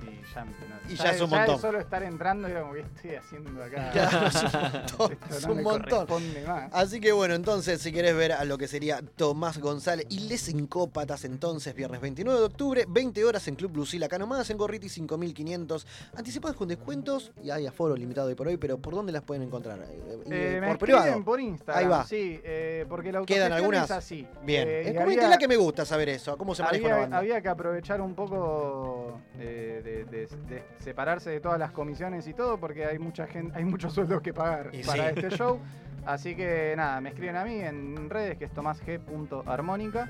[0.01, 0.51] Y ya, no,
[0.89, 1.59] Y ya es un montón.
[1.59, 3.91] solo estar entrando era como que estoy haciendo acá.
[3.91, 6.07] Claro, es un montón, Esto es un me montón.
[6.47, 6.69] más.
[6.73, 10.47] Así que bueno, entonces si querés ver a lo que sería Tomás González y Les
[10.49, 14.87] Incópatas, entonces viernes 29 de octubre, 20 horas en Club Lucila, acá nomás, en Gorriti
[14.89, 15.85] 5500,
[16.15, 19.43] anticipadas con descuentos y hay aforo limitado hoy por hoy, pero ¿por dónde las pueden
[19.43, 19.79] encontrar?
[19.79, 21.23] Eh, Eh, me por escriben privado.
[21.25, 21.83] por Instagram.
[21.83, 22.05] Ahí va.
[22.05, 23.85] Sí, eh, porque la ¿Quedan algunas?
[23.85, 24.27] es así.
[24.43, 24.67] Bien.
[24.67, 27.17] Eh, Eh, había- coméntela que me gusta saber eso, cómo se maneja una había, banda.
[27.17, 32.33] había que aprovechar un poco eh, de, de- de separarse de todas las comisiones y
[32.33, 35.19] todo, porque hay mucha gente, hay muchos sueldos que pagar Y para sí.
[35.19, 35.59] este show.
[36.05, 40.09] Así que nada, me escriben a mí en redes, que es tomasg.armónica.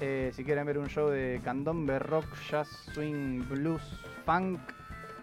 [0.00, 3.82] Eh, si quieren ver un show de candombe, rock, jazz, swing, blues,
[4.24, 4.60] funk,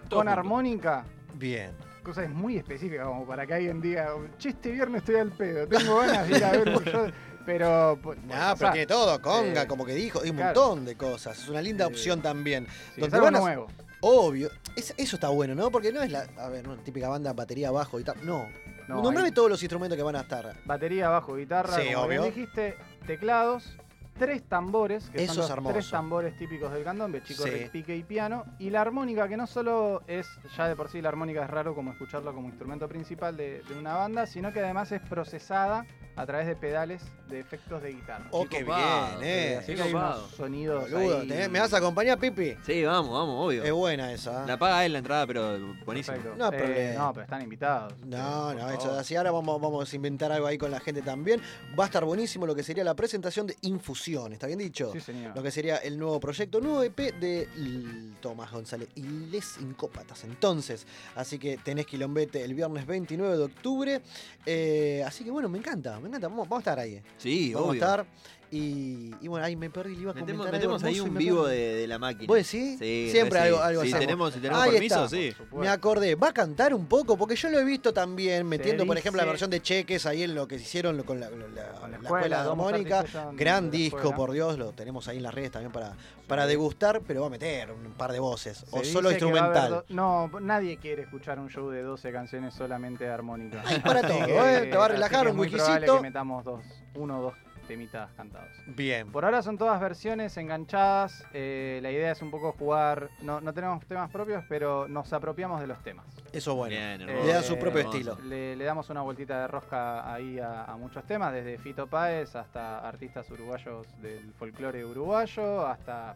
[0.07, 0.31] Todo con junto.
[0.31, 1.05] armónica.
[1.35, 1.71] Bien.
[2.03, 5.67] Cosa es muy específica como para que alguien diga, che, este viernes estoy al pedo,
[5.67, 7.07] tengo ganas de ir a ver un show.
[7.49, 8.71] Pero, pu- puede Nah, pero pasar.
[8.73, 10.59] tiene todo, conga, Eh, como que dijo, hay un claro.
[10.61, 11.37] montón de cosas.
[11.39, 12.67] Es una linda Eh, opción también.
[12.93, 13.67] Sí, Donde es algo van a- nuevo.
[14.01, 14.49] Obvio.
[14.75, 15.71] Es- eso está bueno, ¿no?
[15.71, 18.17] Porque no es la, a ver, una típica banda batería, bajo y tal.
[18.23, 18.47] No.
[18.87, 20.55] No, Nombrame todos los instrumentos que van a estar.
[20.65, 22.31] Batería, bajo, guitarra, Sí, como bien obvio.
[22.31, 22.75] dijiste,
[23.07, 23.77] teclados,
[24.17, 25.73] tres tambores, que Eso son es los hermoso.
[25.73, 27.49] tres tambores típicos del candombe, chico, Sí.
[27.51, 30.27] repique y piano, y la armónica, que no solo es,
[30.57, 33.77] ya de por sí la armónica es raro como escucharlo como instrumento principal de, de
[33.79, 35.85] una banda, sino que además es procesada
[36.19, 38.25] a través de pedales de efectos de guitarra.
[38.31, 39.55] Oh, Qué qué copado, bien, eh.
[39.57, 40.19] Así qué que hay copado.
[40.25, 42.57] unos sonidos Boludo, ahí- ¿tenés- ¿me vas a acompañar, Pipi?
[42.65, 43.63] Sí, vamos, vamos, obvio.
[43.63, 44.43] Es buena esa.
[44.43, 44.47] ¿eh?
[44.47, 46.17] La paga él la entrada, pero buenísimo.
[46.17, 46.37] Perfecto.
[46.37, 46.99] No, Eh, problema.
[47.05, 47.93] no, pero están invitados.
[48.05, 51.01] No, Eh, no, eso así ahora vamos, vamos a inventar algo ahí con la gente
[51.03, 51.39] también.
[51.79, 54.91] Va a estar buenísimo lo que sería la presentación de Infusión, ¿está bien dicho?
[54.91, 55.35] Sí, señor.
[55.35, 60.23] Lo que sería el nuevo proyecto, nuevo EP de L- Tomás González y Les Incópatas.
[60.23, 60.85] Entonces,
[61.15, 64.01] así que tenés quilombete el viernes 29 de octubre.
[64.45, 66.27] Eh, así que bueno, me encanta, me encanta.
[66.27, 67.01] Vamos, vamos a estar ahí.
[67.17, 67.83] Sí, vamos obvio.
[67.83, 68.05] a estar.
[68.51, 71.15] Y, y bueno, ahí me perdí, le iba a Metemos, comentar metemos algo ahí un
[71.15, 72.25] vivo de, de la máquina.
[72.33, 72.47] ¿Vos?
[72.47, 72.77] Sí,
[73.11, 73.45] Siempre sí.
[73.45, 73.99] algo, hacemos.
[73.99, 75.15] tenemos, si tenemos Ahí permiso, está.
[75.15, 75.33] sí.
[75.53, 77.15] Me acordé, ¿va a cantar un poco?
[77.15, 80.33] Porque yo lo he visto también metiendo, por ejemplo, la versión de Cheques ahí en
[80.33, 83.03] lo que se hicieron con la, la- la- Con la la escuela, de armónica.
[83.03, 84.15] de Gran disco, escuela.
[84.17, 85.93] por Dios, lo tenemos ahí en las redes también para,
[86.27, 88.65] para degustar, pero va a meter un par de voces.
[88.71, 89.69] o solo instrumental.
[89.69, 93.63] do- No, nadie quiere escuchar un show de 12 canciones solamente armónicas.
[93.67, 94.61] Hay para Así todo, que- ¿eh?
[94.71, 96.63] Te va a así relajar un que metamos dos,
[96.95, 97.33] uno o dos
[97.69, 98.49] temitas cantados.
[98.65, 99.11] Bien.
[99.11, 101.23] Por ahora son todas versiones enganchadas.
[101.33, 103.09] eh, la idea es un poco jugar.
[103.21, 106.05] No, no tenemos temas propios, pero nos apropiamos de los temas.
[106.33, 106.75] Eso bueno.
[106.75, 107.21] Bien, Eh.
[107.25, 107.97] Le dan su propio Hermoso.
[107.97, 108.17] estilo.
[108.27, 112.35] Le, le damos una vueltita de rosca ahí a, a muchos temas, desde Fito Páez
[112.35, 116.15] hasta artistas uruguayos del folclore uruguayo, hasta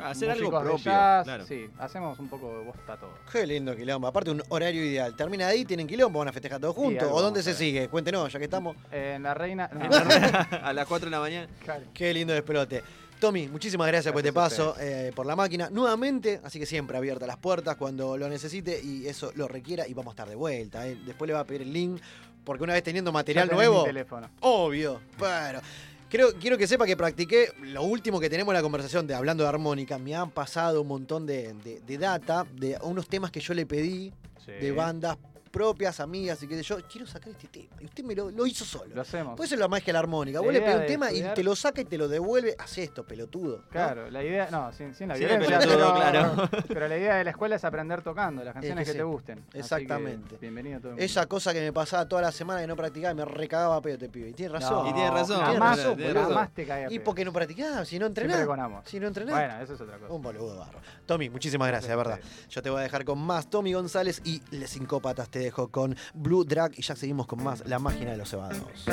[0.00, 0.76] Hacer algo de propio.
[0.78, 1.24] jazz.
[1.24, 1.46] Claro.
[1.46, 3.10] Sí, hacemos un poco de bosta todo.
[3.32, 4.06] Qué lindo quilombo.
[4.06, 5.14] Aparte, un horario ideal.
[5.16, 7.08] Termina ahí, tienen quilombo, van a festejar todos juntos.
[7.10, 7.88] ¿O dónde se sigue?
[7.88, 8.76] Cuéntenos, ya que estamos.
[8.90, 9.68] En la reina.
[9.72, 9.88] no,
[10.62, 11.48] a las 4 de la mañana.
[11.64, 11.84] claro.
[11.92, 12.82] Qué lindo despelote.
[13.20, 15.68] Tommy, muchísimas gracias, por este Gracias paso eh, por la máquina.
[15.70, 19.92] Nuevamente, así que siempre abiertas las puertas cuando lo necesite y eso lo requiera y
[19.92, 20.86] vamos a estar de vuelta.
[20.86, 20.96] eh.
[21.04, 22.00] Después le va a pedir el link,
[22.44, 24.30] porque una vez teniendo material nuevo, mi teléfono.
[24.38, 25.58] obvio, bueno.
[26.08, 29.42] Creo, quiero que sepa que practiqué lo último que tenemos en la conversación de hablando
[29.42, 29.98] de armónica.
[29.98, 33.66] Me han pasado un montón de, de- de data de unos temas que yo le
[33.66, 34.12] pedí
[34.44, 34.52] Sí.
[34.52, 35.18] de bandas
[35.48, 37.76] propias, amigas y que yo quiero sacar este tema.
[37.80, 38.94] Y usted me lo, lo hizo solo.
[38.94, 39.36] Lo hacemos.
[39.36, 40.38] Puede ser la magia de la armónica.
[40.38, 42.54] La Vos le pedís un tema y te lo saca y te lo devuelve.
[42.58, 43.58] Haz esto, pelotudo.
[43.58, 43.68] ¿no?
[43.70, 46.48] Claro, la idea, no, sin, sin la Sin violencia, pelotudo, pero, claro.
[46.68, 48.98] pero la idea de la escuela es aprender tocando las canciones que que, sí.
[48.98, 49.38] te gusten.
[49.38, 50.36] Así que Exactamente.
[50.40, 51.04] bienvenido a todo el mundo.
[51.04, 53.82] Esa cosa que me pasaba toda la semana que no practicaba y me recagaba a
[53.82, 54.30] pedo te pibe.
[54.30, 54.84] Y tiene razón.
[54.84, 57.98] No, Y tiene razón, Jamás, tiene jamás te cae a Y porque no practicaba, si
[57.98, 58.46] no entrenás.
[58.84, 59.34] Si no entrenás.
[59.34, 60.12] Bueno, eso es otra cosa.
[60.12, 60.80] Un boludo barro.
[61.06, 62.20] Tommy, muchísimas gracias, de verdad.
[62.48, 65.96] Yo te voy a dejar con más Tommy González y Les Sincópatas te dejo con
[66.14, 68.86] Blue Drag y ya seguimos con más La Máquina de los Cebados.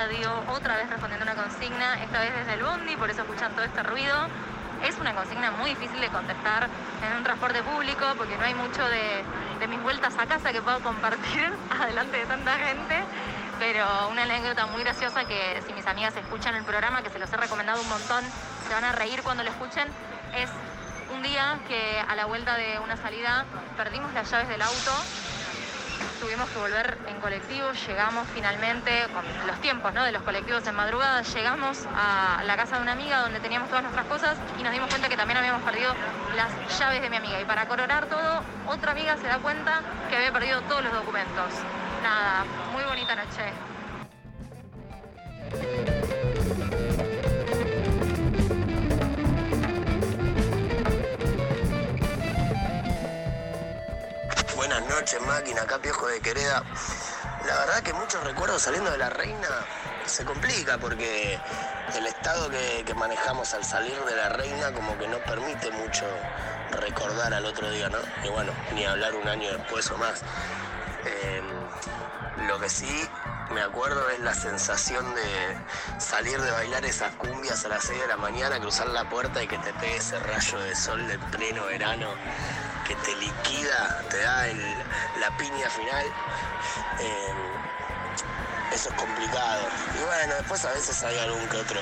[0.00, 3.64] Radio, otra vez respondiendo una consigna, esta vez desde el Bondi, por eso escuchan todo
[3.64, 4.16] este ruido.
[4.82, 6.70] Es una consigna muy difícil de contestar
[7.06, 9.22] en un transporte público porque no hay mucho de,
[9.58, 11.52] de mis vueltas a casa que puedo compartir
[11.82, 13.04] adelante de tanta gente.
[13.58, 17.30] Pero una anécdota muy graciosa que si mis amigas escuchan el programa, que se los
[17.30, 18.24] he recomendado un montón,
[18.66, 19.86] se van a reír cuando lo escuchen,
[20.34, 20.48] es
[21.14, 23.44] un día que a la vuelta de una salida
[23.76, 24.92] perdimos las llaves del auto
[26.20, 30.04] tuvimos que volver colectivo, llegamos finalmente, con los tiempos ¿no?
[30.04, 33.82] de los colectivos en madrugada, llegamos a la casa de una amiga donde teníamos todas
[33.82, 35.94] nuestras cosas y nos dimos cuenta que también habíamos perdido
[36.36, 37.40] las llaves de mi amiga.
[37.40, 41.52] Y para coronar todo, otra amiga se da cuenta que había perdido todos los documentos.
[42.02, 43.52] Nada, muy bonita noche.
[54.56, 56.62] Buenas noches, máquina, acá Piojo de Quereda.
[57.50, 59.48] La verdad que muchos recuerdos saliendo de la reina
[60.06, 61.36] se complica porque
[61.96, 66.06] el estado que, manejamos al salir de la reina como que no permite mucho
[66.70, 67.98] recordar al otro día, ¿no?
[68.24, 70.22] Y bueno, ni hablar un año después o más.
[71.04, 71.42] Eh,
[72.46, 73.08] lo que sí
[73.52, 75.56] me acuerdo es la sensación de
[75.98, 79.48] salir de bailar esas cumbias a las 6 de la mañana, cruzar la puerta y
[79.48, 82.14] que te pegue ese rayo de sol de pleno verano
[82.90, 84.46] que te liquida, te da
[85.20, 86.06] la piña final.
[86.98, 87.34] Eh,
[88.72, 89.68] eso es complicado.
[89.94, 91.80] Y bueno, después a veces hay algún que otro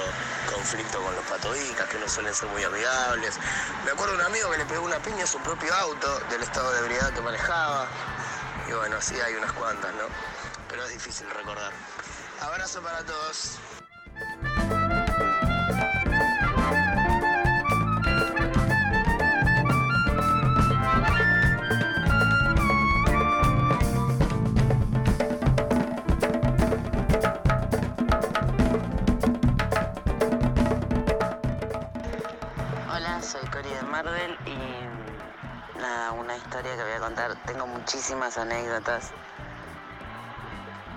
[0.53, 3.39] conflicto con los patodicas que no suelen ser muy amigables.
[3.87, 6.43] Me acuerdo de un amigo que le pegó una piña a su propio auto del
[6.43, 7.87] estado de ebriedad que manejaba.
[8.69, 10.05] Y bueno, sí hay unas cuantas, ¿no?
[10.69, 11.73] Pero es difícil recordar.
[12.43, 13.59] Abrazo para todos.
[37.49, 39.13] Tengo muchísimas anécdotas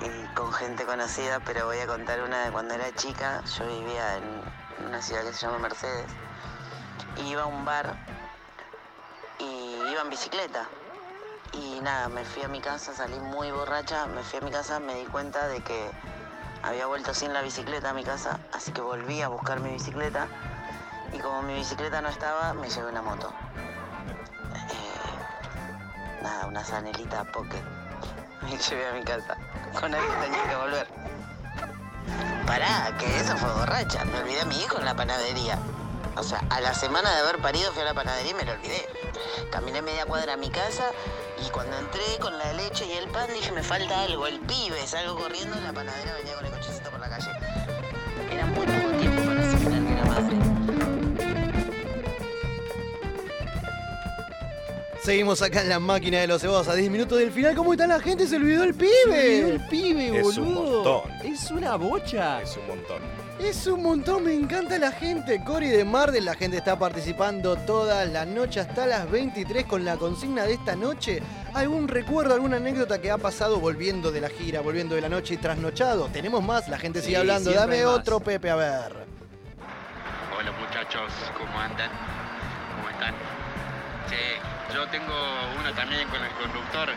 [0.02, 3.41] y con gente conocida, pero voy a contar una de cuando era chica.
[3.57, 6.11] Yo vivía en una ciudad que se llama Mercedes
[7.26, 7.95] iba a un bar
[9.40, 10.68] y iba en bicicleta.
[11.53, 14.82] Y nada, me fui a mi casa, salí muy borracha, me fui a mi casa,
[14.82, 15.90] me di cuenta de que
[16.64, 20.28] había vuelto sin la bicicleta a mi casa, así que volví a buscar mi bicicleta
[21.14, 23.32] y como mi bicicleta no estaba, me llevé una moto.
[26.22, 27.64] Nada, una Sanelita Pocket.
[28.43, 29.38] Me llevé a mi casa.
[29.80, 30.88] Con él tenía que volver.
[32.45, 34.06] Pará, que eso fue borracha.
[34.06, 35.57] Me olvidé a mi hijo en la panadería.
[36.18, 38.52] O sea, a la semana de haber parido fui a la panadería y me lo
[38.52, 38.88] olvidé.
[39.52, 40.91] Caminé media cuadra a mi casa
[41.45, 44.85] y cuando entré con la leche y el pan dije, me falta algo, el pibe.
[44.85, 47.31] Salgo corriendo y la panadera venía con el cochecito por la calle.
[48.31, 50.51] Era muy poco tiempo para asimilar que era madre.
[55.03, 57.56] Seguimos acá en la máquina de los cebados a 10 minutos del final.
[57.56, 58.28] ¿Cómo está la gente?
[58.28, 58.91] Se olvidó el pibe.
[59.07, 60.73] olvidó el pibe, Es un boludo.
[60.84, 61.11] montón.
[61.23, 62.41] Es una bocha.
[62.44, 63.02] Es un montón.
[63.40, 65.44] Es un montón, me encanta la gente.
[65.44, 69.98] Cori de Mardel, la gente está participando toda la noche hasta las 23 con la
[69.98, 71.23] consigna de esta noche.
[71.56, 75.34] ¿Algún recuerdo, alguna anécdota que ha pasado volviendo de la gira, volviendo de la noche
[75.34, 76.10] y trasnochado?
[76.14, 77.52] Tenemos más, la gente sigue Sí, hablando.
[77.52, 78.94] Dame otro, Pepe, a ver.
[80.38, 81.90] Hola muchachos, ¿cómo andan?
[84.73, 85.13] Yo tengo
[85.59, 86.89] una también con el conductor,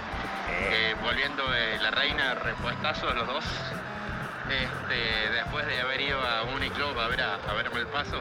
[0.68, 3.44] que volviendo de la reina, repuestazo los dos.
[4.48, 8.20] Este, después de haber ido a Uniclub a ver a, a verme el paso,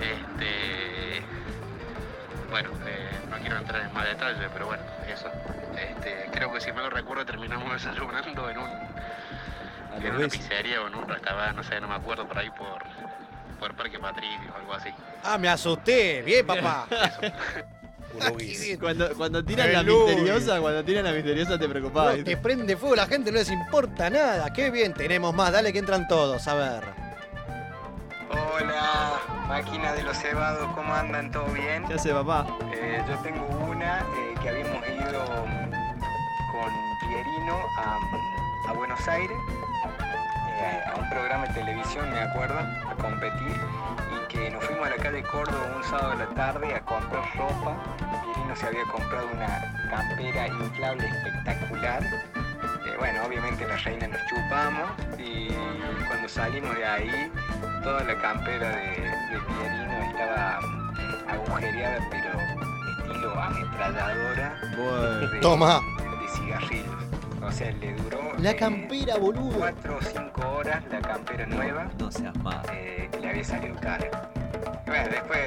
[0.00, 1.22] este,
[2.50, 5.28] bueno, eh, no quiero entrar en más detalle, pero bueno, eso.
[5.76, 8.70] Este, creo que si me lo recuerdo terminamos desayunando en un
[10.02, 12.82] en una pizzería o en un restaurante, no sé, no me acuerdo, por ahí por,
[13.60, 14.90] por Parque Patricio o algo así.
[15.22, 16.22] Ah, me asusté.
[16.22, 16.86] Bien, papá.
[18.80, 22.18] Cuando, cuando tiran la misteriosa, cuando tiran la misteriosa te preocupás.
[22.18, 24.52] No, te prende fuego la gente, no les importa nada.
[24.52, 25.52] Qué bien, tenemos más.
[25.52, 26.84] Dale que entran todos, a ver.
[28.30, 31.30] Hola, máquina de los cebados, ¿cómo andan?
[31.30, 31.84] ¿Todo bien?
[31.86, 32.46] ¿Qué hace papá?
[32.72, 35.24] Eh, yo tengo una eh, que habíamos ido
[36.52, 37.98] con Pierino a,
[38.68, 39.36] a Buenos Aires,
[40.64, 43.56] a un programa de televisión, me acuerdo, a competir,
[44.14, 47.24] y que nos fuimos a la calle Córdoba un sábado de la tarde a comprar
[47.36, 47.76] ropa.
[48.24, 52.02] Pierino se había comprado una campera inflable espectacular.
[52.02, 55.48] Eh, bueno, obviamente la reina nos chupamos y
[56.08, 57.32] cuando salimos de ahí,
[57.82, 59.00] toda la campera de,
[59.30, 60.60] de Pierino estaba
[61.28, 62.30] agujereada, pero
[62.98, 64.60] estilo ametralladora
[65.30, 65.80] de, Toma.
[66.20, 67.13] de cigarrillos.
[67.46, 69.58] O sea, le duró La eh, campera, boludo.
[69.58, 71.90] cuatro o cinco horas la campera nueva.
[71.98, 72.66] No seas más.
[72.72, 74.30] Eh, le había salido cara.
[74.86, 75.40] Bueno, después,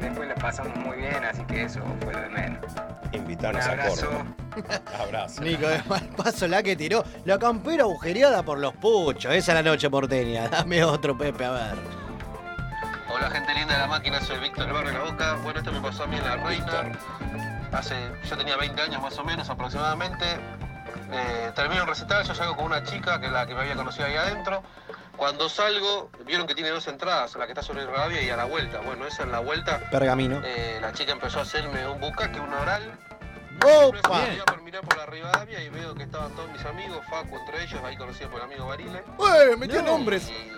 [0.00, 2.64] después la pasamos muy bien, así que eso fue lo de menos.
[3.12, 4.06] Invitanos Un a abrazo.
[4.06, 4.24] Córdoba.
[5.00, 5.42] Abrazo.
[5.42, 7.04] Nico, de mal paso la que tiró.
[7.24, 9.32] La campera agujereada por los puchos.
[9.32, 10.48] Esa es la noche porteña.
[10.50, 11.74] Dame otro, Pepe, a ver.
[13.14, 15.36] Hola gente linda de la máquina, soy Víctor Barrio La Boca.
[15.42, 16.92] Bueno, esto me pasó a mí en La Reina.
[17.72, 17.94] Hace,
[18.28, 20.24] yo tenía 20 años más o menos aproximadamente.
[21.12, 23.74] Eh, termino el recital, yo salgo con una chica que es la que me había
[23.76, 24.62] conocido ahí adentro.
[25.16, 28.44] Cuando salgo, vieron que tiene dos entradas, la que está sobre Rivadavia y a la
[28.44, 28.80] vuelta.
[28.80, 29.80] Bueno, esa en la vuelta.
[29.90, 30.42] Pergamino.
[30.44, 32.98] eh, la chica empezó a hacerme un bucaque, un oral.
[33.64, 34.28] ¡Opa!
[34.36, 37.62] Yo por mirar por la Rivadavia y veo que estaban todos mis amigos, Facu entre
[37.64, 38.98] ellos, ahí conocido por el amigo Barile.
[38.98, 39.56] ¡Eh!
[39.56, 40.28] Metió nombres.
[40.28, 40.52] Y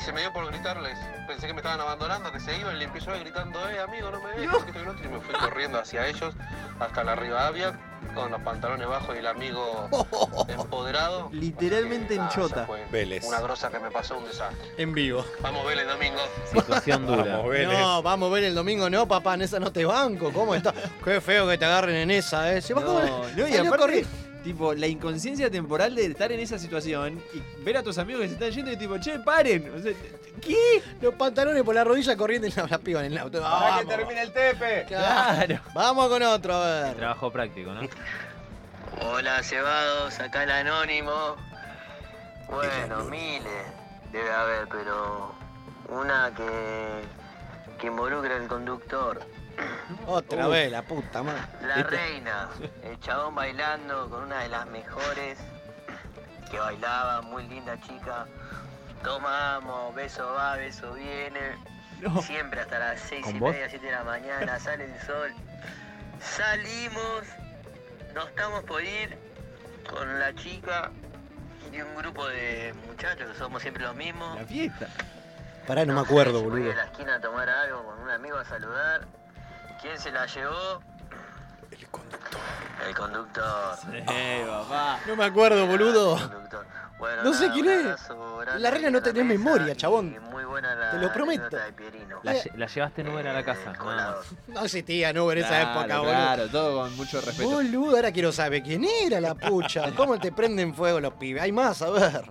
[0.00, 0.98] se me dio por gritarles.
[1.26, 4.10] Pensé que me estaban abandonando, que se iban y le empezó a gritando, eh, amigo,
[4.10, 6.34] no me ves, que esto, que lo otro", y me fui corriendo hacia ellos
[6.80, 7.78] hasta la Rivadavia
[8.14, 9.88] con los pantalones bajos y el amigo
[10.48, 11.28] empoderado.
[11.32, 12.54] Literalmente en Ah, chota.
[12.56, 13.24] esa fue Vélez.
[13.24, 14.72] Una grosa que me pasó un desastre.
[14.78, 15.24] En vivo.
[15.40, 16.20] Vamos, Vélez, domingo.
[16.52, 17.24] Situación dura.
[17.36, 17.78] Vamos, Vélez.
[17.78, 20.32] No, vamos a ver el domingo, no, papá, en esa no te banco.
[20.32, 20.72] ¿Cómo está?
[21.04, 22.62] Qué feo que te agarren en esa, ¿eh?
[22.62, 23.00] Se va No, como-
[23.36, 24.08] no, y aparte, corriendo.
[24.46, 28.28] Tipo, la inconsciencia temporal de estar en esa situación y ver a tus amigos que
[28.28, 29.72] se están yendo y tipo, che, paren.
[29.76, 29.92] O sea,
[30.40, 30.82] ¿qué?
[31.00, 33.40] Los pantalones por la rodilla corriendo y la, la piba en el auto.
[33.40, 33.96] Para que Vamos.
[33.96, 34.84] termine el tepe.
[34.86, 35.58] Claro.
[35.74, 36.96] Vamos con otro, a ver.
[36.96, 37.80] Trabajo práctico, ¿no?
[39.02, 41.34] Hola, cebados, acá el anónimo.
[42.48, 43.42] Bueno, miles
[44.12, 45.34] debe haber, pero
[45.88, 47.02] una que,
[47.80, 49.18] que involucra al conductor.
[50.06, 51.42] Otra vez, la puta madre.
[51.62, 52.48] La reina,
[52.82, 55.38] el chabón bailando con una de las mejores
[56.50, 58.26] que bailaba, muy linda chica.
[59.02, 61.56] Tomamos, beso va, beso viene.
[62.22, 63.52] Siempre hasta las seis ¿Con y vos?
[63.52, 65.32] media, siete de la mañana, sale el sol.
[66.20, 67.22] Salimos,
[68.14, 69.16] nos estamos por ir
[69.88, 70.90] con la chica
[71.72, 74.36] y un grupo de muchachos que somos siempre los mismos.
[74.38, 74.88] La fiesta.
[75.66, 76.70] Pará, no me acuerdo, boludo.
[76.70, 79.06] a la esquina a tomar algo con un amigo a saludar.
[79.80, 80.80] ¿Quién se la llevó?
[81.70, 82.40] El conductor.
[82.86, 83.78] El conductor.
[83.92, 85.00] Eh, papá.
[85.06, 86.16] No me acuerdo, boludo.
[86.98, 88.08] Bueno, No sé quién es.
[88.58, 90.16] La reina no en tenés memoria, chabón.
[90.30, 91.54] Muy buena la Te lo prometo.
[92.22, 93.72] La, lle- la llevaste en Uber a la casa.
[93.74, 94.26] nada más.
[94.48, 96.12] No existía Nube en esa Claro, época, boludo.
[96.14, 97.50] Claro, todo con mucho respeto.
[97.50, 99.92] Boludo, ahora quiero saber quién era la pucha.
[99.94, 101.42] ¿Cómo te prenden fuego los pibes?
[101.42, 102.30] Hay más, a ver.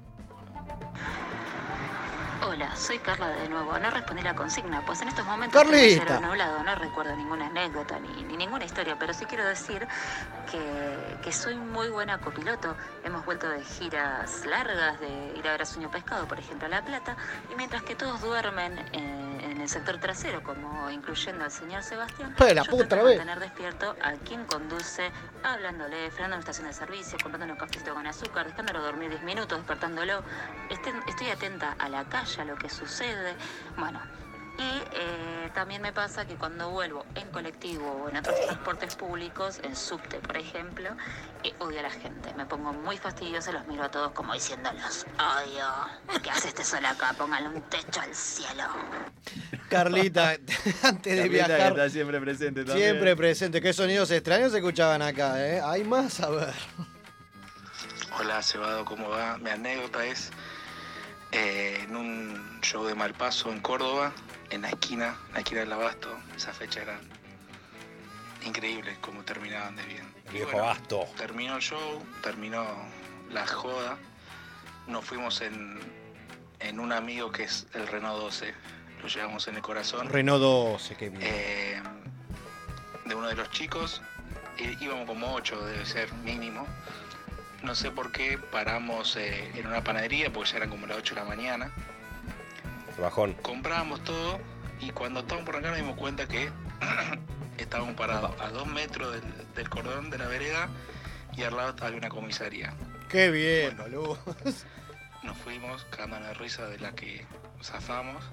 [2.56, 3.77] Hola, soy Carla de nuevo.
[3.80, 6.06] No respondí la consigna, pues en estos momentos Carlita.
[6.06, 9.86] cerebro nublado, no recuerdo ninguna anécdota ni, ni ninguna historia, pero sí quiero decir
[10.49, 12.77] que, que soy muy buena copiloto.
[13.03, 16.69] Hemos vuelto de giras largas, de ir a ver a Sueño Pescado, por ejemplo, a
[16.69, 17.18] La Plata,
[17.52, 22.34] y mientras que todos duermen eh, en el sector trasero, como incluyendo al señor Sebastián,
[22.40, 23.18] la yo puta vez.
[23.18, 25.11] mantener despierto a quien conduce,
[25.44, 29.57] hablándole, frenando en estación de servicio, comprándole un cafecito con azúcar, dejándolo dormir 10 minutos,
[29.57, 30.23] despertándolo.
[30.69, 33.36] Estén- estoy atenta a la calle, a lo que sucede.
[33.78, 34.00] Bueno,
[34.58, 39.60] y eh, también me pasa que cuando vuelvo en colectivo o en otros transportes públicos,
[39.64, 40.90] en subte, por ejemplo,
[41.44, 42.34] eh, odio a la gente.
[42.38, 46.86] Me pongo muy fastidiosa, los miro a todos como diciéndolos, odio, ¿qué hace este sol
[46.86, 47.14] acá?
[47.18, 48.64] Póngale un techo al cielo.
[49.70, 50.30] Carlita,
[50.84, 52.90] antes de Carlita, que viajar, está siempre presente también.
[52.90, 53.62] siempre presente.
[53.62, 55.62] ¿Qué sonidos extraños se escuchaban acá, eh?
[55.62, 56.54] Hay más, a ver.
[58.18, 59.38] Hola, Cebado, ¿cómo va?
[59.40, 60.32] Mi anécdota es
[61.36, 64.14] eh, en un show de Malpaso en Córdoba,
[64.52, 66.18] en la esquina, en la esquina del Abasto.
[66.36, 66.99] Esa fecha era
[68.45, 70.14] increíble cómo terminaban de bien.
[70.30, 71.06] Y Viejo Abasto.
[71.18, 72.66] Terminó el show, terminó
[73.30, 73.98] la joda.
[74.88, 75.80] Nos fuimos en,
[76.60, 78.53] en un amigo que es el Renault 12.
[79.02, 80.10] Lo llevamos en el corazón.
[80.10, 81.22] Renault 12, qué bien.
[81.22, 81.82] Eh,
[83.06, 84.02] de uno de los chicos.
[84.80, 86.66] Íbamos como ocho, debe ser mínimo.
[87.66, 91.16] No sé por qué paramos eh, en una panadería, porque ya eran como las 8
[91.16, 91.72] de la mañana.
[93.00, 93.34] Bajón.
[93.42, 94.40] Comprábamos todo
[94.80, 96.52] y cuando estábamos por acá nos dimos cuenta que
[97.58, 99.24] estábamos parados a dos metros del,
[99.56, 100.70] del cordón de la vereda
[101.36, 102.76] y al lado había una comisaría.
[103.10, 104.20] Qué bien, boludo.
[105.24, 107.26] Nos fuimos cagándonos de risa de la que
[107.64, 108.24] zafamos.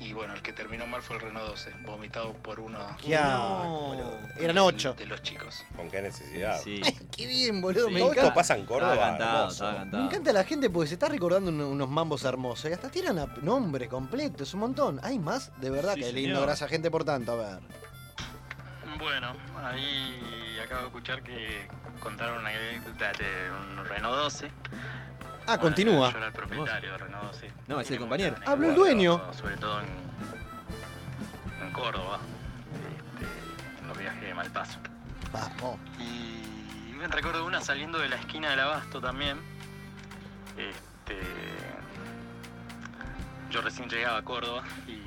[0.00, 4.18] Y bueno, el que terminó mal fue el Renault 12, vomitado por uno boludo.
[4.38, 4.94] Eran ocho.
[4.94, 5.64] de los chicos.
[5.76, 6.60] ¿Con qué necesidad?
[6.62, 6.80] Sí.
[7.10, 7.90] Qué bien, boludo.
[7.90, 8.34] me Todo esto encanta.
[8.34, 8.92] pasa en Córdoba.
[8.94, 9.70] Estaba cantado, hermoso.
[9.70, 12.70] estaba Me encanta la gente porque se está recordando un- unos mambos hermosos.
[12.70, 15.00] Y hasta tiran a nombre completo, es un montón.
[15.02, 16.28] Hay más, de verdad, Sí, que lindo.
[16.36, 16.42] señor.
[16.46, 17.32] Gracias, gente, por tanto.
[17.32, 17.58] A ver.
[18.98, 19.32] Bueno,
[19.64, 21.66] ahí acabo de escuchar que
[22.00, 24.50] contaron una anécdota de un Renault 12.
[25.48, 26.10] Ah, Bueno, continúa.
[26.12, 27.52] Yo era el propietario de Renault 12.
[27.68, 28.36] No, es el compañero.
[28.44, 29.32] Habló el dueño.
[29.32, 29.86] Sobre todo en,
[31.66, 32.18] en Córdoba,
[33.16, 34.78] este, en los viajes de Malpaso.
[35.32, 35.78] Vamos.
[35.98, 39.38] Y me recuerdo una saliendo de la esquina del Abasto también.
[40.58, 41.18] Este,
[43.50, 44.98] yo recién llegaba a Córdoba y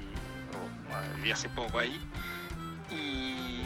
[0.55, 2.01] oh, bueno, viví hace poco ahí.
[2.89, 3.60] Y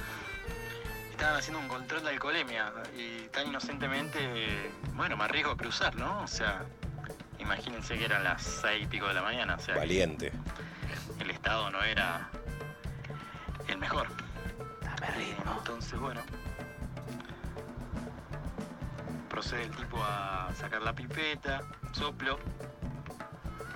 [1.15, 4.19] estaban haciendo un control de alcoholemia y tan inocentemente,
[4.93, 6.21] bueno, me arriesgo a cruzar, ¿no?
[6.21, 6.65] O sea,
[7.39, 10.33] imagínense que eran las seis y pico de la mañana, o sea, Valiente.
[11.19, 12.29] el estado no era
[13.69, 14.07] el mejor.
[15.57, 16.21] Entonces, bueno,
[19.29, 21.61] procede el tipo a sacar la pipeta,
[21.93, 22.39] soplo,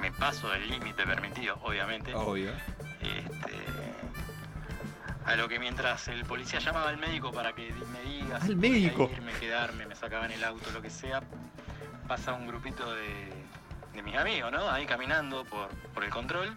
[0.02, 2.14] me paso del límite permitido, obviamente.
[2.14, 2.52] Obvio.
[3.02, 3.89] Este,
[5.26, 8.56] a lo que mientras el policía llamaba al médico para que me diga ¿Al si
[8.56, 9.10] podía médico?
[9.14, 11.22] irme, quedarme, me sacaban el auto, lo que sea,
[12.08, 13.32] pasa un grupito de,
[13.94, 14.70] de mis amigos, ¿no?
[14.70, 16.56] Ahí caminando por, por el control.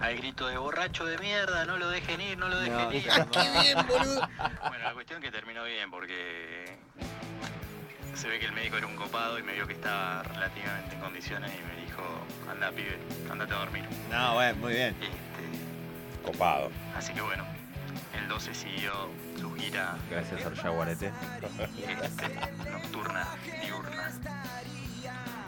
[0.00, 3.02] Al grito de borracho de mierda, no lo dejen ir, no lo dejen No, ir.
[3.32, 4.28] qué bien, boludo.
[4.68, 6.78] Bueno, la cuestión que terminó bien porque
[8.14, 11.00] se ve que el médico era un copado y me vio que estaba relativamente en
[11.00, 12.02] condiciones y me dijo,
[12.48, 12.96] anda pibe,
[13.30, 13.84] andate a dormir.
[14.10, 14.94] No, bueno, muy bien.
[16.32, 16.70] Copado.
[16.94, 17.42] Así que bueno,
[18.14, 18.92] el 12 siguió
[19.40, 21.10] su gira Gracias al Jaguarete.
[22.04, 23.26] este, nocturna,
[23.62, 24.10] diurna.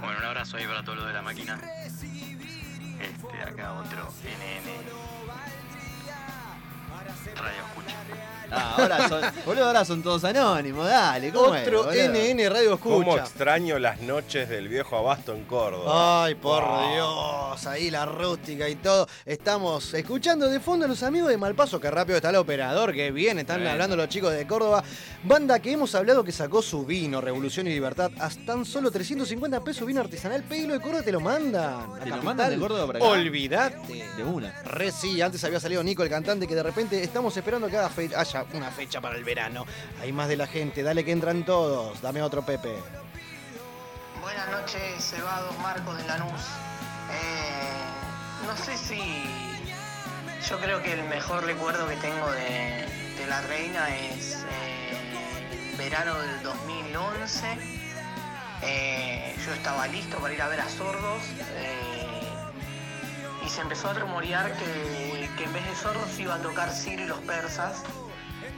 [0.01, 1.61] Bueno, un abrazo ahí para todo lo de la máquina.
[1.85, 4.71] Este, acá otro NN.
[7.37, 8.00] Radio escucha.
[8.61, 12.09] Ah, ahora son, boludo, ahora son todos anónimos, dale, ¿cómo es, Otro boludo?
[12.13, 13.23] NN Radio ¿Cómo Escucha.
[13.23, 16.25] extraño las noches del viejo abasto en Córdoba?
[16.25, 16.93] Ay, por Wow.
[16.93, 19.07] Dios, ahí la rústica y todo.
[19.25, 23.11] Estamos escuchando de fondo a los amigos de Malpaso, que rápido está el operador, que
[23.13, 24.83] bien, están hablando los chicos de Córdoba.
[25.23, 29.61] Banda que hemos hablado que sacó su vino, Revolución y Libertad, a tan solo 350
[29.63, 30.43] pesos vino artesanal.
[30.43, 32.01] Pelo de Córdoba te lo mandan.
[32.03, 33.07] ¿Te lo mandan de Córdoba para acá?
[33.09, 34.05] Olvídate.
[34.17, 34.61] De una.
[34.65, 37.89] Re sí, antes había salido Nico, el cantante, que de repente estamos esperando que haga
[38.53, 39.67] una fecha para el verano.
[40.01, 42.01] Hay más de la gente, dale que entran todos.
[42.01, 42.75] Dame otro Pepe.
[44.21, 46.41] Buenas noches, Cebados Marcos de Lanús.
[47.11, 49.01] Eh, no sé si.
[50.49, 52.87] Yo creo que el mejor recuerdo que tengo de,
[53.19, 57.59] de la reina es eh, verano del 2011.
[58.63, 61.23] Eh, yo estaba listo para ir a ver a sordos.
[61.57, 61.87] eh,
[63.45, 67.03] y se empezó a rumorear que, que en vez de sordos iba a tocar Ciro
[67.03, 67.83] y los persas.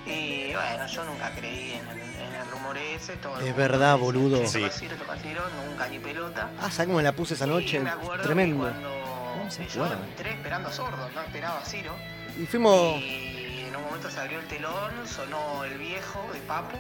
[0.07, 3.17] Y bueno, yo nunca creí en el, en el rumor ese.
[3.17, 4.39] Todo el Es verdad, boludo.
[4.41, 4.61] "Che, Sí.
[4.61, 6.51] toca Ciro, toca Ciro", nunca ni pelota.
[6.61, 7.77] Ah, ¿sabes cómo me la puse esa noche?
[7.77, 8.65] Y me acuerdo Tremendo.
[8.67, 10.05] que cuando se yo acuerda?
[10.09, 11.95] entré esperando a sordos, no esperaba a Ciro.
[12.39, 13.01] Y fuimos.
[13.01, 16.79] Y en un momento se abrió el telón, sonó el viejo de Papo.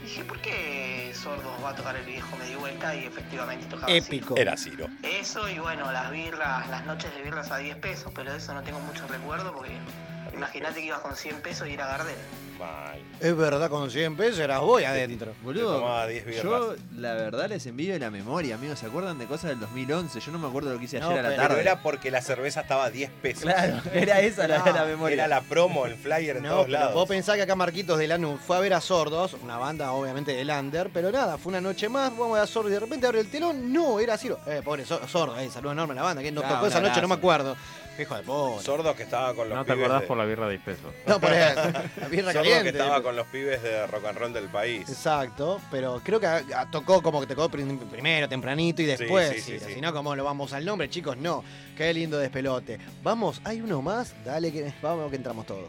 [0.00, 2.36] Y dije, ¿por qué sordos va a tocar el viejo?
[2.36, 4.36] Me di vuelta y efectivamente tocaba Épico.
[4.36, 4.86] Era Ciro.
[5.02, 8.52] Eso y bueno, las birras, las noches de birras a 10 pesos, pero de eso
[8.52, 9.76] no tengo mucho recuerdo porque
[10.34, 12.16] imagínate que ibas con 100 pesos y era Gardel.
[13.18, 15.32] Es verdad, con 100 pesos eras voy adentro.
[15.42, 16.42] Boludo, tomaba 10 birras.
[16.44, 18.78] yo la verdad les envío la memoria, amigos.
[18.78, 20.20] ¿Se acuerdan de cosas del 2011?
[20.20, 21.60] Yo no me acuerdo lo que hice No, ayer a la pero tarde.
[21.60, 23.42] era porque la cerveza estaba a 10 pesos.
[23.42, 25.14] Claro, era esa la, No, la memoria.
[25.14, 26.94] Era la promo, el flyer en No, todos pero lados.
[26.94, 30.32] vos pensás que acá Marquitos de Lanús fue a ver a Sordos, una banda obviamente
[30.32, 32.80] de Lander, pero nada, fue una noche más, vamos a ver a Sordos y de
[32.80, 34.38] repente abre el telón, no, era Ciro.
[34.46, 36.70] Eh, pobre Sor- Sordo, eh, saludo enorme a la banda, que nos Claro, tocó un
[36.72, 37.56] esa noche, no me acuerdo.
[38.00, 38.62] Hijo de puta.
[38.62, 40.62] Sordo que estaba con los No te pibes acordás de- por la birra de 10
[40.64, 40.92] pesos.
[41.06, 41.60] No, por eso.
[42.00, 42.62] La birra Sordo caliente.
[42.72, 44.88] que estaba con los pibes de rock and roll del país.
[44.88, 49.30] Exacto, pero creo que a- a- tocó como que tocó prim- primero, tempranito y después.
[49.30, 49.66] sí, sí, Ciro.
[49.66, 49.74] sí.
[49.74, 51.16] Si no, ¿cómo lo vamos al nombre, chicos?
[51.18, 51.44] No.
[51.76, 52.78] Qué lindo despelote.
[53.02, 55.68] Vamos, hay uno más, dale que vamos que entramos todos.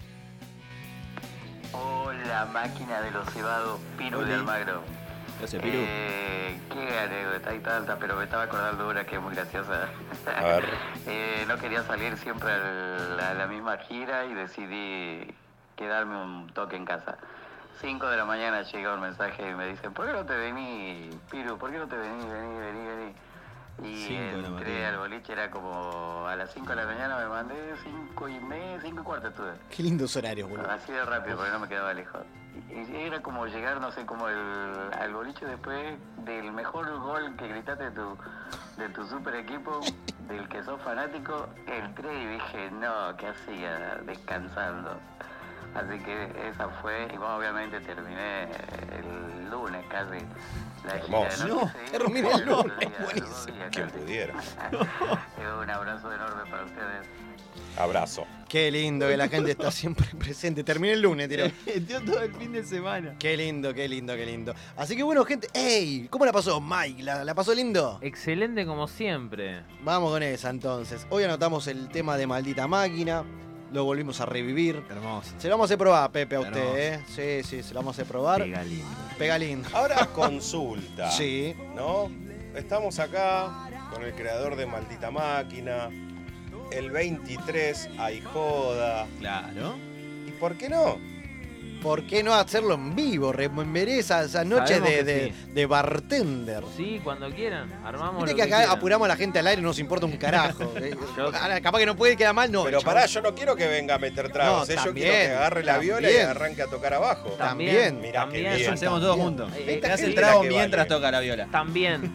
[1.73, 4.35] Hola, máquina de los cebados, Piru de.
[4.35, 4.81] Almagro.
[5.43, 5.77] Gracias, Piru.
[5.77, 9.89] Eh, qué anécdota, hay tanta, pero me estaba acordando una que es muy graciosa.
[10.37, 10.65] A ver.
[11.05, 15.35] Eh, no quería salir siempre a la misma gira y decidí
[15.75, 17.17] quedarme un toque en casa.
[17.81, 21.13] 5 de la mañana llega un mensaje y me dicen, ¿por qué no te venís,
[21.29, 21.57] Piru?
[21.57, 23.89] ¿Por qué no te venís, vení, vení, vení?
[23.89, 27.55] Y Cinco entré al boliche, era como a las 5 de la mañana, me mandé
[27.83, 29.51] 5 y media, 5 y cuarto estuve.
[29.75, 30.71] Qué lindos horarios, boludo.
[30.71, 32.21] Así de rápido, porque no me quedaba lejos.
[32.93, 37.85] Era como llegar, no sé, como el, al boliche después del mejor gol que gritaste
[37.85, 38.17] de tu,
[38.77, 39.79] de tu super equipo,
[40.27, 44.01] del que sos fanático, entré y dije, no, ¿qué hacía?
[44.05, 44.97] Descansando.
[45.75, 50.19] Así que esa fue, y bueno, obviamente terminé el lunes casi.
[50.85, 51.47] La gira de Hermoso.
[51.47, 53.57] noche No, terminé el lunes, buenísimo.
[53.71, 54.33] Quien pudiera.
[55.61, 57.07] Un abrazo enorme para ustedes.
[57.77, 58.25] Abrazo.
[58.47, 60.63] Qué lindo que la gente está siempre presente.
[60.63, 61.45] Terminé el lunes, tiró.
[61.87, 63.15] Dio todo el fin de semana.
[63.17, 64.53] Qué lindo, qué lindo, qué lindo.
[64.77, 65.47] Así que bueno, gente.
[65.53, 66.07] ¡Ey!
[66.09, 67.01] ¿Cómo la pasó, Mike?
[67.01, 67.97] ¿La, la pasó lindo?
[68.01, 69.63] Excelente como siempre.
[69.81, 71.07] Vamos con esa entonces.
[71.09, 73.23] Hoy anotamos el tema de maldita máquina.
[73.71, 74.83] Lo volvimos a revivir.
[74.87, 75.31] Hermoso.
[75.39, 76.77] Se lo vamos a probar, Pepe, a usted, Hermoso.
[76.77, 77.41] ¿eh?
[77.43, 78.43] Sí, sí, se lo vamos a probar.
[78.43, 78.85] Pega lindo.
[79.17, 79.67] Pega lindo.
[79.73, 81.09] Ahora consulta.
[81.17, 81.55] Sí.
[81.75, 82.11] ¿No?
[82.55, 85.89] Estamos acá con el creador de Maldita Máquina.
[86.71, 89.05] El 23 hay joda.
[89.19, 89.75] Claro.
[90.27, 90.97] ¿Y por qué no?
[91.81, 93.33] ¿Por qué no hacerlo en vivo?
[93.33, 95.51] Rememberé esa, esa noche de, de- sí.
[95.53, 96.63] de bartender.
[96.77, 97.69] Sí, cuando quieran.
[97.83, 98.77] Armamos Viste lo que acá quieran.
[98.77, 100.71] apuramos a la gente al aire, no nos importa un carajo.
[100.77, 102.63] Eh, Yo- ahora, capaz que no puede quedar mal, no.
[102.63, 104.69] Pero chabón- pará, yo no quiero que venga a meter tragos.
[104.69, 107.29] No, eh, yo también, quiero que agarre la viola y arranque a tocar abajo.
[107.31, 108.45] También, Mirá también.
[108.51, 108.73] qué bien.
[108.73, 109.51] Hacemos todos juntos.
[109.57, 110.95] Eh, Te hace el trago que mientras vale.
[110.95, 111.47] toca la viola.
[111.51, 112.13] También.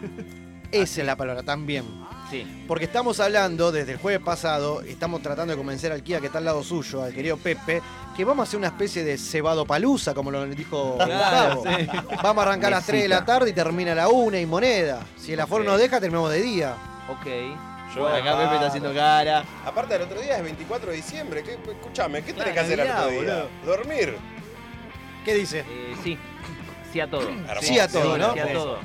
[0.71, 1.85] Esa es la palabra, también.
[2.29, 2.63] Sí.
[2.67, 6.37] Porque estamos hablando desde el jueves pasado, estamos tratando de convencer al Kia que está
[6.37, 7.81] al lado suyo, al querido Pepe,
[8.15, 11.77] que vamos a hacer una especie de cebado palusa, como lo dijo Claro, Gustavo.
[11.79, 11.87] sí.
[12.21, 14.45] Vamos a arrancar a las 3 de la tarde y termina a la 1 y
[14.45, 15.05] moneda.
[15.17, 15.69] Si el aforo Ok.
[15.69, 16.75] nos deja, terminamos de día.
[17.09, 17.25] Ok.
[17.95, 19.43] Yo- Acá Pepe está haciendo cara.
[19.65, 21.41] Aparte, el otro día es 24 de diciembre.
[21.43, 23.19] ¿Qué, escúchame, ¿qué tenés Claro, que hacer al otro día?
[23.19, 23.49] boludo.
[23.65, 24.17] Dormir.
[25.25, 25.59] ¿Qué dice?
[25.67, 26.17] Eh, sí.
[26.93, 27.27] Sí a todo.
[27.61, 28.33] Sí a todo, Sí, ¿no?
[28.33, 28.77] Sí a todo.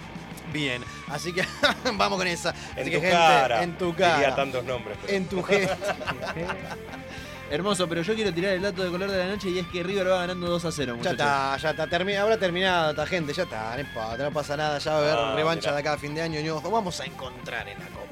[0.54, 1.44] Bien, así que
[1.96, 2.54] vamos con esa.
[2.76, 3.58] En Así tu que, cara.
[3.58, 4.36] gente, en tu Diría cara.
[4.36, 4.96] tantos nombres.
[5.02, 5.76] pero- En tu gesto.
[7.50, 9.82] Hermoso, pero yo quiero tirar el dato de color de la noche y es que
[9.82, 11.86] River va ganando 2 a 0, Ya está, ya está.
[11.86, 13.76] termi- habrá terminado esta gente, ya está,
[14.18, 15.74] no pasa nada, ya va a haber Ah, revancha mirá.
[15.74, 18.03] de acá a fin de año y nos vamos a encontrar en la Copa.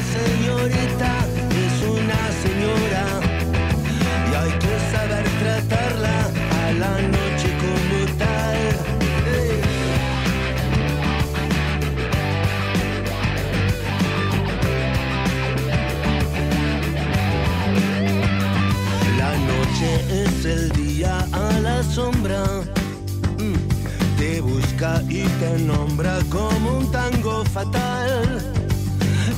[0.00, 1.12] Señorita,
[1.64, 3.04] es una señora.
[4.30, 6.18] Y hay que saber tratarla
[6.64, 8.60] a la noche como tal.
[19.18, 19.90] La noche
[20.24, 22.42] es el día a la sombra.
[23.38, 24.18] Mm.
[24.18, 28.59] Te busca y te nombra como un tango fatal.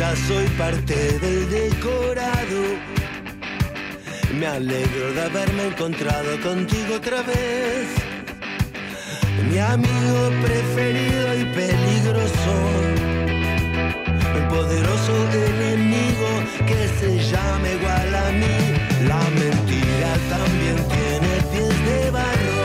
[0.00, 2.60] Ya soy parte del decorado.
[4.38, 7.86] Me alegro de haberme encontrado contigo otra vez.
[9.50, 12.54] Mi amigo preferido y peligroso.
[14.38, 15.12] El poderoso
[15.50, 16.30] enemigo
[16.68, 18.58] que se llama igual a mí.
[19.06, 22.60] La mentira también tiene pies de barro.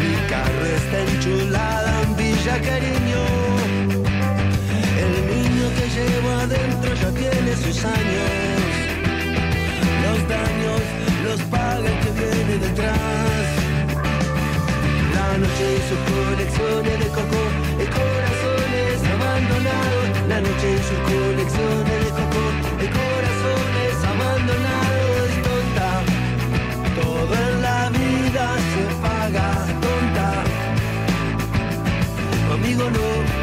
[0.00, 3.41] Mi carro está enchulada en Villa Cariño.
[5.94, 8.30] Llevo adentro ya tiene sus años.
[10.02, 10.80] Los daños
[11.22, 12.96] los paga el que viene detrás.
[15.14, 17.42] La noche y sus colecciones de coco,
[17.76, 20.06] de corazones abandonados.
[20.28, 22.42] La noche y sus colecciones de coco,
[22.80, 25.28] de corazones abandonados.
[25.44, 25.90] Tonta,
[27.02, 29.46] todo en la vida se paga.
[29.82, 30.28] Tonta,
[32.48, 33.41] conmigo no.